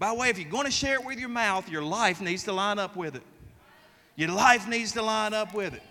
By 0.00 0.08
the 0.08 0.16
way, 0.16 0.28
if 0.28 0.36
you're 0.36 0.50
going 0.50 0.64
to 0.64 0.72
share 0.72 0.96
it 0.96 1.04
with 1.04 1.20
your 1.20 1.28
mouth, 1.28 1.70
your 1.70 1.84
life 1.84 2.20
needs 2.20 2.42
to 2.44 2.52
line 2.52 2.80
up 2.80 2.96
with 2.96 3.14
it. 3.14 3.22
Your 4.16 4.30
life 4.30 4.66
needs 4.66 4.90
to 4.94 5.02
line 5.02 5.32
up 5.32 5.54
with 5.54 5.74
it. 5.74 5.82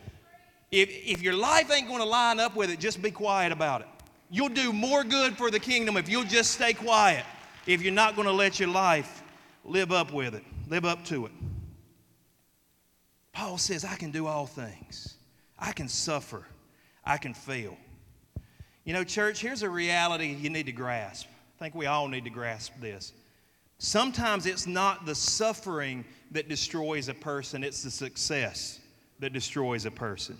If, 0.70 0.90
if 0.90 1.22
your 1.22 1.34
life 1.34 1.72
ain't 1.72 1.88
going 1.88 2.02
to 2.02 2.06
line 2.06 2.42
up 2.42 2.58
with 2.58 2.72
it, 2.72 2.78
just 2.78 3.02
be 3.02 3.12
quiet 3.12 3.54
about 3.54 3.80
it. 3.80 3.88
You'll 4.30 4.50
do 4.50 4.74
more 4.74 5.06
good 5.06 5.38
for 5.38 5.50
the 5.50 5.62
kingdom 5.62 5.96
if 5.96 6.10
you'll 6.10 6.26
just 6.26 6.52
stay 6.52 6.74
quiet, 6.74 7.24
if 7.66 7.82
you're 7.82 7.94
not 7.94 8.18
going 8.18 8.28
to 8.28 8.34
let 8.34 8.60
your 8.60 8.68
life 8.68 9.24
live 9.64 9.94
up 9.94 10.12
with 10.12 10.36
it, 10.36 10.44
live 10.68 10.84
up 10.84 11.06
to 11.06 11.28
it. 11.28 11.32
Paul 13.40 13.58
says, 13.58 13.86
I 13.86 13.96
can 13.96 14.12
do 14.12 14.28
all 14.28 14.46
things. 14.46 15.16
I 15.58 15.72
can 15.72 15.88
suffer. 15.88 16.44
I 17.06 17.16
can 17.16 17.34
fail. 17.34 17.78
You 18.84 18.92
know, 18.92 19.06
church, 19.06 19.40
here's 19.40 19.64
a 19.64 19.70
reality 19.70 20.34
you 20.34 20.50
need 20.50 20.66
to 20.66 20.74
grasp. 20.74 21.26
I 21.58 21.64
think 21.64 21.74
we 21.74 21.86
all 21.86 22.10
need 22.10 22.26
to 22.26 22.30
grasp 22.30 22.74
this. 22.82 23.14
Sometimes 23.78 24.46
it's 24.46 24.68
not 24.68 25.06
the 25.06 25.16
suffering 25.16 26.04
that 26.32 26.50
destroys 26.50 27.08
a 27.08 27.14
person, 27.14 27.64
it's 27.64 27.82
the 27.82 27.92
success 27.92 28.82
that 29.20 29.32
destroys 29.32 29.86
a 29.86 29.92
person. 29.92 30.38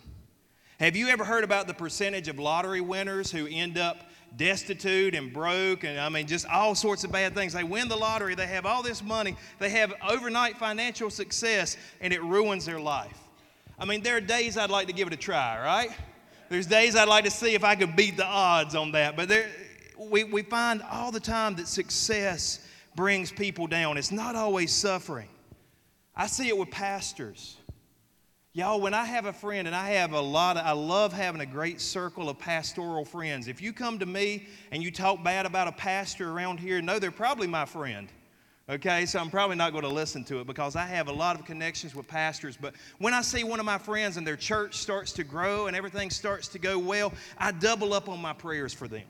Have 0.82 0.98
you 0.98 1.08
ever 1.08 1.24
heard 1.24 1.46
about 1.46 1.68
the 1.68 1.74
percentage 1.74 2.28
of 2.28 2.38
lottery 2.38 2.82
winners 2.82 3.32
who 3.32 3.48
end 3.50 3.78
up 3.78 4.09
destitute 4.38 5.16
and 5.16 5.34
broke 5.34 5.84
and 5.84 6.00
I 6.00 6.10
mean 6.10 6.28
just 6.28 6.46
all 6.48 6.76
sorts 6.76 7.04
of 7.04 7.12
bad 7.12 7.34
things. 7.34 7.54
They 7.54 7.64
win 7.64 7.88
the 7.88 7.96
lottery, 7.96 8.36
they 8.36 8.48
have 8.48 8.66
all 8.66 8.84
this 8.84 9.04
money, 9.04 9.36
they 9.60 9.70
have 9.70 9.94
overnight 10.08 10.58
financial 10.58 11.10
success 11.10 11.78
and 12.02 12.14
it 12.14 12.22
ruins 12.24 12.66
their 12.66 12.80
life. 12.80 13.18
I 13.78 13.86
mean 13.86 14.02
there 14.02 14.18
are 14.18 14.22
days 14.22 14.58
I'd 14.58 14.70
like 14.70 14.88
to 14.88 14.94
give 14.94 15.08
it 15.08 15.14
a 15.14 15.18
try, 15.18 15.64
right? 15.64 15.92
There's 16.50 16.66
days 16.66 16.96
I'd 16.96 17.08
like 17.08 17.26
to 17.26 17.32
see 17.32 17.54
if 17.54 17.64
I 17.64 17.76
could 17.76 17.96
beat 17.96 18.18
the 18.18 18.26
odds 18.26 18.76
on 18.76 18.92
that, 18.94 19.16
but 19.16 19.30
there 19.30 19.50
we, 20.00 20.24
we 20.24 20.42
find 20.42 20.82
all 20.82 21.12
the 21.12 21.20
time 21.20 21.56
that 21.56 21.68
success 21.68 22.66
brings 22.96 23.32
people 23.32 23.68
down. 23.68 23.98
It's 23.98 24.12
not 24.12 24.36
always 24.36 24.74
suffering. 24.74 25.30
I 26.16 26.28
see 26.28 26.48
it 26.48 26.58
with 26.58 26.72
pastors. 26.72 27.59
Y'all, 28.60 28.82
when 28.82 28.94
I 28.94 29.06
have 29.06 29.26
a 29.26 29.32
friend, 29.32 29.68
and 29.68 29.74
I 29.76 29.92
have 29.92 30.12
a 30.12 30.20
lot 30.20 30.58
of, 30.58 30.66
I 30.66 30.74
love 30.74 31.14
having 31.14 31.40
a 31.40 31.46
great 31.46 31.80
circle 31.80 32.28
of 32.28 32.38
pastoral 32.40 33.06
friends. 33.06 33.48
If 33.48 33.62
you 33.62 33.72
come 33.72 33.98
to 34.00 34.06
me 34.06 34.48
and 34.74 34.84
you 34.84 34.92
talk 34.92 35.24
bad 35.24 35.46
about 35.46 35.70
a 35.70 35.72
pastor 35.72 36.30
around 36.30 36.60
here, 36.60 36.82
no, 36.82 37.00
they're 37.00 37.10
probably 37.10 37.48
my 37.48 37.64
friend. 37.64 38.10
Okay, 38.70 39.06
so 39.06 39.18
I'm 39.18 39.30
probably 39.30 39.56
not 39.56 39.72
going 39.72 39.86
to 39.86 39.90
listen 39.90 40.26
to 40.26 40.42
it 40.42 40.46
because 40.46 40.76
I 40.76 40.86
have 40.86 41.08
a 41.08 41.14
lot 41.14 41.40
of 41.40 41.46
connections 41.46 41.96
with 41.96 42.06
pastors. 42.10 42.58
But 42.58 42.74
when 42.98 43.14
I 43.14 43.22
see 43.22 43.46
one 43.46 43.62
of 43.62 43.66
my 43.66 43.78
friends 43.78 44.18
and 44.18 44.28
their 44.28 44.36
church 44.36 44.76
starts 44.76 45.14
to 45.14 45.24
grow 45.24 45.68
and 45.68 45.76
everything 45.78 46.10
starts 46.10 46.50
to 46.50 46.60
go 46.60 46.78
well, 46.78 47.14
I 47.38 47.54
double 47.54 47.94
up 47.94 48.10
on 48.10 48.22
my 48.22 48.34
prayers 48.34 48.74
for 48.74 48.90
them 48.90 49.08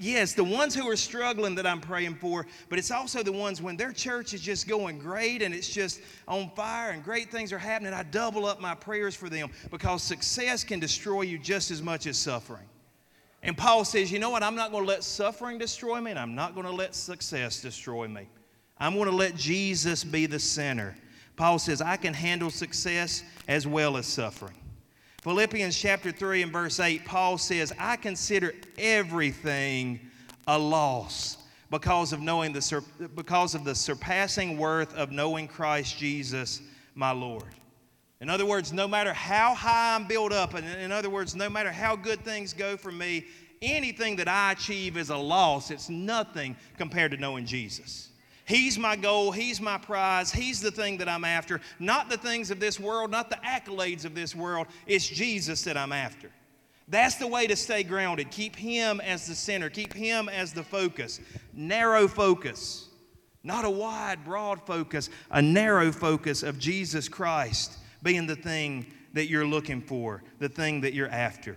yes, 0.00 0.32
the 0.32 0.42
ones 0.42 0.74
who 0.74 0.88
are 0.88 0.96
struggling 0.96 1.54
that 1.56 1.66
I'm 1.66 1.80
praying 1.80 2.16
for, 2.16 2.46
but 2.68 2.78
it's 2.78 2.90
also 2.90 3.22
the 3.22 3.32
ones 3.32 3.60
when 3.62 3.76
their 3.76 3.92
church 3.92 4.34
is 4.34 4.40
just 4.40 4.66
going 4.66 4.98
great 4.98 5.42
and 5.42 5.54
it's 5.54 5.68
just 5.68 6.00
on 6.26 6.50
fire 6.56 6.90
and 6.90 7.04
great 7.04 7.30
things 7.30 7.52
are 7.52 7.58
happening. 7.58 7.92
I 7.92 8.02
double 8.02 8.46
up 8.46 8.60
my 8.60 8.74
prayers 8.74 9.14
for 9.14 9.28
them 9.28 9.50
because 9.70 10.02
success 10.02 10.64
can 10.64 10.80
destroy 10.80 11.22
you 11.22 11.38
just 11.38 11.70
as 11.70 11.82
much 11.82 12.06
as 12.06 12.16
suffering. 12.16 12.66
And 13.42 13.56
Paul 13.56 13.84
says, 13.84 14.10
you 14.10 14.18
know 14.18 14.30
what? 14.30 14.42
I'm 14.42 14.56
not 14.56 14.70
going 14.70 14.84
to 14.84 14.88
let 14.88 15.04
suffering 15.04 15.58
destroy 15.58 16.00
me, 16.00 16.10
and 16.10 16.20
I'm 16.20 16.34
not 16.34 16.54
going 16.54 16.66
to 16.66 16.72
let 16.72 16.94
success 16.94 17.62
destroy 17.62 18.06
me. 18.06 18.28
I'm 18.78 18.94
going 18.94 19.08
to 19.08 19.14
let 19.14 19.34
Jesus 19.34 20.04
be 20.04 20.26
the 20.26 20.38
center. 20.38 20.96
Paul 21.36 21.58
says, 21.58 21.80
I 21.80 21.96
can 21.96 22.12
handle 22.12 22.50
success 22.50 23.22
as 23.48 23.66
well 23.66 23.96
as 23.96 24.06
suffering. 24.06 24.59
Philippians 25.22 25.76
chapter 25.78 26.10
3 26.12 26.42
and 26.42 26.52
verse 26.52 26.80
8, 26.80 27.04
Paul 27.04 27.36
says, 27.36 27.72
I 27.78 27.96
consider 27.96 28.54
everything 28.78 30.00
a 30.46 30.58
loss 30.58 31.36
because 31.70 32.12
of 32.12 32.20
knowing 32.20 32.52
the 32.52 32.82
because 33.14 33.54
of 33.54 33.64
the 33.64 33.74
surpassing 33.74 34.56
worth 34.56 34.94
of 34.94 35.12
knowing 35.12 35.46
Christ 35.46 35.98
Jesus 35.98 36.62
my 36.94 37.12
Lord. 37.12 37.54
In 38.20 38.28
other 38.28 38.44
words, 38.44 38.72
no 38.72 38.88
matter 38.88 39.12
how 39.12 39.54
high 39.54 39.94
I'm 39.94 40.06
built 40.06 40.32
up, 40.32 40.54
and 40.54 40.66
in 40.66 40.92
other 40.92 41.08
words, 41.08 41.34
no 41.34 41.48
matter 41.48 41.72
how 41.72 41.96
good 41.96 42.20
things 42.20 42.52
go 42.52 42.76
for 42.76 42.92
me, 42.92 43.26
anything 43.62 44.16
that 44.16 44.28
I 44.28 44.52
achieve 44.52 44.96
is 44.96 45.10
a 45.10 45.16
loss. 45.16 45.70
It's 45.70 45.88
nothing 45.88 46.56
compared 46.76 47.12
to 47.12 47.16
knowing 47.16 47.46
Jesus. 47.46 48.09
He's 48.50 48.80
my 48.80 48.96
goal. 48.96 49.30
He's 49.30 49.60
my 49.60 49.78
prize. 49.78 50.32
He's 50.32 50.60
the 50.60 50.72
thing 50.72 50.98
that 50.98 51.08
I'm 51.08 51.24
after. 51.24 51.60
Not 51.78 52.10
the 52.10 52.16
things 52.16 52.50
of 52.50 52.58
this 52.58 52.80
world, 52.80 53.12
not 53.12 53.30
the 53.30 53.36
accolades 53.36 54.04
of 54.04 54.12
this 54.12 54.34
world. 54.34 54.66
It's 54.88 55.06
Jesus 55.06 55.62
that 55.62 55.76
I'm 55.76 55.92
after. 55.92 56.32
That's 56.88 57.14
the 57.14 57.28
way 57.28 57.46
to 57.46 57.54
stay 57.54 57.84
grounded. 57.84 58.32
Keep 58.32 58.56
Him 58.56 59.00
as 59.02 59.28
the 59.28 59.36
center, 59.36 59.70
keep 59.70 59.92
Him 59.94 60.28
as 60.28 60.52
the 60.52 60.64
focus. 60.64 61.20
Narrow 61.52 62.08
focus, 62.08 62.88
not 63.44 63.64
a 63.64 63.70
wide, 63.70 64.24
broad 64.24 64.66
focus, 64.66 65.10
a 65.30 65.40
narrow 65.40 65.92
focus 65.92 66.42
of 66.42 66.58
Jesus 66.58 67.08
Christ 67.08 67.78
being 68.02 68.26
the 68.26 68.34
thing 68.34 68.92
that 69.12 69.28
you're 69.28 69.46
looking 69.46 69.80
for, 69.80 70.24
the 70.40 70.48
thing 70.48 70.80
that 70.80 70.92
you're 70.92 71.08
after. 71.08 71.56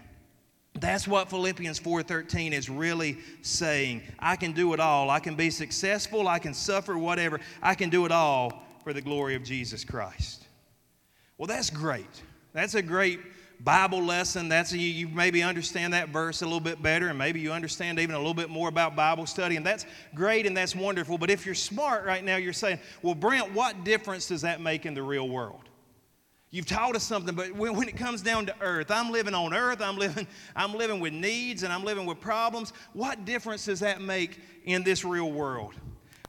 That's 0.75 1.07
what 1.07 1.29
Philippians 1.29 1.79
4:13 1.79 2.51
is 2.51 2.69
really 2.69 3.17
saying. 3.41 4.01
I 4.19 4.35
can 4.35 4.53
do 4.53 4.73
it 4.73 4.79
all. 4.79 5.09
I 5.09 5.19
can 5.19 5.35
be 5.35 5.49
successful, 5.49 6.27
I 6.27 6.39
can 6.39 6.53
suffer 6.53 6.97
whatever. 6.97 7.39
I 7.61 7.75
can 7.75 7.89
do 7.89 8.05
it 8.05 8.11
all 8.11 8.63
for 8.83 8.93
the 8.93 9.01
glory 9.01 9.35
of 9.35 9.43
Jesus 9.43 9.85
Christ. 9.85 10.45
Well, 11.37 11.47
that's 11.47 11.69
great. 11.69 12.21
That's 12.53 12.75
a 12.75 12.81
great 12.81 13.19
Bible 13.63 14.03
lesson. 14.03 14.49
That's 14.49 14.73
a, 14.73 14.77
you 14.77 15.07
maybe 15.07 15.41
understand 15.41 15.93
that 15.93 16.09
verse 16.09 16.41
a 16.41 16.45
little 16.45 16.59
bit 16.59 16.81
better, 16.81 17.07
and 17.07 17.17
maybe 17.17 17.39
you 17.39 17.51
understand 17.51 17.99
even 17.99 18.15
a 18.15 18.17
little 18.17 18.33
bit 18.33 18.49
more 18.49 18.67
about 18.67 18.95
Bible 18.95 19.25
study, 19.25 19.55
and 19.55 19.65
that's 19.65 19.85
great 20.13 20.45
and 20.45 20.55
that's 20.57 20.75
wonderful. 20.75 21.17
But 21.17 21.29
if 21.29 21.45
you're 21.45 21.55
smart 21.55 22.05
right 22.05 22.23
now, 22.23 22.35
you're 22.35 22.51
saying, 22.51 22.79
"Well, 23.01 23.15
Brent, 23.15 23.53
what 23.53 23.83
difference 23.83 24.27
does 24.27 24.41
that 24.41 24.59
make 24.59 24.85
in 24.85 24.93
the 24.93 25.03
real 25.03 25.29
world?" 25.29 25.62
You've 26.53 26.67
taught 26.67 26.95
us 26.95 27.03
something, 27.03 27.33
but 27.33 27.51
when, 27.53 27.75
when, 27.75 27.87
it 27.87 27.97
comes 27.97 28.21
down 28.21 28.45
to 28.45 28.53
earth, 28.61 28.91
I'm 28.91 29.11
living 29.11 29.33
on 29.33 29.55
earth, 29.55 29.81
I'm 29.81 29.97
living, 29.97 30.27
I'm 30.55 30.75
living 30.75 30.99
with 30.99 31.11
needs 31.11 31.63
and 31.63 31.73
I'm 31.73 31.83
living 31.83 32.05
with 32.05 32.21
problems. 32.21 32.73
What 32.93 33.25
difference 33.25 33.65
does 33.65 33.79
that 33.79 34.01
make 34.01 34.39
in 34.65 34.83
this 34.83 35.03
real 35.03 35.31
world? 35.31 35.73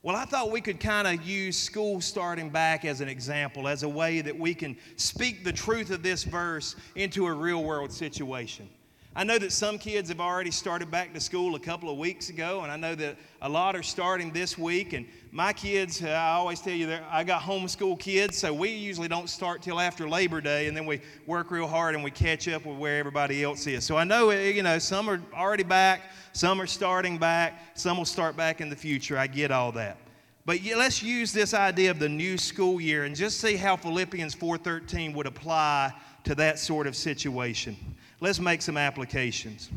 Well, 0.03 0.16
I 0.16 0.25
thought 0.25 0.51
we 0.51 0.62
could 0.62 0.81
kind 0.81 1.07
of 1.07 1.27
use 1.27 1.59
school 1.59 2.01
starting 2.01 2.49
back 2.49 2.87
as 2.87 3.03
an 3.03 3.09
example, 3.09 3.68
as 3.68 3.83
a 3.83 3.89
way 3.89 4.22
that 4.22 4.39
we 4.39 4.55
can 4.55 4.79
speak 4.97 5.45
the 5.45 5.53
truth 5.53 5.91
of 5.91 6.03
this 6.03 6.25
verse 6.25 6.75
into 6.95 7.27
a 7.27 7.33
real 7.35 7.62
world 7.62 7.93
situation. 7.93 8.70
I 9.16 9.25
know 9.25 9.39
that 9.39 9.53
some 9.53 9.79
kids 9.79 10.09
have 10.09 10.20
already 10.20 10.51
started 10.51 10.91
back 10.91 11.12
to 11.14 11.20
school 11.20 11.55
a 11.55 11.61
couple 11.61 11.89
of 11.89 11.99
weeks 11.99 12.31
ago, 12.31 12.62
and 12.62 12.72
I 12.72 12.77
know 12.77 12.95
that 12.97 13.16
a 13.43 13.49
lot 13.49 13.77
are 13.77 13.83
starting 13.83 14.33
this 14.33 14.59
week. 14.59 14.95
And 14.95 15.07
my 15.35 15.53
kids, 15.53 16.01
uh, 16.01 16.07
I 16.07 16.30
always 16.35 16.61
tell 16.61 16.72
you, 16.72 16.97
I 17.11 17.24
got 17.24 17.43
homeschool 17.43 17.99
kids, 17.99 18.39
so 18.39 18.55
we 18.55 18.70
usually 18.70 19.09
don't 19.09 19.28
start 19.28 19.62
till 19.62 19.80
after 19.80 20.09
Labor 20.09 20.41
Day, 20.41 20.68
and 20.68 20.76
then 20.76 20.87
we 20.87 21.01
work 21.26 21.51
real 21.51 21.66
hard 21.66 21.97
and 21.97 22.05
we 22.05 22.12
catch 22.12 22.47
up 22.47 22.64
with 22.64 22.78
where 22.78 22.99
everybody 23.01 23.43
else 23.43 23.66
is. 23.66 23.85
So 23.85 23.97
I 23.97 24.05
know, 24.05 24.30
uh, 24.30 24.35
you 24.35 24.62
know, 24.62 24.78
some 24.78 25.11
are 25.11 25.20
already 25.35 25.64
back, 25.64 26.03
some 26.32 26.61
are 26.61 26.68
starting 26.68 27.18
back, 27.18 27.76
some 27.76 27.99
will 27.99 28.05
start 28.05 28.37
back 28.37 28.61
in 28.61 28.70
the 28.70 28.76
future. 28.76 29.18
I 29.18 29.26
get 29.26 29.51
all 29.51 29.72
that. 29.72 29.99
But 30.47 30.61
let's 30.76 31.03
use 31.03 31.32
this 31.32 31.53
idea 31.53 31.91
of 31.91 31.99
the 31.99 32.09
new 32.09 32.39
school 32.39 32.80
year 32.80 33.05
and 33.05 33.16
just 33.16 33.41
see 33.41 33.57
how 33.57 33.76
Philippians 33.76 34.37
4:13 34.37 35.14
would 35.14 35.26
apply 35.26 35.93
to 36.22 36.35
that 36.37 36.59
sort 36.61 36.87
of 36.87 36.95
situation 36.95 37.76
let's 38.24 38.41
make 38.41 38.62
some 38.62 38.78
applications. 38.78 39.70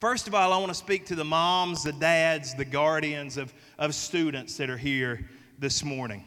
First 0.00 0.28
of 0.28 0.34
all, 0.34 0.52
I 0.52 0.58
want 0.58 0.68
to 0.68 0.74
speak 0.74 1.06
to 1.06 1.14
the 1.14 1.24
moms, 1.24 1.82
the 1.82 1.92
dads, 1.92 2.54
the 2.54 2.64
guardians 2.64 3.36
of, 3.36 3.52
of 3.78 3.94
students 3.94 4.56
that 4.56 4.68
are 4.68 4.76
here 4.76 5.28
this 5.58 5.84
morning. 5.84 6.24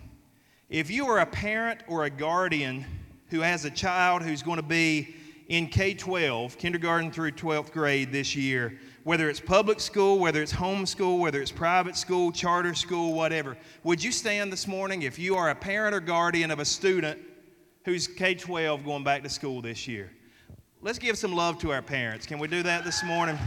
If 0.70 0.89
you 0.89 1.08
are 1.08 1.20
a 1.20 1.26
parent 1.26 1.82
or 1.88 2.06
a 2.06 2.10
guardian 2.10 2.86
who 3.28 3.41
has 3.41 3.66
a 3.66 3.70
child 3.70 4.22
who's 4.22 4.41
going 4.41 4.58
to 4.58 4.64
be 4.64 5.16
in 5.49 5.68
K 5.68 5.93
12, 5.93 6.58
kindergarten 6.58 7.12
through 7.12 7.32
12th 7.32 7.74
grade 7.74 8.12
this 8.12 8.38
year, 8.38 8.80
whether 9.04 9.30
it's 9.30 9.41
public 9.41 9.82
school, 9.82 10.18
whether 10.18 10.41
it's 10.41 10.54
homeschool, 10.54 11.20
whether 11.20 11.41
it's 11.41 11.52
private 11.52 11.97
school, 11.97 12.32
charter 12.32 12.74
school, 12.74 13.14
whatever, 13.14 13.58
would 13.84 14.02
you 14.02 14.14
stand 14.14 14.52
this 14.52 14.66
morning 14.66 15.02
if 15.02 15.20
you 15.20 15.36
are 15.36 15.49
a 15.49 15.56
parent 15.56 15.93
or 15.93 15.99
guardian 15.99 16.52
of 16.52 16.60
a 16.60 16.66
student 16.66 17.20
who's 17.84 18.08
K 18.08 18.34
12 18.34 18.86
going 18.86 19.04
back 19.04 19.24
to 19.24 19.30
school 19.30 19.62
this 19.62 19.89
year? 19.89 20.10
Let's 20.82 20.99
give 20.99 21.18
some 21.18 21.36
love 21.36 21.60
to 21.60 21.72
our 21.74 21.82
parents. 21.82 22.26
Can 22.26 22.39
we 22.39 22.47
do 22.47 22.64
that 22.64 22.86
this 22.86 23.04
morning? 23.04 23.38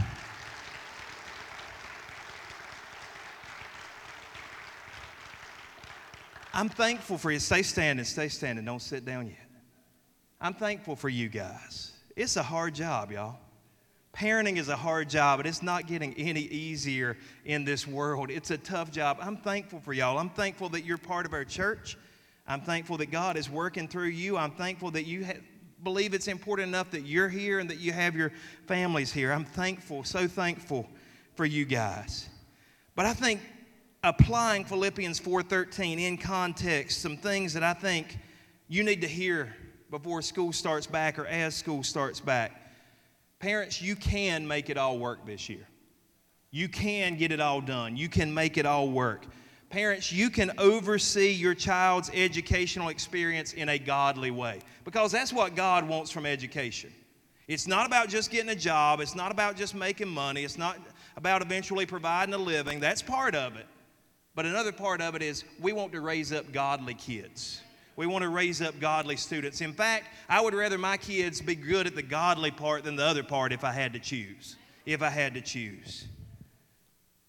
I'm 6.55 6.69
thankful 6.69 7.17
for 7.17 7.31
you. 7.31 7.39
Stay 7.39 7.63
standing, 7.63 8.05
stay 8.05 8.29
standing. 8.29 8.63
Don't 8.63 8.81
sit 8.81 9.03
down 9.03 9.27
yet. 9.27 9.35
I'm 10.39 10.53
thankful 10.53 10.95
for 10.95 11.09
you 11.09 11.27
guys. 11.27 11.91
it's 12.15 12.37
a 12.37 12.43
hard 12.43 12.73
job, 12.73 13.11
y'all. 13.11 13.35
Parenting 14.13 14.55
is 14.55 14.69
a 14.69 14.75
hard 14.77 15.09
job, 15.09 15.39
but 15.39 15.47
it's 15.47 15.61
not 15.61 15.85
getting 15.85 16.13
any 16.13 16.43
easier 16.43 17.17
in 17.43 17.65
this 17.65 17.85
world. 17.85 18.31
It's 18.31 18.51
a 18.51 18.57
tough 18.57 18.89
job. 18.89 19.17
I'm 19.19 19.35
thankful 19.35 19.81
for 19.81 19.91
y'all. 19.91 20.17
I'm 20.17 20.29
thankful 20.29 20.69
that 20.69 20.85
you're 20.85 20.97
part 20.97 21.25
of 21.25 21.33
our 21.33 21.43
church. 21.43 21.97
I'm 22.47 22.61
thankful 22.61 22.95
that 22.97 23.11
God 23.11 23.35
is 23.35 23.49
working 23.49 23.89
through 23.89 24.07
you. 24.07 24.37
I'm 24.37 24.51
thankful 24.51 24.91
that 24.91 25.05
you 25.05 25.25
ha- 25.25 25.33
believe 25.83 26.13
it's 26.13 26.29
important 26.29 26.69
enough 26.69 26.89
that 26.91 27.05
you're 27.05 27.27
here 27.27 27.59
and 27.59 27.69
that 27.69 27.79
you 27.79 27.91
have 27.91 28.15
your 28.15 28.31
families 28.65 29.11
here. 29.11 29.33
I'm 29.33 29.43
thankful, 29.43 30.05
so 30.05 30.25
thankful 30.25 30.87
for 31.35 31.45
you 31.45 31.65
guys. 31.65 32.29
But 32.95 33.05
I 33.05 33.13
think 33.13 33.41
applying 34.05 34.63
Philippians 34.63 35.19
4:13 35.19 35.99
in 35.99 36.17
context, 36.17 37.01
some 37.01 37.17
things 37.17 37.53
that 37.53 37.63
I 37.63 37.73
think 37.73 38.19
you 38.67 38.83
need 38.83 39.01
to 39.01 39.07
hear 39.07 39.55
before 39.89 40.21
school 40.21 40.53
starts 40.53 40.85
back 40.85 41.17
or 41.17 41.25
as 41.25 41.55
school 41.55 41.83
starts 41.83 42.19
back. 42.19 42.51
Parents, 43.39 43.81
you 43.81 43.95
can 43.95 44.47
make 44.47 44.69
it 44.69 44.77
all 44.77 44.99
work 44.99 45.25
this 45.25 45.49
year. 45.49 45.67
You 46.51 46.69
can 46.69 47.17
get 47.17 47.31
it 47.31 47.39
all 47.39 47.61
done. 47.61 47.97
You 47.97 48.07
can 48.07 48.33
make 48.33 48.57
it 48.57 48.65
all 48.65 48.89
work. 48.89 49.25
Parents, 49.69 50.11
you 50.11 50.29
can 50.29 50.51
oversee 50.59 51.31
your 51.31 51.55
child's 51.55 52.11
educational 52.13 52.89
experience 52.89 53.53
in 53.53 53.69
a 53.69 53.79
godly 53.79 54.31
way 54.31 54.61
because 54.83 55.11
that's 55.11 55.33
what 55.33 55.55
God 55.55 55.87
wants 55.87 56.11
from 56.11 56.27
education. 56.27 56.93
It's 57.47 57.67
not 57.67 57.87
about 57.87 58.09
just 58.09 58.31
getting 58.31 58.49
a 58.49 58.55
job, 58.55 58.99
it's 59.01 59.15
not 59.15 59.31
about 59.31 59.55
just 59.55 59.73
making 59.75 60.07
money, 60.07 60.43
it's 60.43 60.57
not 60.57 60.77
about 61.17 61.41
eventually 61.41 61.85
providing 61.85 62.33
a 62.33 62.37
living. 62.37 62.79
That's 62.79 63.01
part 63.01 63.35
of 63.35 63.55
it. 63.55 63.65
But 64.35 64.45
another 64.45 64.73
part 64.73 65.01
of 65.01 65.15
it 65.15 65.21
is 65.21 65.45
we 65.59 65.71
want 65.71 65.93
to 65.93 66.01
raise 66.01 66.33
up 66.33 66.51
godly 66.51 66.93
kids. 66.93 67.61
We 67.95 68.05
want 68.05 68.23
to 68.23 68.29
raise 68.29 68.61
up 68.61 68.77
godly 68.81 69.15
students. 69.15 69.61
In 69.61 69.71
fact, 69.71 70.07
I 70.27 70.41
would 70.41 70.53
rather 70.53 70.77
my 70.77 70.97
kids 70.97 71.41
be 71.41 71.55
good 71.55 71.87
at 71.87 71.95
the 71.95 72.03
godly 72.03 72.51
part 72.51 72.83
than 72.83 72.97
the 72.97 73.05
other 73.05 73.23
part 73.23 73.53
if 73.53 73.63
I 73.63 73.71
had 73.71 73.93
to 73.93 73.99
choose. 73.99 74.57
If 74.85 75.01
I 75.01 75.09
had 75.09 75.33
to 75.35 75.41
choose. 75.41 76.05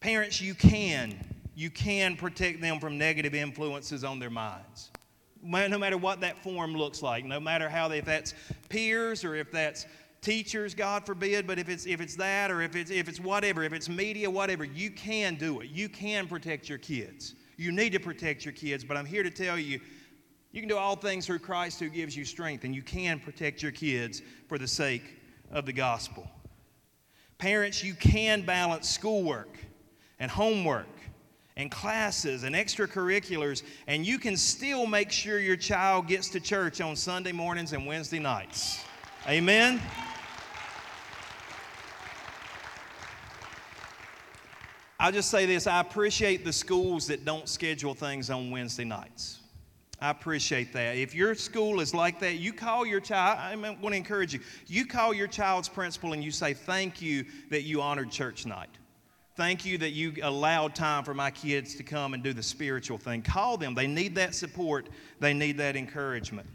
Parents, 0.01 0.41
you 0.41 0.55
can. 0.55 1.15
You 1.55 1.71
can 1.71 2.17
protect 2.17 2.61
them 2.61 2.81
from 2.81 2.99
negative 2.99 3.35
influences 3.35 4.03
on 4.03 4.19
their 4.19 4.31
minds. 4.31 4.91
No 5.43 5.79
matter 5.79 5.97
what 5.97 6.21
that 6.21 6.43
form 6.43 6.75
looks 6.75 7.03
like, 7.03 7.25
no 7.25 7.39
matter 7.39 7.69
how, 7.69 7.87
they, 7.87 7.99
if 7.99 8.05
that's 8.05 8.35
peers 8.69 9.25
or 9.25 9.37
if 9.37 9.53
that's 9.53 9.87
teachers, 10.21 10.75
God 10.75 11.07
forbid, 11.07 11.47
but 11.47 11.59
if 11.59 11.69
it's, 11.69 11.87
if 11.87 12.01
it's 12.01 12.17
that 12.17 12.51
or 12.51 12.63
if 12.63 12.75
it's, 12.75 12.91
if 12.91 13.09
it's 13.09 13.21
whatever, 13.21 13.63
if 13.63 13.73
it's 13.73 13.89
media, 13.89 14.31
whatever, 14.31 14.65
you 14.65 14.91
can 14.91 15.37
do 15.37 15.61
it. 15.61 15.71
You 15.71 15.89
can 15.89 16.27
protect 16.27 16.69
your 16.69 16.79
kids. 16.79 17.35
You 17.57 17.73
need 17.73 17.93
to 17.93 18.01
protect 18.01 18.45
your 18.45 18.53
kids, 18.53 18.85
but 18.85 18.97
I'm 18.97 19.07
here 19.07 19.23
to 19.23 19.31
tell 19.31 19.59
you 19.59 19.81
you 20.57 20.63
can 20.63 20.69
do 20.71 20.79
all 20.79 20.97
things 20.97 21.27
through 21.27 21.41
Christ 21.41 21.81
who 21.81 21.91
gives 21.91 22.17
you 22.17 22.25
strength, 22.25 22.65
and 22.65 22.75
you 22.75 22.81
can 22.81 23.21
protect 23.21 23.63
your 23.63 23.73
kids 23.73 24.23
for 24.49 24.57
the 24.57 24.67
sake 24.67 25.19
of 25.51 25.67
the 25.67 25.73
gospel. 25.73 26.27
Parents, 27.37 27.85
you 27.85 27.93
can 27.93 28.41
balance 28.41 28.89
schoolwork 28.89 29.59
and 30.19 30.31
homework 30.31 30.87
and 31.59 31.71
classes 31.71 32.43
and 32.45 32.55
extracurriculars, 32.55 33.65
and 33.87 34.07
you 34.07 34.19
can 34.19 34.35
still 34.35 34.87
make 34.87 35.13
sure 35.13 35.39
your 35.39 35.57
child 35.57 36.07
gets 36.07 36.31
to 36.31 36.41
church 36.41 36.81
on 36.81 36.97
Sunday 36.97 37.33
mornings 37.33 37.75
and 37.75 37.87
Wednesday 37.87 38.19
nights. 38.19 38.83
Amen? 39.29 39.83
I'll 45.01 45.13
just 45.13 45.31
say 45.31 45.47
this 45.47 45.67
I 45.67 45.81
appreciate 45.81 46.45
the 46.45 46.53
schools 46.53 47.09
that 47.09 47.25
don't 47.25 47.49
schedule 47.49 47.95
things 47.95 48.31
on 48.31 48.51
Wednesday 48.51 48.85
nights. 48.85 49.41
I 50.01 50.11
appreciate 50.11 50.73
that. 50.75 50.97
If 50.97 51.15
your 51.15 51.35
school 51.35 51.81
is 51.81 51.95
like 51.95 52.21
that, 52.21 52.35
you 52.35 52.53
call 52.53 52.87
your 52.87 53.01
child, 53.01 53.39
I 53.39 53.57
want 53.57 53.81
to 53.81 53.97
encourage 53.97 54.35
you, 54.35 54.41
you 54.67 54.87
call 54.87 55.15
your 55.15 55.27
child's 55.27 55.69
principal 55.69 56.13
and 56.13 56.23
you 56.23 56.31
say, 56.31 56.55
Thank 56.55 57.03
you 57.03 57.25
that 57.51 57.63
you 57.63 57.83
honored 57.83 58.11
church 58.11 58.47
night. 58.47 58.69
Thank 59.37 59.67
you 59.67 59.77
that 59.79 59.91
you 59.91 60.15
allowed 60.23 60.75
time 60.75 61.05
for 61.05 61.15
my 61.15 61.31
kids 61.31 61.75
to 61.75 61.83
come 61.83 62.15
and 62.15 62.23
do 62.23 62.33
the 62.33 62.43
spiritual 62.43 62.97
thing. 62.97 63.23
Call 63.23 63.57
them. 63.57 63.75
They 63.75 63.87
need 63.87 64.15
that 64.15 64.35
support, 64.35 64.89
they 65.19 65.35
need 65.35 65.59
that 65.59 65.77
encouragement. 65.77 66.49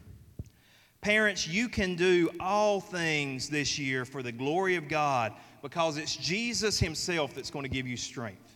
Parents, 1.01 1.47
you 1.47 1.67
can 1.67 1.95
do 1.95 2.29
all 2.39 2.79
things 2.79 3.49
this 3.49 3.79
year 3.79 4.05
for 4.05 4.21
the 4.21 4.31
glory 4.31 4.75
of 4.75 4.87
God 4.87 5.33
because 5.63 5.97
it's 5.97 6.15
Jesus 6.15 6.79
Himself 6.79 7.33
that's 7.33 7.49
going 7.49 7.63
to 7.63 7.69
give 7.69 7.87
you 7.87 7.97
strength. 7.97 8.55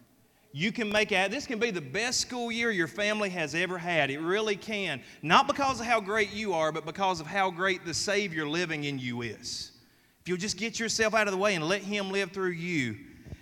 You 0.51 0.71
can 0.71 0.89
make 0.89 1.11
it, 1.11 1.31
this 1.31 1.47
can 1.47 1.59
be 1.59 1.71
the 1.71 1.81
best 1.81 2.21
school 2.21 2.51
year 2.51 2.71
your 2.71 2.87
family 2.87 3.29
has 3.29 3.55
ever 3.55 3.77
had. 3.77 4.09
It 4.09 4.19
really 4.19 4.55
can. 4.55 5.01
Not 5.21 5.47
because 5.47 5.81
of 5.81 5.87
how 5.87 5.99
great 5.99 6.31
you 6.31 6.53
are, 6.53 6.71
but 6.71 6.85
because 6.85 7.19
of 7.19 7.27
how 7.27 7.49
great 7.49 7.83
the 7.83 7.93
Savior 7.93 8.47
living 8.47 8.85
in 8.85 8.99
you 8.99 9.23
is. 9.23 9.71
If 10.21 10.29
you'll 10.29 10.37
just 10.37 10.57
get 10.57 10.79
yourself 10.79 11.13
out 11.13 11.27
of 11.27 11.33
the 11.33 11.37
way 11.37 11.55
and 11.55 11.67
let 11.67 11.81
Him 11.81 12.11
live 12.11 12.31
through 12.31 12.51
you. 12.51 12.95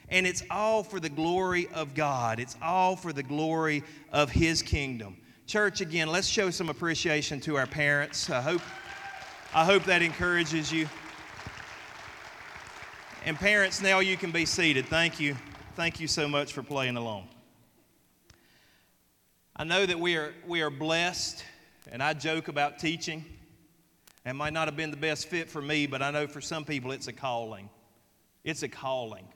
And 0.09 0.25
it's 0.25 0.43
all 0.49 0.81
for 0.81 0.99
the 0.99 1.09
glory 1.09 1.67
of 1.73 1.93
God, 1.93 2.39
it's 2.39 2.55
all 2.61 2.95
for 2.95 3.11
the 3.11 3.23
glory 3.23 3.83
of 4.11 4.31
His 4.31 4.61
kingdom. 4.61 5.17
Church, 5.45 5.81
again, 5.81 6.07
let's 6.07 6.27
show 6.27 6.49
some 6.49 6.69
appreciation 6.69 7.39
to 7.41 7.57
our 7.57 7.67
parents. 7.67 8.29
I 8.29 8.41
hope, 8.41 8.61
I 9.55 9.65
hope 9.65 9.83
that 9.83 10.01
encourages 10.01 10.71
you. 10.71 10.89
And 13.23 13.37
parents, 13.37 13.83
now 13.83 13.99
you 13.99 14.17
can 14.17 14.31
be 14.31 14.47
seated. 14.47 14.87
Thank 14.87 15.19
you. 15.19 15.37
Thank 15.75 15.99
you 15.99 16.07
so 16.07 16.27
much 16.27 16.53
for 16.53 16.63
playing 16.63 16.97
along. 16.97 17.27
I 19.55 19.63
know 19.63 19.85
that 19.85 19.99
we 19.99 20.15
are, 20.15 20.33
we 20.47 20.63
are 20.63 20.71
blessed, 20.71 21.45
and 21.91 22.01
I 22.01 22.15
joke 22.15 22.47
about 22.47 22.79
teaching. 22.79 23.23
It 24.25 24.33
might 24.33 24.53
not 24.53 24.67
have 24.67 24.75
been 24.75 24.89
the 24.89 24.97
best 24.97 25.27
fit 25.27 25.47
for 25.47 25.61
me, 25.61 25.85
but 25.85 26.01
I 26.01 26.09
know 26.09 26.25
for 26.25 26.41
some 26.41 26.65
people 26.65 26.91
it's 26.91 27.07
a 27.07 27.13
calling. 27.13 27.69
It's 28.43 28.63
a 28.63 28.67
calling. 28.67 29.27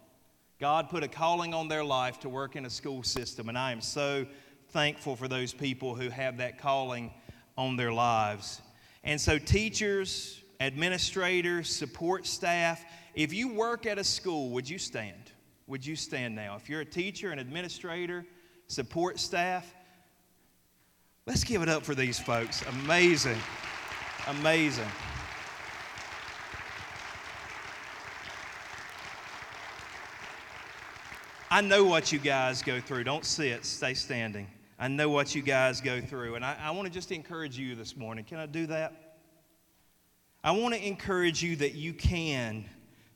God 0.59 0.89
put 0.89 1.03
a 1.03 1.07
calling 1.07 1.53
on 1.53 1.67
their 1.67 1.83
life 1.83 2.19
to 2.21 2.29
work 2.29 2.55
in 2.55 2.65
a 2.65 2.71
school 2.71 3.03
system, 3.03 3.49
and 3.49 3.57
I 3.57 3.71
am 3.71 3.81
so 3.81 4.25
thankful 4.69 5.15
for 5.15 5.27
those 5.27 5.53
people 5.53 5.93
who 5.93 6.09
have 6.09 6.39
that 6.39 6.57
calling 6.57 7.13
on 7.55 7.75
their 7.75 7.93
lives. 7.93 8.63
And 9.07 9.21
so, 9.21 9.39
teachers, 9.39 10.43
administrators, 10.59 11.73
support 11.73 12.27
staff, 12.27 12.83
if 13.15 13.33
you 13.33 13.53
work 13.53 13.85
at 13.85 13.97
a 13.97 14.03
school, 14.03 14.49
would 14.49 14.69
you 14.69 14.77
stand? 14.77 15.31
Would 15.67 15.85
you 15.85 15.95
stand 15.95 16.35
now? 16.35 16.57
If 16.57 16.69
you're 16.69 16.81
a 16.81 16.85
teacher, 16.85 17.31
an 17.31 17.39
administrator, 17.39 18.25
support 18.67 19.17
staff, 19.17 19.73
let's 21.25 21.45
give 21.45 21.61
it 21.61 21.69
up 21.69 21.83
for 21.83 21.95
these 21.95 22.19
folks. 22.19 22.61
Amazing. 22.83 23.37
Amazing. 24.27 24.89
I 31.49 31.61
know 31.61 31.85
what 31.85 32.11
you 32.11 32.19
guys 32.19 32.61
go 32.61 32.81
through. 32.81 33.05
Don't 33.05 33.23
sit, 33.23 33.63
stay 33.63 33.93
standing. 33.93 34.47
I 34.79 34.87
know 34.87 35.09
what 35.09 35.33
you 35.33 35.41
guys 35.41 35.81
go 35.81 35.99
through. 36.01 36.35
And 36.35 36.45
I, 36.45 36.55
I 36.61 36.71
want 36.71 36.87
to 36.87 36.93
just 36.93 37.11
encourage 37.11 37.57
you 37.57 37.75
this 37.75 37.95
morning. 37.95 38.23
Can 38.25 38.37
I 38.37 38.45
do 38.45 38.67
that? 38.67 39.15
I 40.43 40.51
want 40.51 40.75
to 40.75 40.87
encourage 40.87 41.41
you 41.41 41.55
that 41.57 41.73
you 41.73 41.93
can 41.93 42.65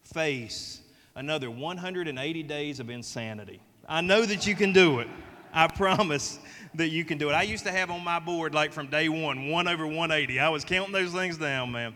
face 0.04 0.82
another 1.16 1.52
180 1.52 2.44
days 2.44 2.80
of 2.80 2.90
insanity. 2.90 3.62
I 3.88 4.02
know 4.02 4.26
that 4.26 4.48
you 4.48 4.56
can 4.56 4.74
do 4.74 5.00
it. 5.00 5.08
I 5.54 5.68
promise 5.68 6.40
that 6.76 6.90
you 6.90 7.04
can 7.04 7.18
do 7.18 7.30
it. 7.30 7.34
I 7.34 7.44
used 7.44 7.66
to 7.66 7.72
have 7.72 7.92
on 7.92 8.04
my 8.04 8.20
board, 8.20 8.54
like 8.54 8.72
from 8.72 8.88
day 8.88 9.10
one, 9.10 9.50
1 9.50 9.68
over 9.68 9.86
180. 9.86 10.40
I 10.40 10.50
was 10.50 10.64
counting 10.64 10.94
those 10.94 11.12
things 11.12 11.38
down, 11.38 11.72
man. 11.72 11.94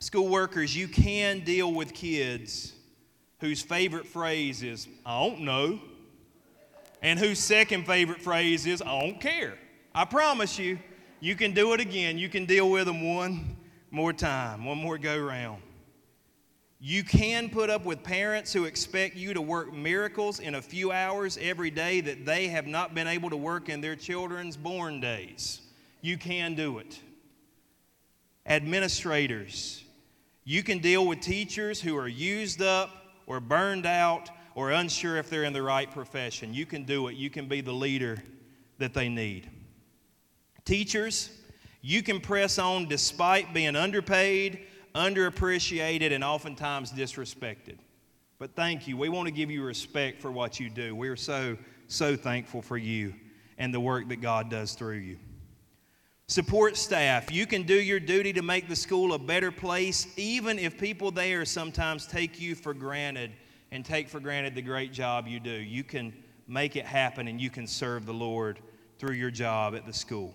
School 0.00 0.28
workers, 0.28 0.76
you 0.76 0.88
can 0.88 1.40
deal 1.40 1.72
with 1.72 1.92
kids 1.92 2.72
whose 3.40 3.62
favorite 3.62 4.06
phrase 4.06 4.62
is, 4.62 4.86
I 5.04 5.26
don't 5.26 5.40
know, 5.40 5.80
and 7.02 7.18
whose 7.18 7.38
second 7.38 7.86
favorite 7.86 8.22
phrase 8.22 8.66
is, 8.66 8.82
I 8.82 9.00
don't 9.00 9.20
care. 9.20 9.54
I 9.94 10.04
promise 10.04 10.58
you, 10.58 10.78
you 11.20 11.34
can 11.34 11.52
do 11.52 11.72
it 11.72 11.80
again. 11.80 12.18
You 12.18 12.28
can 12.28 12.46
deal 12.46 12.70
with 12.70 12.86
them 12.86 13.14
one 13.14 13.56
more 13.90 14.12
time, 14.12 14.64
one 14.64 14.78
more 14.78 14.98
go 14.98 15.18
round. 15.18 15.62
You 16.82 17.04
can 17.04 17.50
put 17.50 17.68
up 17.68 17.84
with 17.84 18.02
parents 18.02 18.54
who 18.54 18.64
expect 18.64 19.14
you 19.14 19.34
to 19.34 19.42
work 19.42 19.72
miracles 19.72 20.40
in 20.40 20.54
a 20.54 20.62
few 20.62 20.92
hours 20.92 21.38
every 21.40 21.70
day 21.70 22.00
that 22.00 22.24
they 22.24 22.48
have 22.48 22.66
not 22.66 22.94
been 22.94 23.06
able 23.06 23.28
to 23.28 23.36
work 23.36 23.68
in 23.68 23.82
their 23.82 23.96
children's 23.96 24.56
born 24.56 24.98
days. 24.98 25.60
You 26.00 26.16
can 26.16 26.54
do 26.54 26.78
it. 26.78 26.98
Administrators, 28.46 29.84
you 30.44 30.62
can 30.62 30.78
deal 30.78 31.06
with 31.06 31.20
teachers 31.20 31.82
who 31.82 31.96
are 31.98 32.08
used 32.08 32.62
up 32.62 32.90
or 33.26 33.40
burned 33.40 33.84
out 33.84 34.30
or 34.54 34.70
unsure 34.70 35.16
if 35.16 35.30
they're 35.30 35.44
in 35.44 35.52
the 35.52 35.62
right 35.62 35.90
profession. 35.90 36.52
You 36.54 36.66
can 36.66 36.84
do 36.84 37.08
it. 37.08 37.16
You 37.16 37.30
can 37.30 37.48
be 37.48 37.60
the 37.60 37.72
leader 37.72 38.22
that 38.78 38.94
they 38.94 39.08
need. 39.08 39.48
Teachers, 40.64 41.30
you 41.80 42.02
can 42.02 42.20
press 42.20 42.58
on 42.58 42.86
despite 42.86 43.54
being 43.54 43.76
underpaid 43.76 44.66
underappreciated, 44.94 46.12
and 46.12 46.24
oftentimes 46.24 46.92
disrespected. 46.92 47.78
But 48.38 48.54
thank 48.54 48.88
you. 48.88 48.96
We 48.96 49.08
want 49.08 49.26
to 49.26 49.32
give 49.32 49.50
you 49.50 49.62
respect 49.62 50.20
for 50.20 50.30
what 50.30 50.58
you 50.58 50.70
do. 50.70 50.94
We 50.94 51.08
are 51.08 51.16
so, 51.16 51.56
so 51.88 52.16
thankful 52.16 52.62
for 52.62 52.78
you 52.78 53.14
and 53.58 53.72
the 53.74 53.80
work 53.80 54.08
that 54.08 54.20
God 54.20 54.50
does 54.50 54.72
through 54.72 54.96
you. 54.96 55.18
Support 56.26 56.76
staff. 56.76 57.30
You 57.30 57.44
can 57.44 57.64
do 57.64 57.74
your 57.74 58.00
duty 58.00 58.32
to 58.32 58.42
make 58.42 58.68
the 58.68 58.76
school 58.76 59.14
a 59.14 59.18
better 59.18 59.50
place, 59.50 60.06
even 60.16 60.58
if 60.58 60.78
people 60.78 61.10
there 61.10 61.44
sometimes 61.44 62.06
take 62.06 62.40
you 62.40 62.54
for 62.54 62.72
granted 62.72 63.32
and 63.72 63.84
take 63.84 64.08
for 64.08 64.20
granted 64.20 64.54
the 64.54 64.62
great 64.62 64.92
job 64.92 65.26
you 65.26 65.40
do. 65.40 65.50
You 65.50 65.84
can 65.84 66.12
make 66.48 66.76
it 66.76 66.84
happen 66.84 67.28
and 67.28 67.40
you 67.40 67.50
can 67.50 67.66
serve 67.66 68.06
the 68.06 68.14
Lord 68.14 68.58
through 68.98 69.14
your 69.14 69.30
job 69.30 69.74
at 69.74 69.86
the 69.86 69.92
school. 69.92 70.34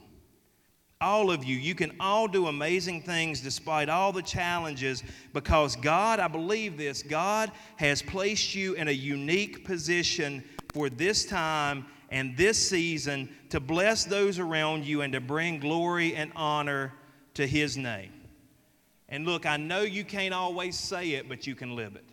All 1.01 1.29
of 1.29 1.43
you, 1.43 1.57
you 1.57 1.75
can 1.75 1.91
all 1.99 2.27
do 2.27 2.47
amazing 2.47 3.01
things 3.01 3.41
despite 3.41 3.89
all 3.89 4.13
the 4.13 4.21
challenges 4.21 5.03
because 5.33 5.75
God, 5.75 6.19
I 6.19 6.29
believe 6.29 6.77
this, 6.77 7.03
God 7.03 7.51
has 7.75 8.01
placed 8.01 8.55
you 8.55 8.73
in 8.75 8.87
a 8.87 8.91
unique 8.91 9.65
position 9.65 10.43
for 10.73 10.89
this 10.89 11.25
time 11.25 11.85
and 12.09 12.35
this 12.37 12.69
season 12.69 13.29
to 13.49 13.59
bless 13.59 14.05
those 14.05 14.39
around 14.39 14.85
you 14.85 15.01
and 15.01 15.11
to 15.13 15.19
bring 15.19 15.59
glory 15.59 16.15
and 16.15 16.31
honor 16.35 16.93
to 17.33 17.45
His 17.45 17.75
name. 17.75 18.13
And 19.09 19.25
look, 19.25 19.45
I 19.45 19.57
know 19.57 19.81
you 19.81 20.05
can't 20.05 20.33
always 20.33 20.79
say 20.79 21.11
it, 21.11 21.27
but 21.27 21.45
you 21.45 21.55
can 21.55 21.75
live 21.75 21.95
it. 21.95 22.05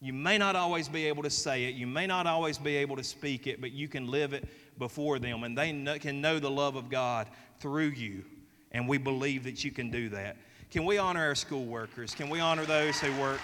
You 0.00 0.14
may 0.14 0.38
not 0.38 0.56
always 0.56 0.88
be 0.88 1.06
able 1.06 1.22
to 1.24 1.30
say 1.30 1.64
it, 1.64 1.74
you 1.74 1.86
may 1.86 2.06
not 2.06 2.26
always 2.26 2.56
be 2.56 2.76
able 2.76 2.96
to 2.96 3.04
speak 3.04 3.46
it, 3.46 3.60
but 3.60 3.72
you 3.72 3.86
can 3.86 4.10
live 4.10 4.32
it 4.32 4.48
before 4.78 5.18
them, 5.18 5.44
and 5.44 5.56
they 5.56 5.72
know, 5.72 5.98
can 5.98 6.22
know 6.22 6.38
the 6.38 6.50
love 6.50 6.74
of 6.76 6.88
God 6.88 7.28
through 7.58 7.88
you. 7.88 8.24
And 8.72 8.88
we 8.88 8.96
believe 8.96 9.44
that 9.44 9.62
you 9.62 9.70
can 9.70 9.90
do 9.90 10.08
that. 10.10 10.36
Can 10.70 10.84
we 10.84 10.96
honor 10.96 11.20
our 11.20 11.34
school 11.34 11.66
workers? 11.66 12.14
Can 12.14 12.30
we 12.30 12.40
honor 12.40 12.64
those 12.64 12.98
who 12.98 13.14
work 13.20 13.40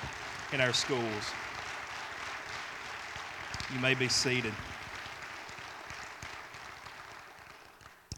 in 0.52 0.60
our 0.60 0.72
schools? 0.72 1.02
You 3.74 3.80
may 3.80 3.94
be 3.94 4.08
seated. 4.08 4.54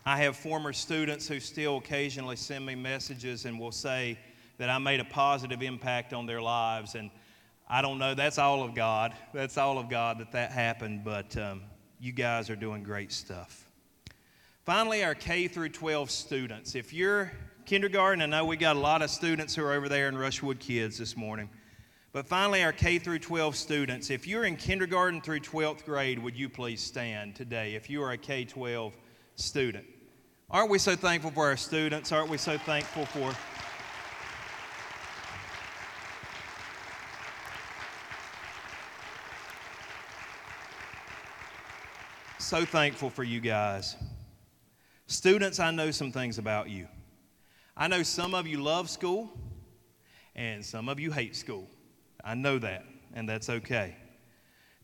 I 0.05 0.19
have 0.19 0.37
former 0.37 0.73
students 0.73 1.27
who 1.27 1.41
still 1.41 1.79
occasionally 1.79 2.37
send 2.37 2.65
me 2.65 2.75
messages 2.75 3.47
and 3.47 3.59
will 3.59 3.73
say 3.73 4.19
that 4.59 4.71
I 4.71 4.79
made 4.79 5.01
a 5.01 5.05
positive 5.05 5.63
impact 5.63 6.13
on 6.13 6.27
their 6.27 6.41
lives. 6.41 6.95
And 6.95 7.11
I 7.71 7.83
don't 7.83 7.99
know, 7.99 8.15
that's 8.15 8.39
all 8.39 8.63
of 8.63 8.75
God. 8.75 9.13
That's 9.35 9.59
all 9.59 9.79
of 9.79 9.91
God 9.91 10.19
that 10.21 10.33
that 10.33 10.53
happened, 10.53 11.05
but 11.05 11.37
um, 11.37 11.65
you 12.01 12.13
guys 12.13 12.49
are 12.49 12.57
doing 12.57 12.83
great 12.83 13.13
stuff. 13.13 13.69
Finally, 14.65 15.05
our 15.05 15.15
K 15.15 15.49
through 15.49 15.69
12 15.69 16.11
students. 16.11 16.75
If 16.75 16.95
you're 16.95 17.31
kindergarten, 17.67 18.23
I 18.23 18.27
know 18.27 18.47
we 18.47 18.57
got 18.57 18.77
a 18.77 18.79
lot 18.79 19.03
of 19.03 19.11
students 19.11 19.55
who 19.55 19.63
are 19.65 19.75
over 19.75 19.87
there 19.87 20.09
in 20.09 20.17
Rushwood 20.17 20.61
Kids 20.61 20.97
this 20.97 21.15
morning. 21.15 21.51
But 22.13 22.27
finally, 22.27 22.63
our 22.63 22.73
K 22.73 22.99
through 22.99 23.19
12 23.19 23.55
students. 23.55 24.09
If 24.09 24.27
you're 24.27 24.45
in 24.45 24.57
kindergarten 24.57 25.21
through 25.21 25.41
12th 25.41 25.85
grade, 25.85 26.19
would 26.19 26.37
you 26.37 26.49
please 26.49 26.81
stand 26.81 27.37
today 27.37 27.75
if 27.75 27.91
you 27.91 28.03
are 28.03 28.13
a 28.13 28.19
K 28.19 28.47
12 28.47 28.97
student? 29.37 29.85
Aren't 30.51 30.71
we 30.71 30.79
so 30.79 30.97
thankful 30.97 31.31
for 31.33 31.47
our 31.47 31.59
students? 31.59 32.13
Aren't 32.13 32.31
we 32.31 32.39
so 32.39 32.57
thankful 32.57 33.05
for. 33.05 33.35
So 42.49 42.65
thankful 42.65 43.11
for 43.11 43.25
you 43.25 43.41
guys. 43.41 43.95
Students, 45.07 45.61
I 45.61 45.71
know 45.71 45.91
some 45.91 46.11
things 46.11 46.39
about 46.39 46.71
you. 46.71 46.89
I 47.77 47.89
know 47.89 48.03
some 48.03 48.35
of 48.35 48.47
you 48.47 48.63
love 48.63 48.89
school, 48.89 49.31
and 50.35 50.65
some 50.65 50.89
of 50.89 50.99
you 50.99 51.13
hate 51.13 51.37
school. 51.37 51.69
I 52.25 52.33
know 52.33 52.59
that, 52.59 52.87
and 53.13 53.29
that's 53.29 53.51
okay. 53.51 53.97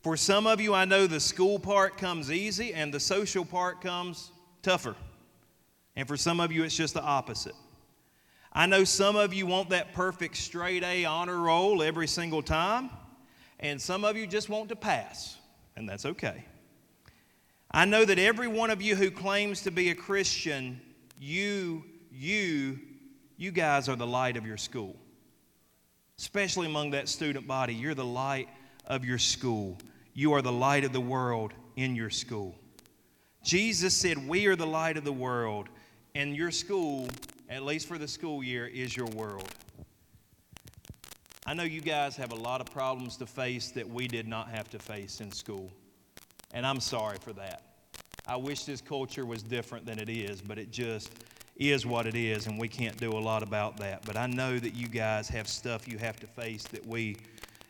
For 0.03 0.15
some 0.15 0.45
of 0.45 0.61
you, 0.61 0.75
I 0.75 0.85
know 0.85 1.07
the 1.07 1.19
school 1.19 1.57
part 1.57 1.97
comes 1.97 2.31
easy 2.31 2.71
and 2.71 2.93
the 2.93 2.99
social 2.99 3.43
part 3.43 3.81
comes 3.81 4.29
tougher. 4.61 4.95
And 5.95 6.07
for 6.07 6.17
some 6.17 6.39
of 6.39 6.51
you, 6.51 6.65
it's 6.65 6.77
just 6.77 6.93
the 6.93 7.01
opposite. 7.01 7.55
I 8.53 8.67
know 8.67 8.83
some 8.83 9.15
of 9.15 9.33
you 9.33 9.47
want 9.47 9.71
that 9.71 9.91
perfect 9.95 10.37
straight 10.37 10.83
A 10.83 11.05
honor 11.05 11.39
roll 11.39 11.81
every 11.81 12.05
single 12.05 12.43
time, 12.43 12.91
and 13.59 13.81
some 13.81 14.05
of 14.05 14.15
you 14.15 14.27
just 14.27 14.49
want 14.49 14.69
to 14.69 14.75
pass, 14.75 15.37
and 15.75 15.89
that's 15.89 16.05
okay. 16.05 16.45
I 17.75 17.83
know 17.83 18.05
that 18.05 18.17
every 18.17 18.47
one 18.47 18.69
of 18.69 18.81
you 18.81 18.95
who 18.95 19.11
claims 19.11 19.63
to 19.63 19.69
be 19.69 19.89
a 19.89 19.95
Christian, 19.95 20.79
you, 21.19 21.83
you, 22.09 22.79
you 23.35 23.51
guys 23.51 23.89
are 23.89 23.97
the 23.97 24.07
light 24.07 24.37
of 24.37 24.47
your 24.47 24.55
school. 24.55 24.95
Especially 26.17 26.67
among 26.67 26.91
that 26.91 27.09
student 27.09 27.45
body, 27.45 27.73
you're 27.75 27.93
the 27.93 28.05
light 28.05 28.47
of 28.85 29.03
your 29.03 29.17
school. 29.17 29.77
You 30.13 30.31
are 30.35 30.41
the 30.41 30.53
light 30.53 30.85
of 30.85 30.93
the 30.93 31.01
world 31.01 31.51
in 31.75 31.97
your 31.97 32.09
school. 32.09 32.55
Jesus 33.43 33.93
said, 33.93 34.25
We 34.25 34.45
are 34.45 34.55
the 34.55 34.65
light 34.65 34.95
of 34.95 35.03
the 35.03 35.11
world. 35.11 35.67
And 36.15 36.33
your 36.33 36.51
school, 36.51 37.09
at 37.49 37.63
least 37.63 37.89
for 37.89 37.97
the 37.97 38.07
school 38.07 38.41
year, 38.41 38.67
is 38.67 38.95
your 38.95 39.07
world. 39.07 39.53
I 41.45 41.53
know 41.53 41.63
you 41.63 41.81
guys 41.81 42.15
have 42.15 42.31
a 42.31 42.35
lot 42.35 42.61
of 42.61 42.67
problems 42.67 43.17
to 43.17 43.25
face 43.25 43.71
that 43.71 43.89
we 43.89 44.07
did 44.07 44.29
not 44.29 44.47
have 44.47 44.69
to 44.69 44.79
face 44.79 45.19
in 45.19 45.29
school. 45.29 45.69
And 46.55 46.65
I'm 46.65 46.79
sorry 46.79 47.17
for 47.19 47.33
that. 47.33 47.61
I 48.25 48.37
wish 48.37 48.63
this 48.63 48.81
culture 48.81 49.25
was 49.25 49.43
different 49.43 49.85
than 49.85 49.99
it 49.99 50.09
is, 50.09 50.41
but 50.41 50.57
it 50.57 50.71
just 50.71 51.11
is 51.57 51.85
what 51.85 52.07
it 52.07 52.15
is, 52.15 52.47
and 52.47 52.57
we 52.57 52.67
can't 52.67 52.97
do 52.97 53.11
a 53.11 53.19
lot 53.19 53.43
about 53.43 53.77
that. 53.77 54.03
But 54.05 54.17
I 54.17 54.25
know 54.25 54.57
that 54.57 54.73
you 54.73 54.87
guys 54.87 55.29
have 55.29 55.47
stuff 55.47 55.87
you 55.87 55.99
have 55.99 56.19
to 56.21 56.27
face 56.27 56.63
that 56.63 56.83
we 56.87 57.17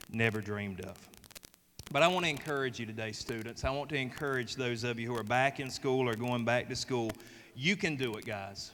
never 0.09 0.39
dreamed 0.39 0.79
of. 0.81 0.95
But 1.91 2.03
I 2.03 2.07
want 2.07 2.25
to 2.25 2.29
encourage 2.29 2.79
you 2.79 2.85
today, 2.85 3.11
students. 3.11 3.65
I 3.65 3.69
want 3.71 3.89
to 3.89 3.97
encourage 3.97 4.55
those 4.55 4.85
of 4.85 4.97
you 4.97 5.07
who 5.07 5.17
are 5.17 5.23
back 5.23 5.59
in 5.59 5.69
school 5.69 6.07
or 6.07 6.15
going 6.15 6.45
back 6.45 6.69
to 6.69 6.75
school 6.75 7.11
you 7.55 7.75
can 7.75 7.95
do 7.95 8.13
it, 8.15 8.25
guys. 8.25 8.71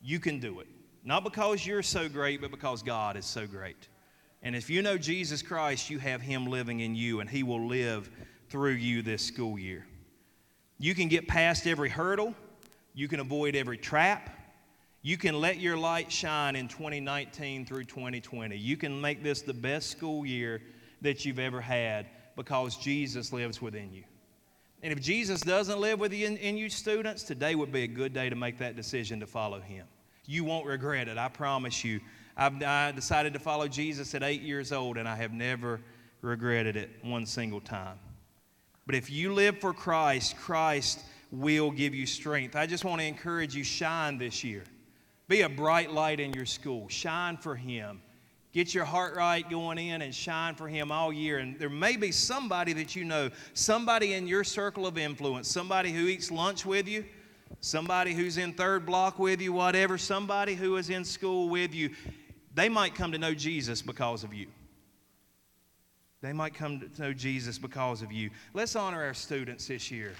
You 0.00 0.20
can 0.20 0.38
do 0.38 0.60
it. 0.60 0.68
Not 1.04 1.24
because 1.24 1.66
you're 1.66 1.82
so 1.82 2.08
great, 2.08 2.40
but 2.40 2.50
because 2.50 2.82
God 2.82 3.16
is 3.16 3.26
so 3.26 3.46
great. 3.46 3.88
And 4.42 4.54
if 4.54 4.70
you 4.70 4.82
know 4.82 4.96
Jesus 4.96 5.42
Christ, 5.42 5.90
you 5.90 5.98
have 5.98 6.20
Him 6.20 6.46
living 6.46 6.80
in 6.80 6.94
you, 6.94 7.20
and 7.20 7.28
He 7.28 7.42
will 7.42 7.66
live 7.66 8.08
through 8.54 8.74
you 8.74 9.02
this 9.02 9.20
school 9.20 9.58
year. 9.58 9.84
You 10.78 10.94
can 10.94 11.08
get 11.08 11.26
past 11.26 11.66
every 11.66 11.88
hurdle, 11.88 12.36
you 12.94 13.08
can 13.08 13.18
avoid 13.18 13.56
every 13.56 13.76
trap. 13.76 14.30
You 15.02 15.16
can 15.16 15.40
let 15.40 15.58
your 15.58 15.76
light 15.76 16.12
shine 16.12 16.54
in 16.54 16.68
2019 16.68 17.66
through 17.66 17.84
2020. 17.86 18.56
You 18.56 18.76
can 18.76 19.00
make 19.00 19.24
this 19.24 19.42
the 19.42 19.52
best 19.52 19.90
school 19.90 20.24
year 20.24 20.62
that 21.02 21.24
you've 21.24 21.40
ever 21.40 21.60
had 21.60 22.06
because 22.36 22.76
Jesus 22.76 23.32
lives 23.32 23.60
within 23.60 23.92
you. 23.92 24.04
And 24.84 24.92
if 24.92 25.02
Jesus 25.02 25.40
doesn't 25.40 25.80
live 25.80 25.98
with 25.98 26.12
you 26.12 26.24
in, 26.28 26.36
in 26.36 26.56
you 26.56 26.70
students, 26.70 27.24
today 27.24 27.56
would 27.56 27.72
be 27.72 27.82
a 27.82 27.88
good 27.88 28.14
day 28.14 28.30
to 28.30 28.36
make 28.36 28.58
that 28.58 28.76
decision 28.76 29.18
to 29.18 29.26
follow 29.26 29.58
him. 29.58 29.84
You 30.26 30.44
won't 30.44 30.64
regret 30.64 31.08
it, 31.08 31.18
I 31.18 31.28
promise 31.28 31.82
you. 31.84 32.00
I've, 32.36 32.62
I 32.62 32.92
decided 32.92 33.32
to 33.32 33.40
follow 33.40 33.66
Jesus 33.66 34.14
at 34.14 34.22
eight 34.22 34.42
years 34.42 34.70
old, 34.70 34.96
and 34.96 35.08
I 35.08 35.16
have 35.16 35.32
never 35.32 35.80
regretted 36.22 36.76
it 36.76 36.90
one 37.02 37.26
single 37.26 37.60
time. 37.60 37.98
But 38.86 38.94
if 38.94 39.10
you 39.10 39.32
live 39.32 39.58
for 39.58 39.72
Christ, 39.72 40.36
Christ 40.36 41.00
will 41.30 41.70
give 41.70 41.94
you 41.94 42.06
strength. 42.06 42.54
I 42.54 42.66
just 42.66 42.84
want 42.84 43.00
to 43.00 43.06
encourage 43.06 43.54
you 43.54 43.64
shine 43.64 44.18
this 44.18 44.44
year. 44.44 44.64
Be 45.26 45.40
a 45.40 45.48
bright 45.48 45.90
light 45.90 46.20
in 46.20 46.32
your 46.34 46.46
school. 46.46 46.88
Shine 46.88 47.36
for 47.36 47.56
Him. 47.56 48.02
Get 48.52 48.72
your 48.72 48.84
heart 48.84 49.16
right 49.16 49.48
going 49.48 49.78
in 49.78 50.02
and 50.02 50.14
shine 50.14 50.54
for 50.54 50.68
Him 50.68 50.92
all 50.92 51.12
year. 51.12 51.38
And 51.38 51.58
there 51.58 51.70
may 51.70 51.96
be 51.96 52.12
somebody 52.12 52.72
that 52.74 52.94
you 52.94 53.04
know, 53.04 53.30
somebody 53.54 54.12
in 54.12 54.28
your 54.28 54.44
circle 54.44 54.86
of 54.86 54.96
influence, 54.96 55.48
somebody 55.48 55.90
who 55.90 56.06
eats 56.06 56.30
lunch 56.30 56.64
with 56.64 56.86
you, 56.86 57.04
somebody 57.60 58.12
who's 58.12 58.36
in 58.36 58.52
third 58.52 58.86
block 58.86 59.18
with 59.18 59.40
you, 59.40 59.52
whatever, 59.52 59.98
somebody 59.98 60.54
who 60.54 60.76
is 60.76 60.90
in 60.90 61.04
school 61.04 61.48
with 61.48 61.74
you. 61.74 61.90
They 62.54 62.68
might 62.68 62.94
come 62.94 63.10
to 63.12 63.18
know 63.18 63.34
Jesus 63.34 63.82
because 63.82 64.22
of 64.22 64.32
you. 64.32 64.46
They 66.24 66.32
might 66.32 66.54
come 66.54 66.80
to 66.80 67.02
know 67.02 67.12
Jesus 67.12 67.58
because 67.58 68.00
of 68.00 68.10
you. 68.10 68.30
Let's 68.54 68.76
honor 68.76 69.04
our 69.04 69.12
students 69.12 69.68
this 69.68 69.90
year. 69.90 70.14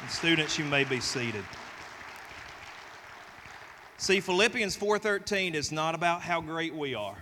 And 0.00 0.08
students, 0.08 0.60
you 0.60 0.64
may 0.64 0.84
be 0.84 1.00
seated. 1.00 1.42
See, 3.96 4.20
Philippians 4.20 4.76
4:13 4.76 5.56
is 5.56 5.72
not 5.72 5.96
about 5.96 6.22
how 6.22 6.40
great 6.40 6.72
we 6.72 6.94
are. 6.94 7.20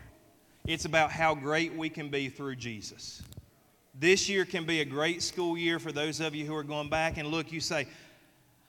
It's 0.66 0.84
about 0.84 1.10
how 1.10 1.34
great 1.34 1.74
we 1.74 1.88
can 1.88 2.10
be 2.10 2.28
through 2.28 2.56
Jesus. 2.56 3.22
This 3.94 4.28
year 4.28 4.44
can 4.44 4.66
be 4.66 4.82
a 4.82 4.84
great 4.84 5.22
school 5.22 5.56
year 5.56 5.78
for 5.78 5.90
those 5.90 6.20
of 6.20 6.34
you 6.34 6.44
who 6.44 6.54
are 6.54 6.62
going 6.62 6.90
back 6.90 7.16
and 7.16 7.28
look, 7.28 7.50
you 7.50 7.60
say, 7.60 7.88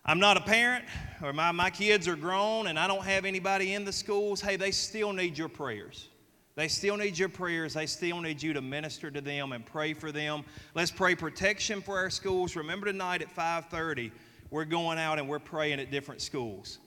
I'm 0.06 0.20
not 0.20 0.38
a 0.38 0.42
parent, 0.42 0.86
or 1.22 1.34
my, 1.34 1.52
my 1.52 1.70
kids 1.70 2.08
are 2.08 2.16
grown 2.16 2.68
and 2.68 2.80
I 2.80 2.88
don't 2.88 3.04
have 3.04 3.26
anybody 3.26 3.74
in 3.74 3.84
the 3.84 3.92
schools. 3.92 4.40
Hey, 4.40 4.56
they 4.56 4.72
still 4.72 5.12
need 5.12 5.38
your 5.38 5.50
prayers. 5.50 6.08
They 6.56 6.68
still 6.68 6.98
need 6.98 7.18
your 7.18 7.30
prayers. 7.30 7.74
They 7.74 7.88
still 7.88 8.22
need 8.22 8.42
you 8.42 8.54
to 8.54 8.62
minister 8.62 9.10
to 9.10 9.22
them 9.22 9.54
and 9.54 9.66
pray 9.66 9.94
for 9.94 10.12
them. 10.12 10.44
Let's 10.76 10.92
pray 10.92 11.16
protection 11.16 11.82
for 11.82 11.98
our 11.98 12.10
schools. 12.10 12.56
Remember 12.56 12.86
tonight 12.86 13.22
at 13.22 13.36
5:30, 13.36 14.12
we're 14.52 14.66
going 14.66 15.00
out 15.00 15.18
and 15.18 15.28
we're 15.28 15.40
praying 15.40 15.80
at 15.80 15.90
different 15.90 16.22
schools. 16.22 16.80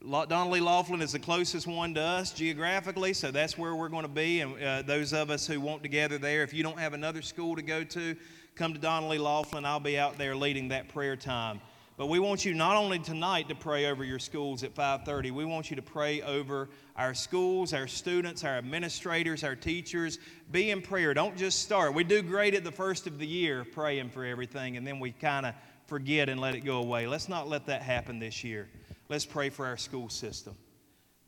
Donnelly 0.00 0.60
Laughlin 0.60 1.02
is 1.02 1.10
the 1.10 1.18
closest 1.18 1.66
one 1.66 1.94
to 1.94 2.00
us 2.00 2.32
geographically, 2.32 3.12
so 3.12 3.32
that's 3.32 3.58
where 3.58 3.74
we're 3.74 3.88
going 3.88 4.04
to 4.04 4.08
be. 4.08 4.40
And 4.40 4.62
uh, 4.62 4.82
those 4.82 5.12
of 5.12 5.28
us 5.28 5.44
who 5.44 5.60
want 5.60 5.82
to 5.82 5.88
gather 5.88 6.18
there, 6.18 6.44
if 6.44 6.54
you 6.54 6.62
don't 6.62 6.78
have 6.78 6.94
another 6.94 7.20
school 7.20 7.56
to 7.56 7.62
go 7.62 7.82
to, 7.82 8.14
come 8.54 8.72
to 8.72 8.78
Donnelly 8.78 9.18
Laughlin. 9.18 9.64
I'll 9.64 9.80
be 9.80 9.98
out 9.98 10.16
there 10.16 10.36
leading 10.36 10.68
that 10.68 10.88
prayer 10.88 11.16
time. 11.16 11.60
But 11.98 12.06
we 12.06 12.20
want 12.20 12.44
you 12.44 12.54
not 12.54 12.76
only 12.76 13.00
tonight 13.00 13.48
to 13.48 13.56
pray 13.56 13.86
over 13.86 14.04
your 14.04 14.20
schools 14.20 14.62
at 14.62 14.72
5:30. 14.72 15.32
We 15.32 15.44
want 15.44 15.68
you 15.68 15.74
to 15.74 15.82
pray 15.82 16.22
over 16.22 16.70
our 16.94 17.12
schools, 17.12 17.72
our 17.74 17.88
students, 17.88 18.44
our 18.44 18.56
administrators, 18.56 19.42
our 19.42 19.56
teachers. 19.56 20.20
Be 20.52 20.70
in 20.70 20.80
prayer. 20.80 21.12
Don't 21.12 21.36
just 21.36 21.58
start. 21.58 21.94
We 21.94 22.04
do 22.04 22.22
great 22.22 22.54
at 22.54 22.62
the 22.62 22.70
first 22.70 23.08
of 23.08 23.18
the 23.18 23.26
year 23.26 23.64
praying 23.64 24.10
for 24.10 24.24
everything 24.24 24.76
and 24.76 24.86
then 24.86 25.00
we 25.00 25.10
kind 25.10 25.44
of 25.44 25.54
forget 25.86 26.28
and 26.28 26.40
let 26.40 26.54
it 26.54 26.60
go 26.60 26.78
away. 26.78 27.08
Let's 27.08 27.28
not 27.28 27.48
let 27.48 27.66
that 27.66 27.82
happen 27.82 28.20
this 28.20 28.44
year. 28.44 28.68
Let's 29.08 29.26
pray 29.26 29.50
for 29.50 29.66
our 29.66 29.76
school 29.76 30.08
system. 30.08 30.54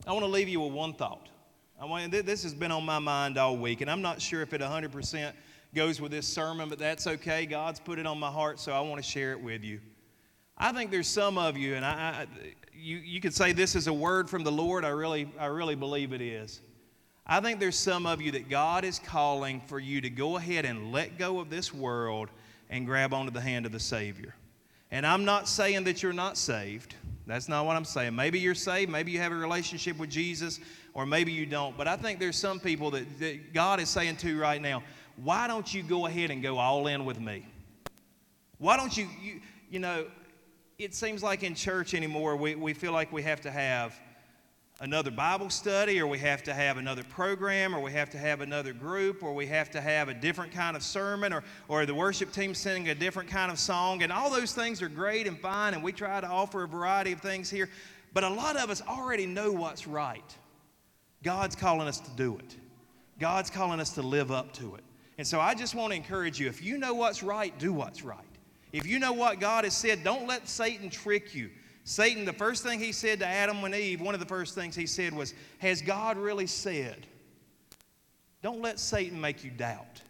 I 0.06 0.12
want 0.12 0.24
to 0.24 0.30
leave 0.30 0.48
you 0.48 0.60
with 0.60 0.72
one 0.72 0.94
thought. 0.94 1.28
I 1.80 1.84
want, 1.86 2.12
this 2.12 2.44
has 2.44 2.54
been 2.54 2.70
on 2.70 2.84
my 2.84 2.98
mind 2.98 3.38
all 3.38 3.56
week, 3.56 3.80
and 3.80 3.90
I'm 3.90 4.02
not 4.02 4.20
sure 4.20 4.42
if 4.42 4.52
it 4.52 4.60
100% 4.60 5.32
goes 5.74 5.98
with 5.98 6.12
this 6.12 6.28
sermon, 6.28 6.68
but 6.68 6.78
that's 6.78 7.06
okay. 7.06 7.46
God's 7.46 7.80
put 7.80 7.98
it 7.98 8.06
on 8.06 8.18
my 8.18 8.30
heart, 8.30 8.60
so 8.60 8.72
I 8.72 8.80
want 8.80 9.02
to 9.02 9.08
share 9.08 9.32
it 9.32 9.40
with 9.40 9.64
you. 9.64 9.80
I 10.62 10.72
think 10.72 10.90
there's 10.90 11.08
some 11.08 11.38
of 11.38 11.56
you, 11.56 11.74
and 11.74 11.86
I, 11.86 11.90
I, 11.90 12.26
you, 12.74 12.98
you 12.98 13.18
could 13.18 13.32
say 13.32 13.52
this 13.52 13.74
is 13.74 13.86
a 13.86 13.92
word 13.92 14.28
from 14.28 14.44
the 14.44 14.52
Lord. 14.52 14.84
I 14.84 14.90
really, 14.90 15.26
I 15.38 15.46
really 15.46 15.74
believe 15.74 16.12
it 16.12 16.20
is. 16.20 16.60
I 17.26 17.40
think 17.40 17.60
there's 17.60 17.78
some 17.78 18.04
of 18.04 18.20
you 18.20 18.32
that 18.32 18.50
God 18.50 18.84
is 18.84 18.98
calling 18.98 19.62
for 19.62 19.78
you 19.78 20.02
to 20.02 20.10
go 20.10 20.36
ahead 20.36 20.66
and 20.66 20.92
let 20.92 21.16
go 21.16 21.40
of 21.40 21.48
this 21.48 21.72
world 21.72 22.28
and 22.68 22.84
grab 22.84 23.14
onto 23.14 23.30
the 23.30 23.40
hand 23.40 23.64
of 23.64 23.72
the 23.72 23.80
Savior. 23.80 24.34
And 24.90 25.06
I'm 25.06 25.24
not 25.24 25.48
saying 25.48 25.84
that 25.84 26.02
you're 26.02 26.12
not 26.12 26.36
saved. 26.36 26.94
That's 27.26 27.48
not 27.48 27.64
what 27.64 27.74
I'm 27.74 27.86
saying. 27.86 28.14
Maybe 28.14 28.38
you're 28.38 28.54
saved, 28.54 28.90
maybe 28.90 29.12
you 29.12 29.18
have 29.18 29.32
a 29.32 29.36
relationship 29.36 29.96
with 29.96 30.10
Jesus, 30.10 30.60
or 30.92 31.06
maybe 31.06 31.32
you 31.32 31.46
don't. 31.46 31.74
But 31.74 31.88
I 31.88 31.96
think 31.96 32.18
there's 32.18 32.36
some 32.36 32.60
people 32.60 32.90
that, 32.90 33.18
that 33.18 33.54
God 33.54 33.80
is 33.80 33.88
saying 33.88 34.16
to 34.18 34.38
right 34.38 34.60
now, 34.60 34.82
why 35.16 35.46
don't 35.46 35.72
you 35.72 35.82
go 35.82 36.04
ahead 36.04 36.30
and 36.30 36.42
go 36.42 36.58
all 36.58 36.86
in 36.86 37.06
with 37.06 37.18
me? 37.18 37.46
Why 38.58 38.76
don't 38.76 38.94
you, 38.94 39.08
you, 39.22 39.40
you 39.70 39.78
know, 39.78 40.04
it 40.80 40.94
seems 40.94 41.22
like 41.22 41.42
in 41.42 41.54
church 41.54 41.92
anymore, 41.92 42.36
we, 42.36 42.54
we 42.54 42.72
feel 42.72 42.92
like 42.92 43.12
we 43.12 43.22
have 43.22 43.42
to 43.42 43.50
have 43.50 43.94
another 44.80 45.10
Bible 45.10 45.50
study, 45.50 46.00
or 46.00 46.06
we 46.06 46.18
have 46.18 46.42
to 46.44 46.54
have 46.54 46.78
another 46.78 47.02
program, 47.04 47.74
or 47.74 47.80
we 47.80 47.92
have 47.92 48.08
to 48.08 48.16
have 48.16 48.40
another 48.40 48.72
group, 48.72 49.22
or 49.22 49.34
we 49.34 49.46
have 49.46 49.70
to 49.72 49.80
have 49.80 50.08
a 50.08 50.14
different 50.14 50.52
kind 50.52 50.74
of 50.74 50.82
sermon, 50.82 51.34
or, 51.34 51.44
or 51.68 51.84
the 51.84 51.94
worship 51.94 52.32
team 52.32 52.54
singing 52.54 52.88
a 52.88 52.94
different 52.94 53.28
kind 53.28 53.52
of 53.52 53.58
song. 53.58 54.02
And 54.02 54.10
all 54.10 54.30
those 54.30 54.54
things 54.54 54.80
are 54.80 54.88
great 54.88 55.26
and 55.26 55.38
fine, 55.38 55.74
and 55.74 55.82
we 55.82 55.92
try 55.92 56.18
to 56.18 56.26
offer 56.26 56.62
a 56.62 56.68
variety 56.68 57.12
of 57.12 57.20
things 57.20 57.50
here. 57.50 57.68
But 58.14 58.24
a 58.24 58.30
lot 58.30 58.56
of 58.56 58.70
us 58.70 58.80
already 58.80 59.26
know 59.26 59.52
what's 59.52 59.86
right. 59.86 60.34
God's 61.22 61.54
calling 61.54 61.88
us 61.88 62.00
to 62.00 62.10
do 62.12 62.38
it, 62.38 62.56
God's 63.18 63.50
calling 63.50 63.80
us 63.80 63.90
to 63.90 64.02
live 64.02 64.32
up 64.32 64.54
to 64.54 64.76
it. 64.76 64.84
And 65.18 65.26
so 65.26 65.40
I 65.40 65.54
just 65.54 65.74
want 65.74 65.92
to 65.92 65.96
encourage 65.96 66.40
you 66.40 66.48
if 66.48 66.62
you 66.62 66.78
know 66.78 66.94
what's 66.94 67.22
right, 67.22 67.56
do 67.58 67.74
what's 67.74 68.02
right. 68.02 68.29
If 68.72 68.86
you 68.86 68.98
know 68.98 69.12
what 69.12 69.40
God 69.40 69.64
has 69.64 69.76
said, 69.76 70.04
don't 70.04 70.26
let 70.26 70.48
Satan 70.48 70.90
trick 70.90 71.34
you. 71.34 71.50
Satan, 71.84 72.24
the 72.24 72.32
first 72.32 72.62
thing 72.62 72.78
he 72.78 72.92
said 72.92 73.18
to 73.20 73.26
Adam 73.26 73.64
and 73.64 73.74
Eve, 73.74 74.00
one 74.00 74.14
of 74.14 74.20
the 74.20 74.26
first 74.26 74.54
things 74.54 74.76
he 74.76 74.86
said 74.86 75.12
was, 75.12 75.34
Has 75.58 75.82
God 75.82 76.16
really 76.16 76.46
said? 76.46 77.06
Don't 78.42 78.60
let 78.60 78.78
Satan 78.78 79.20
make 79.20 79.44
you 79.44 79.50
doubt. 79.50 80.02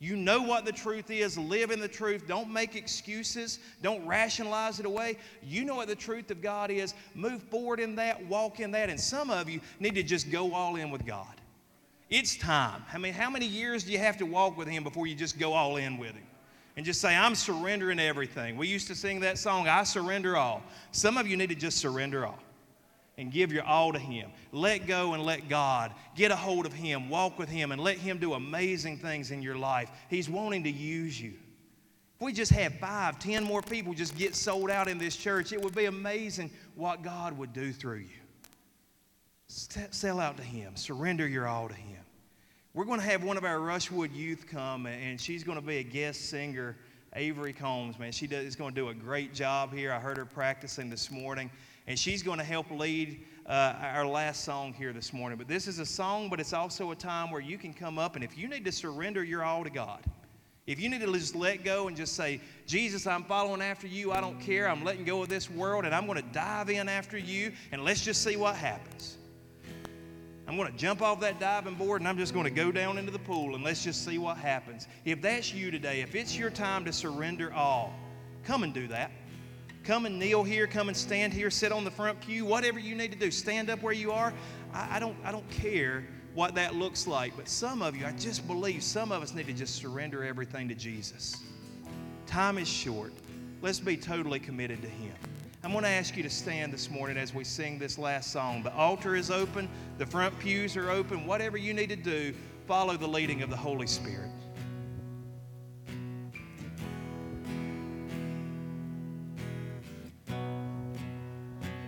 You 0.00 0.14
know 0.14 0.42
what 0.42 0.64
the 0.64 0.72
truth 0.72 1.10
is. 1.10 1.36
Live 1.36 1.70
in 1.70 1.80
the 1.80 1.88
truth. 1.88 2.26
Don't 2.28 2.52
make 2.52 2.76
excuses. 2.76 3.58
Don't 3.82 4.06
rationalize 4.06 4.78
it 4.78 4.86
away. 4.86 5.16
You 5.42 5.64
know 5.64 5.74
what 5.74 5.88
the 5.88 5.96
truth 5.96 6.30
of 6.30 6.40
God 6.40 6.70
is. 6.70 6.94
Move 7.14 7.42
forward 7.44 7.80
in 7.80 7.96
that. 7.96 8.24
Walk 8.26 8.60
in 8.60 8.70
that. 8.72 8.90
And 8.90 9.00
some 9.00 9.28
of 9.28 9.48
you 9.48 9.60
need 9.80 9.96
to 9.96 10.04
just 10.04 10.30
go 10.30 10.54
all 10.54 10.76
in 10.76 10.90
with 10.90 11.04
God. 11.04 11.34
It's 12.10 12.36
time. 12.36 12.84
I 12.92 12.98
mean, 12.98 13.12
how 13.12 13.28
many 13.28 13.46
years 13.46 13.84
do 13.84 13.92
you 13.92 13.98
have 13.98 14.16
to 14.18 14.26
walk 14.26 14.56
with 14.56 14.68
Him 14.68 14.84
before 14.84 15.06
you 15.06 15.16
just 15.16 15.38
go 15.38 15.52
all 15.52 15.76
in 15.76 15.98
with 15.98 16.12
Him? 16.12 16.27
And 16.78 16.86
just 16.86 17.00
say, 17.00 17.12
I'm 17.12 17.34
surrendering 17.34 17.98
everything. 17.98 18.56
We 18.56 18.68
used 18.68 18.86
to 18.86 18.94
sing 18.94 19.18
that 19.20 19.36
song, 19.36 19.66
I 19.66 19.82
surrender 19.82 20.36
all. 20.36 20.62
Some 20.92 21.16
of 21.16 21.26
you 21.26 21.36
need 21.36 21.48
to 21.48 21.56
just 21.56 21.78
surrender 21.78 22.24
all 22.24 22.38
and 23.16 23.32
give 23.32 23.52
your 23.52 23.64
all 23.64 23.92
to 23.92 23.98
Him. 23.98 24.30
Let 24.52 24.86
go 24.86 25.14
and 25.14 25.24
let 25.24 25.48
God. 25.48 25.92
Get 26.14 26.30
a 26.30 26.36
hold 26.36 26.66
of 26.66 26.72
Him, 26.72 27.08
walk 27.08 27.36
with 27.36 27.48
Him, 27.48 27.72
and 27.72 27.82
let 27.82 27.98
Him 27.98 28.18
do 28.18 28.34
amazing 28.34 28.98
things 28.98 29.32
in 29.32 29.42
your 29.42 29.56
life. 29.56 29.90
He's 30.08 30.30
wanting 30.30 30.62
to 30.62 30.70
use 30.70 31.20
you. 31.20 31.32
If 32.14 32.20
we 32.20 32.32
just 32.32 32.52
had 32.52 32.78
five, 32.78 33.18
ten 33.18 33.42
more 33.42 33.60
people 33.60 33.92
just 33.92 34.16
get 34.16 34.36
sold 34.36 34.70
out 34.70 34.86
in 34.86 34.98
this 34.98 35.16
church, 35.16 35.52
it 35.52 35.60
would 35.60 35.74
be 35.74 35.86
amazing 35.86 36.48
what 36.76 37.02
God 37.02 37.36
would 37.38 37.52
do 37.52 37.72
through 37.72 38.04
you. 38.06 38.20
Sell 39.48 40.20
out 40.20 40.36
to 40.36 40.44
Him, 40.44 40.76
surrender 40.76 41.26
your 41.26 41.48
all 41.48 41.66
to 41.66 41.74
Him. 41.74 42.04
We're 42.78 42.84
going 42.84 43.00
to 43.00 43.06
have 43.06 43.24
one 43.24 43.36
of 43.36 43.42
our 43.42 43.58
Rushwood 43.58 44.14
youth 44.14 44.46
come, 44.46 44.86
and 44.86 45.20
she's 45.20 45.42
going 45.42 45.58
to 45.58 45.66
be 45.66 45.78
a 45.78 45.82
guest 45.82 46.30
singer. 46.30 46.76
Avery 47.16 47.52
Combs, 47.52 47.98
man, 47.98 48.12
she 48.12 48.28
does, 48.28 48.44
is 48.44 48.54
going 48.54 48.72
to 48.72 48.80
do 48.80 48.90
a 48.90 48.94
great 48.94 49.34
job 49.34 49.74
here. 49.74 49.92
I 49.92 49.98
heard 49.98 50.16
her 50.16 50.24
practicing 50.24 50.88
this 50.88 51.10
morning, 51.10 51.50
and 51.88 51.98
she's 51.98 52.22
going 52.22 52.38
to 52.38 52.44
help 52.44 52.70
lead 52.70 53.24
uh, 53.46 53.74
our 53.80 54.06
last 54.06 54.44
song 54.44 54.72
here 54.72 54.92
this 54.92 55.12
morning. 55.12 55.36
But 55.36 55.48
this 55.48 55.66
is 55.66 55.80
a 55.80 55.84
song, 55.84 56.30
but 56.30 56.38
it's 56.38 56.52
also 56.52 56.92
a 56.92 56.94
time 56.94 57.32
where 57.32 57.40
you 57.40 57.58
can 57.58 57.74
come 57.74 57.98
up, 57.98 58.14
and 58.14 58.22
if 58.22 58.38
you 58.38 58.46
need 58.46 58.64
to 58.64 58.70
surrender 58.70 59.24
your 59.24 59.42
all 59.42 59.64
to 59.64 59.70
God, 59.70 60.04
if 60.68 60.78
you 60.78 60.88
need 60.88 61.00
to 61.00 61.12
just 61.12 61.34
let 61.34 61.64
go 61.64 61.88
and 61.88 61.96
just 61.96 62.14
say, 62.14 62.40
Jesus, 62.64 63.08
I'm 63.08 63.24
following 63.24 63.60
after 63.60 63.88
you. 63.88 64.12
I 64.12 64.20
don't 64.20 64.40
care. 64.40 64.68
I'm 64.68 64.84
letting 64.84 65.04
go 65.04 65.20
of 65.24 65.28
this 65.28 65.50
world, 65.50 65.84
and 65.84 65.92
I'm 65.92 66.06
going 66.06 66.22
to 66.22 66.28
dive 66.32 66.70
in 66.70 66.88
after 66.88 67.18
you, 67.18 67.50
and 67.72 67.82
let's 67.82 68.04
just 68.04 68.22
see 68.22 68.36
what 68.36 68.54
happens. 68.54 69.17
I'm 70.48 70.56
going 70.56 70.72
to 70.72 70.78
jump 70.78 71.02
off 71.02 71.20
that 71.20 71.38
diving 71.38 71.74
board 71.74 72.00
and 72.00 72.08
I'm 72.08 72.16
just 72.16 72.32
going 72.32 72.44
to 72.44 72.50
go 72.50 72.72
down 72.72 72.96
into 72.96 73.10
the 73.12 73.18
pool 73.18 73.54
and 73.54 73.62
let's 73.62 73.84
just 73.84 74.02
see 74.02 74.16
what 74.16 74.38
happens. 74.38 74.88
If 75.04 75.20
that's 75.20 75.52
you 75.52 75.70
today, 75.70 76.00
if 76.00 76.14
it's 76.14 76.38
your 76.38 76.48
time 76.48 76.86
to 76.86 76.92
surrender 76.92 77.52
all, 77.52 77.92
come 78.44 78.62
and 78.62 78.72
do 78.72 78.88
that. 78.88 79.10
Come 79.84 80.06
and 80.06 80.18
kneel 80.18 80.44
here, 80.44 80.66
come 80.66 80.88
and 80.88 80.96
stand 80.96 81.34
here, 81.34 81.50
sit 81.50 81.70
on 81.70 81.84
the 81.84 81.90
front 81.90 82.18
pew, 82.22 82.46
whatever 82.46 82.78
you 82.78 82.94
need 82.94 83.12
to 83.12 83.18
do. 83.18 83.30
Stand 83.30 83.68
up 83.68 83.82
where 83.82 83.92
you 83.92 84.10
are. 84.10 84.32
I, 84.72 84.96
I 84.96 85.00
don't, 85.00 85.16
I 85.22 85.32
don't 85.32 85.48
care 85.50 86.06
what 86.34 86.54
that 86.54 86.74
looks 86.74 87.06
like, 87.06 87.36
but 87.36 87.46
some 87.46 87.82
of 87.82 87.94
you, 87.94 88.06
I 88.06 88.12
just 88.12 88.46
believe 88.46 88.82
some 88.82 89.12
of 89.12 89.22
us 89.22 89.34
need 89.34 89.48
to 89.48 89.52
just 89.52 89.76
surrender 89.76 90.24
everything 90.24 90.66
to 90.68 90.74
Jesus. 90.74 91.36
Time 92.26 92.56
is 92.56 92.68
short. 92.68 93.12
Let's 93.60 93.80
be 93.80 93.98
totally 93.98 94.40
committed 94.40 94.80
to 94.80 94.88
Him. 94.88 95.12
I'm 95.64 95.72
going 95.72 95.82
to 95.82 95.90
ask 95.90 96.16
you 96.16 96.22
to 96.22 96.30
stand 96.30 96.72
this 96.72 96.88
morning 96.88 97.16
as 97.16 97.34
we 97.34 97.42
sing 97.42 97.80
this 97.80 97.98
last 97.98 98.30
song. 98.30 98.62
The 98.62 98.72
altar 98.74 99.16
is 99.16 99.28
open, 99.28 99.68
the 99.98 100.06
front 100.06 100.38
pews 100.38 100.76
are 100.76 100.88
open. 100.88 101.26
Whatever 101.26 101.56
you 101.56 101.74
need 101.74 101.88
to 101.88 101.96
do, 101.96 102.32
follow 102.66 102.96
the 102.96 103.08
leading 103.08 103.42
of 103.42 103.50
the 103.50 103.56
Holy 103.56 103.88
Spirit. 103.88 104.30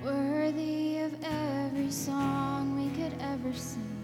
Worthy 0.03 0.99
of 0.99 1.15
every 1.23 1.93
song 1.93 2.77
we 2.77 2.91
could 3.01 3.15
ever 3.21 3.53
sing. 3.55 4.00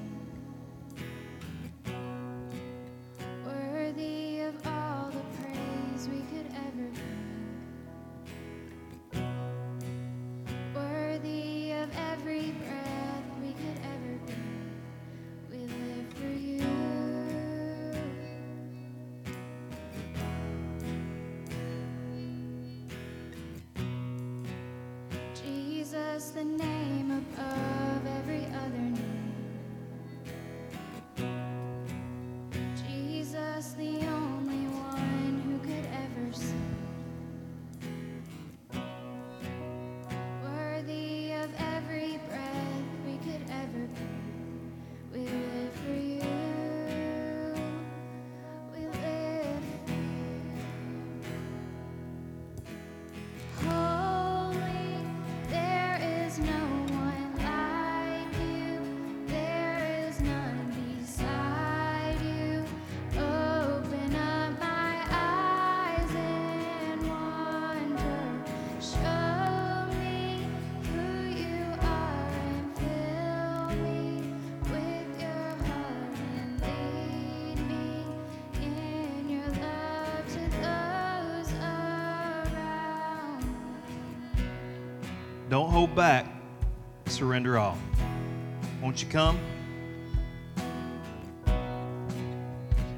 back, 85.97 86.27
surrender 87.07 87.57
all. 87.57 87.79
Won't 88.83 89.03
you 89.03 89.09
come? 89.09 89.39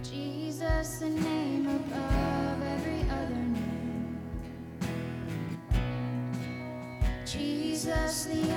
Jesus, 0.02 0.98
the 0.98 1.08
name 1.08 1.68
above 1.68 2.60
every 2.60 3.08
other 3.08 3.36
name. 3.36 4.18
Jesus, 7.24 8.24
the 8.24 8.52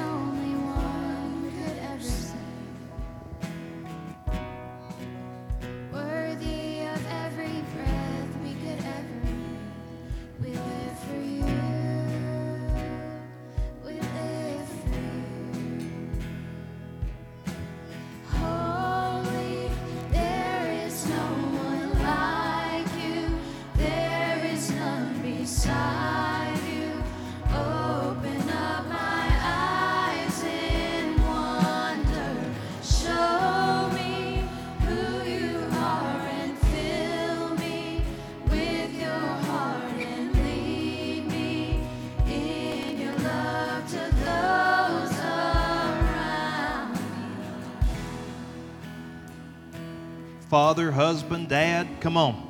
father, 50.51 50.91
husband, 50.91 51.47
dad. 51.47 51.87
Come 52.01 52.17
on. 52.17 52.45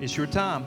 It's 0.00 0.16
your 0.16 0.26
time. 0.26 0.64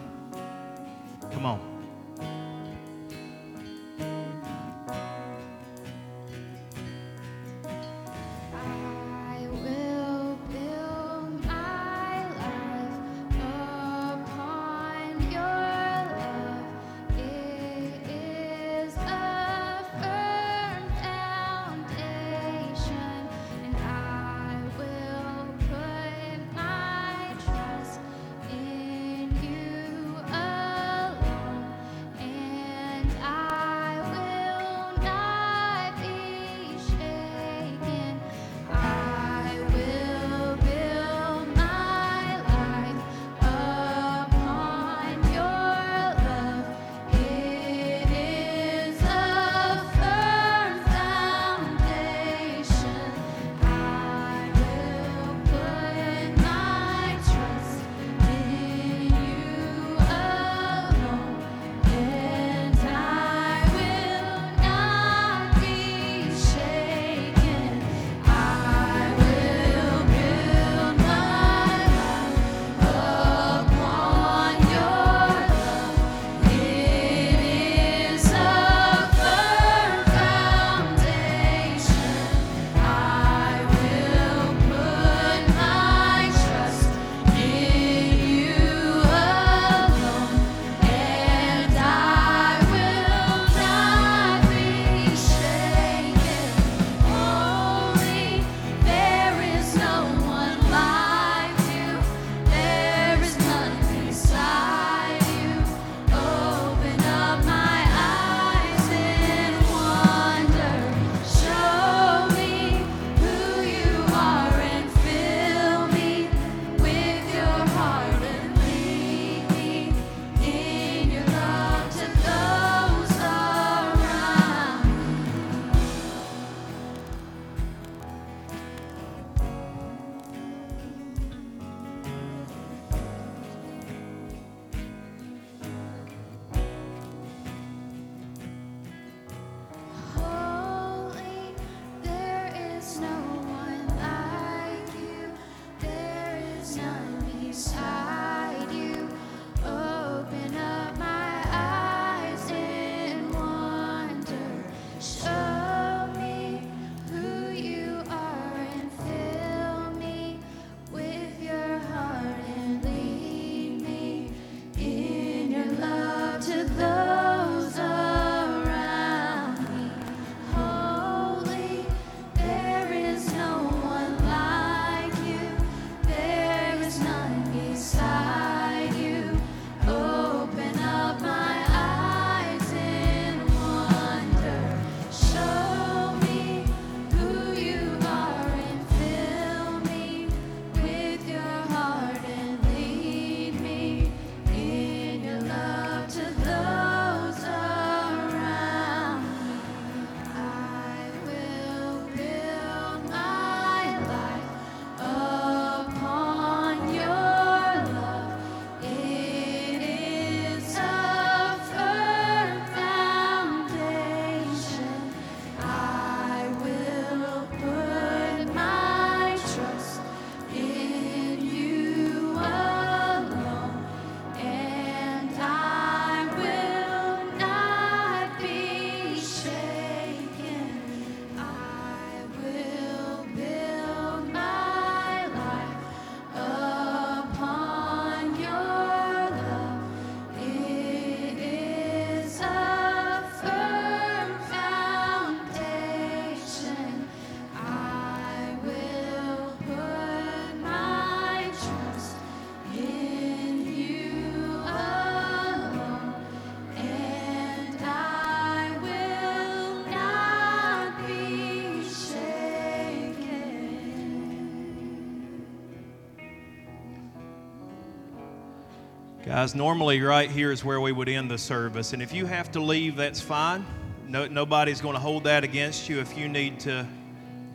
Guys, 269.33 269.55
normally 269.55 269.99
right 269.99 270.29
here 270.29 270.51
is 270.51 270.63
where 270.63 270.79
we 270.79 270.91
would 270.91 271.09
end 271.09 271.31
the 271.31 271.39
service. 271.39 271.93
And 271.93 272.03
if 272.03 272.13
you 272.13 272.27
have 272.27 272.51
to 272.51 272.59
leave, 272.59 272.95
that's 272.95 273.19
fine. 273.19 273.65
No, 274.07 274.27
nobody's 274.27 274.79
going 274.79 274.93
to 274.93 274.99
hold 274.99 275.23
that 275.23 275.43
against 275.43 275.89
you 275.89 275.99
if 275.99 276.15
you 276.15 276.29
need 276.29 276.59
to 276.59 276.87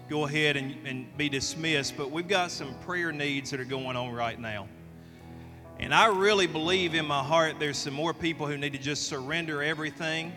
go 0.09 0.27
ahead 0.27 0.57
and, 0.57 0.75
and 0.85 1.17
be 1.17 1.29
dismissed. 1.29 1.97
But 1.97 2.11
we've 2.11 2.27
got 2.27 2.51
some 2.51 2.75
prayer 2.81 3.13
needs 3.13 3.53
that 3.53 3.61
are 3.61 3.65
going 3.65 3.97
on 3.97 4.13
right 4.13 4.41
now. 4.41 4.67
And 5.79 5.95
I 5.95 6.07
really 6.07 6.49
believe 6.49 6.95
in 6.95 7.07
my 7.07 7.23
heart 7.23 7.61
there's 7.61 7.79
some 7.79 7.95
more 7.95 8.13
people 8.13 8.49
who 8.49 8.57
need 8.57 8.73
to 8.73 8.81
just 8.81 9.05
surrender 9.07 9.63
everything 9.63 10.33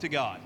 to 0.00 0.08
God. 0.08 0.40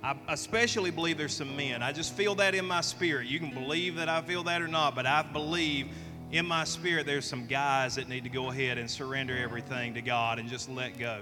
I 0.00 0.14
especially 0.28 0.92
believe 0.92 1.18
there's 1.18 1.34
some 1.34 1.56
men. 1.56 1.82
I 1.82 1.90
just 1.90 2.14
feel 2.14 2.36
that 2.36 2.54
in 2.54 2.66
my 2.66 2.82
spirit. 2.82 3.26
You 3.26 3.40
can 3.40 3.52
believe 3.52 3.96
that 3.96 4.08
I 4.08 4.22
feel 4.22 4.44
that 4.44 4.62
or 4.62 4.68
not, 4.68 4.94
but 4.94 5.06
I 5.06 5.22
believe 5.22 5.88
in 6.32 6.46
my 6.46 6.64
spirit 6.64 7.06
there's 7.06 7.24
some 7.24 7.46
guys 7.46 7.96
that 7.96 8.08
need 8.08 8.24
to 8.24 8.30
go 8.30 8.50
ahead 8.50 8.78
and 8.78 8.90
surrender 8.90 9.36
everything 9.36 9.94
to 9.94 10.02
God 10.02 10.38
and 10.38 10.48
just 10.48 10.68
let 10.68 10.98
go. 10.98 11.20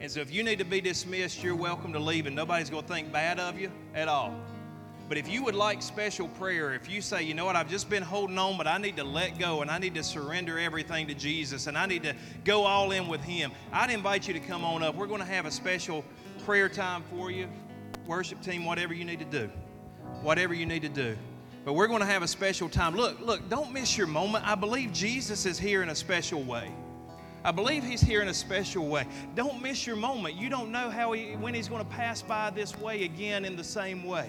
And 0.00 0.10
so 0.10 0.20
if 0.20 0.32
you 0.32 0.42
need 0.42 0.58
to 0.58 0.64
be 0.64 0.80
dismissed, 0.80 1.42
you're 1.42 1.54
welcome 1.54 1.92
to 1.92 1.98
leave, 1.98 2.26
and 2.26 2.34
nobody's 2.34 2.68
going 2.68 2.82
to 2.82 2.88
think 2.88 3.12
bad 3.12 3.38
of 3.38 3.58
you 3.58 3.70
at 3.94 4.08
all. 4.08 4.34
But 5.08 5.16
if 5.16 5.28
you 5.28 5.44
would 5.44 5.54
like 5.54 5.82
special 5.82 6.26
prayer, 6.26 6.74
if 6.74 6.90
you 6.90 7.02
say, 7.02 7.22
you 7.22 7.34
know 7.34 7.44
what, 7.44 7.54
I've 7.54 7.68
just 7.68 7.88
been 7.88 8.02
holding 8.02 8.38
on, 8.38 8.56
but 8.56 8.66
I 8.66 8.78
need 8.78 8.96
to 8.96 9.04
let 9.04 9.38
go 9.38 9.62
and 9.62 9.70
I 9.70 9.78
need 9.78 9.94
to 9.94 10.02
surrender 10.02 10.58
everything 10.58 11.06
to 11.08 11.14
Jesus 11.14 11.66
and 11.66 11.76
I 11.76 11.86
need 11.86 12.02
to 12.04 12.14
go 12.44 12.64
all 12.64 12.92
in 12.92 13.08
with 13.08 13.20
Him, 13.22 13.52
I'd 13.72 13.90
invite 13.90 14.26
you 14.26 14.34
to 14.34 14.40
come 14.40 14.64
on 14.64 14.82
up. 14.82 14.94
We're 14.94 15.06
going 15.06 15.20
to 15.20 15.26
have 15.26 15.46
a 15.46 15.50
special 15.50 16.04
prayer 16.44 16.68
time 16.68 17.04
for 17.10 17.30
you. 17.30 17.48
Worship 18.06 18.42
team, 18.42 18.64
whatever 18.64 18.94
you 18.94 19.04
need 19.04 19.18
to 19.18 19.24
do. 19.26 19.50
Whatever 20.22 20.54
you 20.54 20.66
need 20.66 20.82
to 20.82 20.88
do. 20.88 21.16
But 21.64 21.74
we're 21.74 21.86
going 21.86 22.00
to 22.00 22.06
have 22.06 22.22
a 22.22 22.28
special 22.28 22.68
time. 22.68 22.96
Look, 22.96 23.20
look, 23.20 23.48
don't 23.48 23.72
miss 23.72 23.96
your 23.96 24.06
moment. 24.06 24.46
I 24.46 24.54
believe 24.54 24.92
Jesus 24.92 25.46
is 25.46 25.58
here 25.58 25.82
in 25.82 25.90
a 25.90 25.94
special 25.94 26.42
way. 26.42 26.70
I 27.44 27.50
believe 27.50 27.82
he's 27.82 28.00
here 28.00 28.22
in 28.22 28.28
a 28.28 28.34
special 28.34 28.86
way. 28.86 29.04
Don't 29.34 29.60
miss 29.60 29.86
your 29.86 29.96
moment. 29.96 30.36
You 30.36 30.48
don't 30.48 30.70
know 30.70 30.90
how 30.90 31.12
he, 31.12 31.32
when 31.34 31.54
he's 31.54 31.68
going 31.68 31.84
to 31.84 31.90
pass 31.90 32.22
by 32.22 32.50
this 32.50 32.78
way 32.78 33.04
again 33.04 33.44
in 33.44 33.56
the 33.56 33.64
same 33.64 34.04
way. 34.04 34.28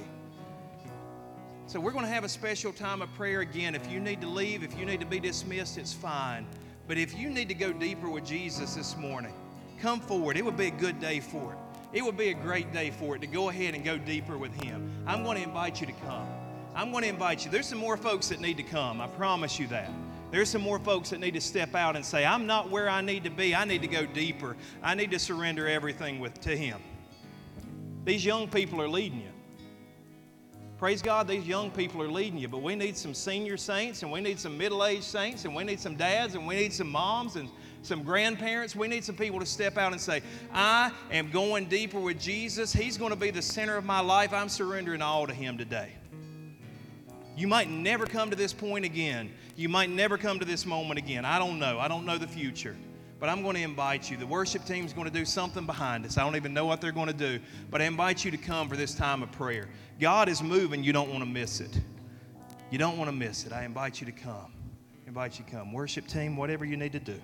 So 1.67 1.79
we're 1.79 1.91
going 1.91 2.05
to 2.05 2.11
have 2.11 2.23
a 2.23 2.29
special 2.29 2.73
time 2.73 3.01
of 3.01 3.13
prayer 3.13 3.41
again. 3.41 3.73
If 3.73 3.89
you 3.89 3.99
need 3.99 4.21
to 4.21 4.27
leave, 4.27 4.63
if 4.63 4.77
you 4.77 4.85
need 4.85 4.99
to 4.99 5.05
be 5.05 5.19
dismissed, 5.19 5.77
it's 5.77 5.93
fine. 5.93 6.45
But 6.87 6.97
if 6.97 7.17
you 7.17 7.29
need 7.29 7.47
to 7.49 7.55
go 7.55 7.71
deeper 7.71 8.09
with 8.09 8.25
Jesus 8.25 8.75
this 8.75 8.97
morning, 8.97 9.33
come 9.79 9.99
forward. 9.99 10.35
It 10.35 10.43
would 10.43 10.57
be 10.57 10.67
a 10.67 10.71
good 10.71 10.99
day 10.99 11.19
for 11.19 11.53
it. 11.53 11.57
It 11.93 12.03
would 12.03 12.17
be 12.17 12.29
a 12.29 12.33
great 12.33 12.73
day 12.73 12.89
for 12.89 13.15
it 13.15 13.19
to 13.19 13.27
go 13.27 13.49
ahead 13.49 13.75
and 13.75 13.85
go 13.85 13.97
deeper 13.97 14.37
with 14.37 14.53
Him. 14.63 14.91
I'm 15.05 15.23
going 15.23 15.37
to 15.37 15.43
invite 15.43 15.79
you 15.79 15.87
to 15.87 15.93
come. 16.05 16.27
I'm 16.75 16.91
going 16.91 17.03
to 17.03 17.09
invite 17.09 17.45
you. 17.45 17.51
There's 17.51 17.67
some 17.67 17.77
more 17.77 17.97
folks 17.97 18.29
that 18.29 18.39
need 18.39 18.57
to 18.57 18.63
come. 18.63 18.99
I 18.99 19.07
promise 19.07 19.59
you 19.59 19.67
that. 19.67 19.91
There's 20.31 20.49
some 20.49 20.61
more 20.61 20.79
folks 20.79 21.11
that 21.11 21.19
need 21.19 21.35
to 21.35 21.41
step 21.41 21.75
out 21.75 21.95
and 21.95 22.03
say, 22.03 22.25
I'm 22.25 22.47
not 22.47 22.71
where 22.71 22.89
I 22.89 23.01
need 23.01 23.23
to 23.25 23.29
be. 23.29 23.53
I 23.53 23.65
need 23.65 23.83
to 23.83 23.87
go 23.87 24.07
deeper. 24.07 24.55
I 24.81 24.95
need 24.95 25.11
to 25.11 25.19
surrender 25.19 25.67
everything 25.67 26.19
with, 26.19 26.41
to 26.41 26.57
Him. 26.57 26.81
These 28.03 28.25
young 28.25 28.47
people 28.47 28.81
are 28.81 28.87
leading 28.87 29.19
you. 29.21 29.29
Praise 30.79 31.01
God, 31.01 31.27
these 31.27 31.47
young 31.47 31.69
people 31.71 32.01
are 32.01 32.09
leading 32.09 32.39
you, 32.39 32.47
but 32.47 32.61
we 32.61 32.75
need 32.75 32.97
some 32.97 33.13
senior 33.13 33.55
saints 33.55 34.01
and 34.01 34.11
we 34.11 34.19
need 34.19 34.39
some 34.39 34.57
middle 34.57 34.83
aged 34.83 35.03
saints 35.03 35.45
and 35.45 35.55
we 35.55 35.63
need 35.63 35.79
some 35.79 35.95
dads 35.95 36.35
and 36.35 36.45
we 36.45 36.55
need 36.55 36.73
some 36.73 36.89
moms 36.89 37.35
and 37.35 37.47
some 37.83 38.03
grandparents. 38.03 38.75
We 38.75 38.87
need 38.87 39.05
some 39.05 39.15
people 39.15 39.39
to 39.39 39.45
step 39.45 39.77
out 39.77 39.91
and 39.91 40.01
say, 40.01 40.23
I 40.51 40.91
am 41.11 41.29
going 41.29 41.65
deeper 41.69 41.99
with 41.99 42.19
Jesus. 42.19 42.73
He's 42.73 42.97
going 42.97 43.11
to 43.11 43.15
be 43.15 43.29
the 43.29 43.41
center 43.41 43.77
of 43.77 43.85
my 43.85 43.99
life. 43.99 44.33
I'm 44.33 44.49
surrendering 44.49 45.01
all 45.01 45.27
to 45.27 45.33
Him 45.33 45.57
today. 45.57 45.93
You 47.35 47.47
might 47.47 47.69
never 47.69 48.05
come 48.05 48.29
to 48.29 48.35
this 48.35 48.53
point 48.53 48.85
again. 48.85 49.31
You 49.55 49.69
might 49.69 49.89
never 49.89 50.17
come 50.17 50.39
to 50.39 50.45
this 50.45 50.65
moment 50.65 50.99
again. 50.99 51.25
I 51.25 51.39
don't 51.39 51.59
know. 51.59 51.79
I 51.79 51.87
don't 51.87 52.05
know 52.05 52.17
the 52.17 52.27
future. 52.27 52.75
But 53.19 53.29
I'm 53.29 53.41
going 53.41 53.55
to 53.55 53.61
invite 53.61 54.11
you. 54.11 54.17
The 54.17 54.27
worship 54.27 54.65
team 54.65 54.85
is 54.85 54.93
going 54.93 55.07
to 55.07 55.13
do 55.13 55.25
something 55.25 55.65
behind 55.65 56.05
us. 56.05 56.17
I 56.17 56.23
don't 56.23 56.35
even 56.35 56.53
know 56.53 56.65
what 56.65 56.81
they're 56.81 56.91
going 56.91 57.07
to 57.07 57.13
do. 57.13 57.39
But 57.71 57.81
I 57.81 57.85
invite 57.85 58.25
you 58.25 58.31
to 58.31 58.37
come 58.37 58.67
for 58.67 58.75
this 58.75 58.93
time 58.93 59.23
of 59.23 59.31
prayer. 59.31 59.69
God 59.99 60.27
is 60.27 60.43
moving. 60.43 60.83
You 60.83 60.93
don't 60.93 61.09
want 61.09 61.23
to 61.23 61.29
miss 61.29 61.61
it. 61.61 61.79
You 62.69 62.77
don't 62.77 62.97
want 62.97 63.07
to 63.07 63.15
miss 63.15 63.45
it. 63.45 63.53
I 63.53 63.63
invite 63.63 64.01
you 64.01 64.05
to 64.05 64.11
come. 64.11 64.51
I 65.05 65.07
invite 65.07 65.39
you 65.39 65.45
to 65.45 65.51
come. 65.51 65.71
Worship 65.71 66.07
team, 66.07 66.35
whatever 66.35 66.65
you 66.65 66.75
need 66.75 66.91
to 66.91 66.99
do. 66.99 67.19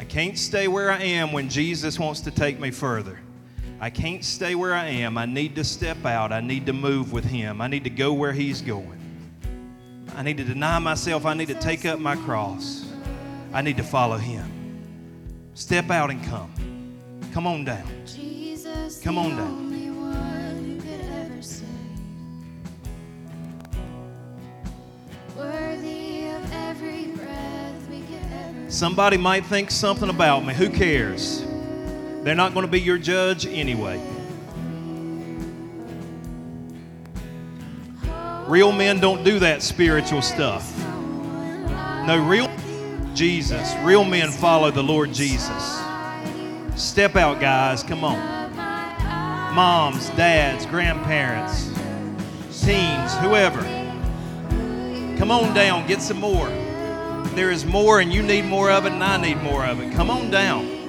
I 0.00 0.04
can't 0.04 0.38
stay 0.38 0.66
where 0.66 0.90
I 0.90 1.02
am 1.02 1.30
when 1.30 1.50
Jesus 1.50 1.98
wants 1.98 2.22
to 2.22 2.30
take 2.30 2.58
me 2.58 2.70
further. 2.70 3.18
I 3.80 3.90
can't 3.90 4.24
stay 4.24 4.54
where 4.54 4.72
I 4.72 4.86
am. 4.86 5.18
I 5.18 5.26
need 5.26 5.54
to 5.56 5.62
step 5.62 6.06
out. 6.06 6.32
I 6.32 6.40
need 6.40 6.64
to 6.66 6.72
move 6.72 7.12
with 7.12 7.26
Him. 7.26 7.60
I 7.60 7.68
need 7.68 7.84
to 7.84 7.90
go 7.90 8.14
where 8.14 8.32
He's 8.32 8.62
going. 8.62 8.98
I 10.16 10.22
need 10.22 10.38
to 10.38 10.44
deny 10.44 10.78
myself. 10.78 11.26
I 11.26 11.34
need 11.34 11.48
to 11.48 11.54
take 11.54 11.84
up 11.84 11.98
my 11.98 12.16
cross. 12.16 12.90
I 13.52 13.60
need 13.60 13.76
to 13.76 13.82
follow 13.82 14.16
Him. 14.16 14.50
Step 15.52 15.90
out 15.90 16.08
and 16.08 16.24
come. 16.24 16.50
Come 17.34 17.46
on 17.46 17.66
down. 17.66 17.86
Jesus, 18.06 19.02
Come 19.02 19.18
on 19.18 19.36
down. 19.36 19.69
Somebody 28.70 29.16
might 29.16 29.44
think 29.46 29.68
something 29.68 30.08
about 30.08 30.46
me. 30.46 30.54
Who 30.54 30.70
cares? 30.70 31.44
They're 32.22 32.36
not 32.36 32.54
going 32.54 32.64
to 32.64 32.70
be 32.70 32.80
your 32.80 32.98
judge 32.98 33.44
anyway. 33.44 34.00
Real 38.46 38.70
men 38.70 39.00
don't 39.00 39.24
do 39.24 39.40
that 39.40 39.62
spiritual 39.62 40.22
stuff. 40.22 40.78
No, 42.06 42.24
real 42.24 42.48
Jesus. 43.12 43.74
Real 43.82 44.04
men 44.04 44.30
follow 44.30 44.70
the 44.70 44.84
Lord 44.84 45.12
Jesus. 45.12 45.82
Step 46.76 47.16
out, 47.16 47.40
guys. 47.40 47.82
Come 47.82 48.04
on. 48.04 48.54
Moms, 49.52 50.10
dads, 50.10 50.64
grandparents, 50.66 51.66
teens, 52.64 53.16
whoever. 53.16 53.62
Come 55.18 55.32
on 55.32 55.52
down. 55.54 55.88
Get 55.88 56.00
some 56.00 56.18
more. 56.18 56.48
There 57.40 57.50
is 57.50 57.64
more, 57.64 58.00
and 58.00 58.12
you 58.12 58.22
need 58.22 58.44
more 58.44 58.70
of 58.70 58.84
it, 58.84 58.92
and 58.92 59.02
I 59.02 59.16
need 59.16 59.42
more 59.42 59.64
of 59.64 59.80
it. 59.80 59.94
Come 59.94 60.10
on 60.10 60.30
down. 60.30 60.79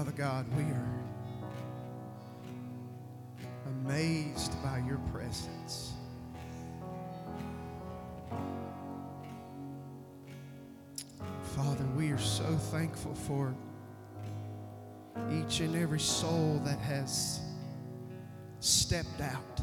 Father 0.00 0.12
God, 0.12 0.46
we 0.56 0.62
are 0.62 0.88
amazed 3.66 4.50
by 4.62 4.78
your 4.88 4.96
presence. 5.12 5.92
Father, 11.54 11.84
we 11.98 12.12
are 12.12 12.16
so 12.16 12.46
thankful 12.72 13.14
for 13.14 13.54
each 15.30 15.60
and 15.60 15.76
every 15.76 16.00
soul 16.00 16.62
that 16.64 16.78
has 16.78 17.42
stepped 18.60 19.20
out 19.20 19.60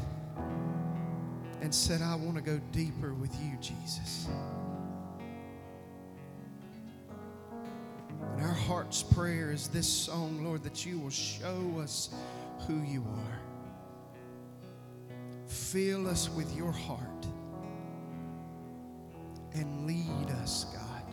and 1.62 1.74
said, 1.74 2.00
I 2.00 2.14
want 2.14 2.36
to 2.36 2.42
go 2.42 2.60
deeper 2.70 3.12
with 3.12 3.34
you, 3.42 3.58
Jesus. 3.60 4.28
Heart's 8.98 9.14
prayer 9.14 9.52
is 9.52 9.68
this 9.68 9.86
song, 9.86 10.44
Lord, 10.44 10.64
that 10.64 10.84
you 10.84 10.98
will 10.98 11.10
show 11.10 11.78
us 11.80 12.10
who 12.66 12.82
you 12.82 13.02
are. 13.02 13.40
Fill 15.46 16.08
us 16.08 16.28
with 16.30 16.54
your 16.56 16.72
heart 16.72 17.26
and 19.54 19.86
lead 19.86 20.30
us, 20.42 20.66
God. 20.74 21.04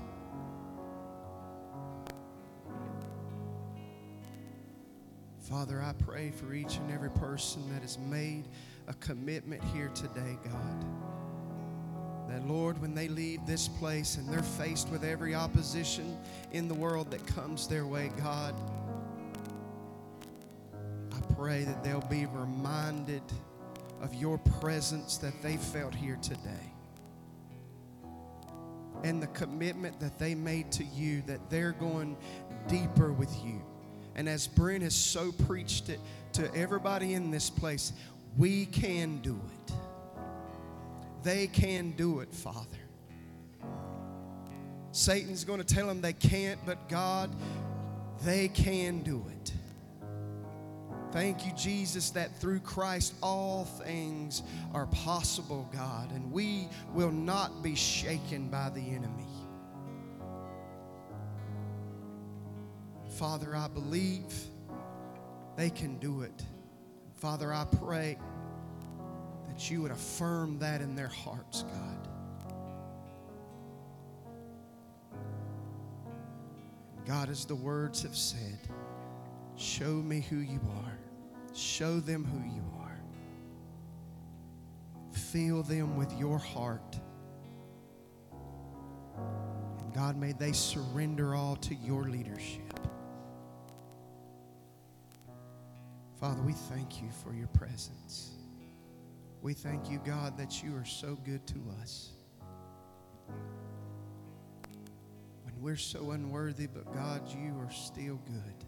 Father, 5.42 5.80
I 5.80 5.94
pray 6.04 6.32
for 6.32 6.56
each 6.56 6.78
and 6.78 6.92
every 6.92 7.12
person 7.12 7.62
that 7.72 7.84
has 7.84 8.00
made 8.00 8.46
a 8.88 8.96
commitment 8.96 9.64
here 9.64 9.90
today, 9.90 10.40
God. 10.44 10.86
Lord, 12.48 12.82
when 12.82 12.94
they 12.94 13.08
leave 13.08 13.46
this 13.46 13.68
place 13.68 14.18
and 14.18 14.28
they're 14.30 14.44
faced 14.44 14.90
with 14.90 15.04
every 15.04 15.34
opposition 15.34 16.18
in 16.52 16.68
the 16.68 16.74
world 16.74 17.12
that 17.12 17.26
comes 17.26 17.68
their 17.68 17.86
way, 17.86 18.12
God, 18.18 18.54
I 21.12 21.34
pray 21.34 21.64
that 21.64 21.84
they'll 21.84 22.02
be 22.02 22.26
reminded 22.28 23.24
of 24.02 24.14
your 24.14 24.38
presence 24.38 25.18
that 25.18 25.42
they 25.42 25.58
felt 25.58 25.96
here 25.96 26.18
today 26.22 26.74
and 29.04 29.22
the 29.22 29.28
commitment 29.28 30.00
that 30.00 30.18
they 30.18 30.36
made 30.36 30.72
to 30.72 30.84
you 30.84 31.22
that 31.28 31.50
they're 31.50 31.74
going 31.74 32.18
deeper 32.68 33.12
with 33.12 33.34
you. 33.44 33.62
And 34.16 34.30
as 34.30 34.48
Brent 34.48 34.84
has 34.84 34.96
so 34.96 35.32
preached 35.32 35.90
it 35.90 36.00
to 36.34 36.54
everybody 36.56 37.14
in 37.14 37.32
this 37.32 37.50
place, 37.50 37.94
we 38.38 38.66
can 38.66 39.18
do 39.18 39.40
it. 39.68 39.74
They 41.26 41.48
can 41.48 41.92
do 41.98 42.20
it, 42.20 42.32
Father. 42.32 42.78
Satan's 44.92 45.44
going 45.44 45.60
to 45.60 45.66
tell 45.66 45.88
them 45.88 46.00
they 46.00 46.14
can't, 46.14 46.60
but 46.68 46.88
God, 46.88 47.36
they 48.24 48.48
can 48.48 49.00
do 49.00 49.26
it. 49.32 49.52
Thank 51.12 51.48
you, 51.48 51.52
Jesus, 51.54 52.12
that 52.12 52.40
through 52.40 52.60
Christ 52.60 53.16
all 53.24 53.66
things 53.66 54.44
are 54.76 54.86
possible, 54.86 55.68
God, 55.74 56.12
and 56.12 56.32
we 56.32 56.68
will 56.94 57.12
not 57.12 57.64
be 57.64 57.74
shaken 57.74 58.48
by 58.48 58.70
the 58.70 58.82
enemy. 58.82 59.26
Father, 63.18 63.56
I 63.56 63.68
believe 63.68 64.32
they 65.56 65.72
can 65.72 65.98
do 65.98 66.22
it. 66.22 66.44
Father, 67.16 67.52
I 67.52 67.66
pray 67.82 68.20
that 69.56 69.72
you 69.72 69.82
would 69.82 69.92
affirm 69.92 70.60
that 70.60 70.82
in 70.82 70.96
their 70.96 71.08
hearts, 71.08 71.64
God. 71.64 72.08
God, 77.06 77.30
as 77.30 77.46
the 77.46 77.56
words 77.56 78.02
have 78.02 78.18
said, 78.18 78.60
show 79.56 79.94
me 79.94 80.20
who 80.20 80.38
you 80.38 80.60
are. 80.84 80.98
Show 81.54 82.02
them 82.02 82.26
who 82.26 82.40
you 82.54 82.64
are. 82.82 83.00
Fill 85.14 85.64
them 85.64 85.96
with 85.96 86.12
your 86.20 86.38
heart. 86.38 87.00
And 89.80 89.94
God, 89.94 90.18
may 90.18 90.34
they 90.34 90.52
surrender 90.52 91.34
all 91.34 91.56
to 91.58 91.76
your 91.76 92.04
leadership. 92.04 92.78
Father, 96.20 96.42
we 96.42 96.54
thank 96.54 97.02
you 97.02 97.08
for 97.24 97.34
your 97.34 97.48
presence. 97.48 98.35
We 99.46 99.54
thank 99.54 99.92
you, 99.92 100.02
God, 100.04 100.40
that 100.40 100.64
you 100.64 100.76
are 100.76 100.86
so 100.86 101.20
good 101.24 101.46
to 101.46 101.56
us. 101.80 102.10
When 105.44 105.62
we're 105.62 105.76
so 105.76 106.10
unworthy, 106.10 106.66
but 106.66 106.92
God, 106.92 107.22
you 107.30 107.54
are 107.60 107.72
still 107.72 108.20
good. 108.26 108.66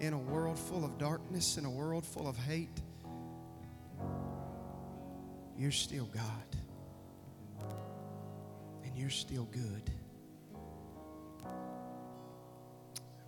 In 0.00 0.12
a 0.12 0.18
world 0.18 0.58
full 0.58 0.84
of 0.84 0.98
darkness, 0.98 1.56
in 1.56 1.64
a 1.64 1.70
world 1.70 2.04
full 2.04 2.26
of 2.26 2.36
hate, 2.36 2.80
you're 5.56 5.70
still 5.70 6.06
God. 6.06 6.56
And 8.82 8.96
you're 8.96 9.08
still 9.08 9.44
good. 9.52 9.88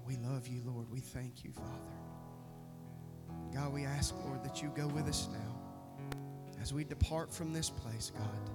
We 0.04 0.16
love 0.16 0.48
you, 0.48 0.60
Lord. 0.66 0.90
We 0.90 0.98
thank 0.98 1.44
you, 1.44 1.52
Father. 1.52 1.70
God, 3.54 3.72
we 3.72 3.84
ask, 3.84 4.12
Lord, 4.24 4.42
that 4.42 4.60
you 4.60 4.72
go 4.74 4.88
with 4.88 5.06
us 5.06 5.28
now 5.30 5.53
as 6.64 6.72
we 6.72 6.82
depart 6.82 7.30
from 7.30 7.52
this 7.52 7.68
place, 7.68 8.10
God, 8.16 8.50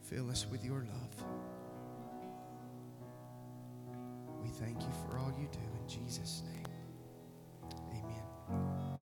fill 0.00 0.30
us 0.30 0.46
with 0.48 0.64
your 0.64 0.86
love. 0.86 1.24
We 4.40 4.48
thank 4.50 4.80
you 4.80 4.92
for 5.02 5.18
all 5.18 5.34
you 5.36 5.48
do 5.50 5.58
in 5.58 5.88
Jesus' 5.88 6.44
name. 6.46 6.66
Amen. 7.90 8.83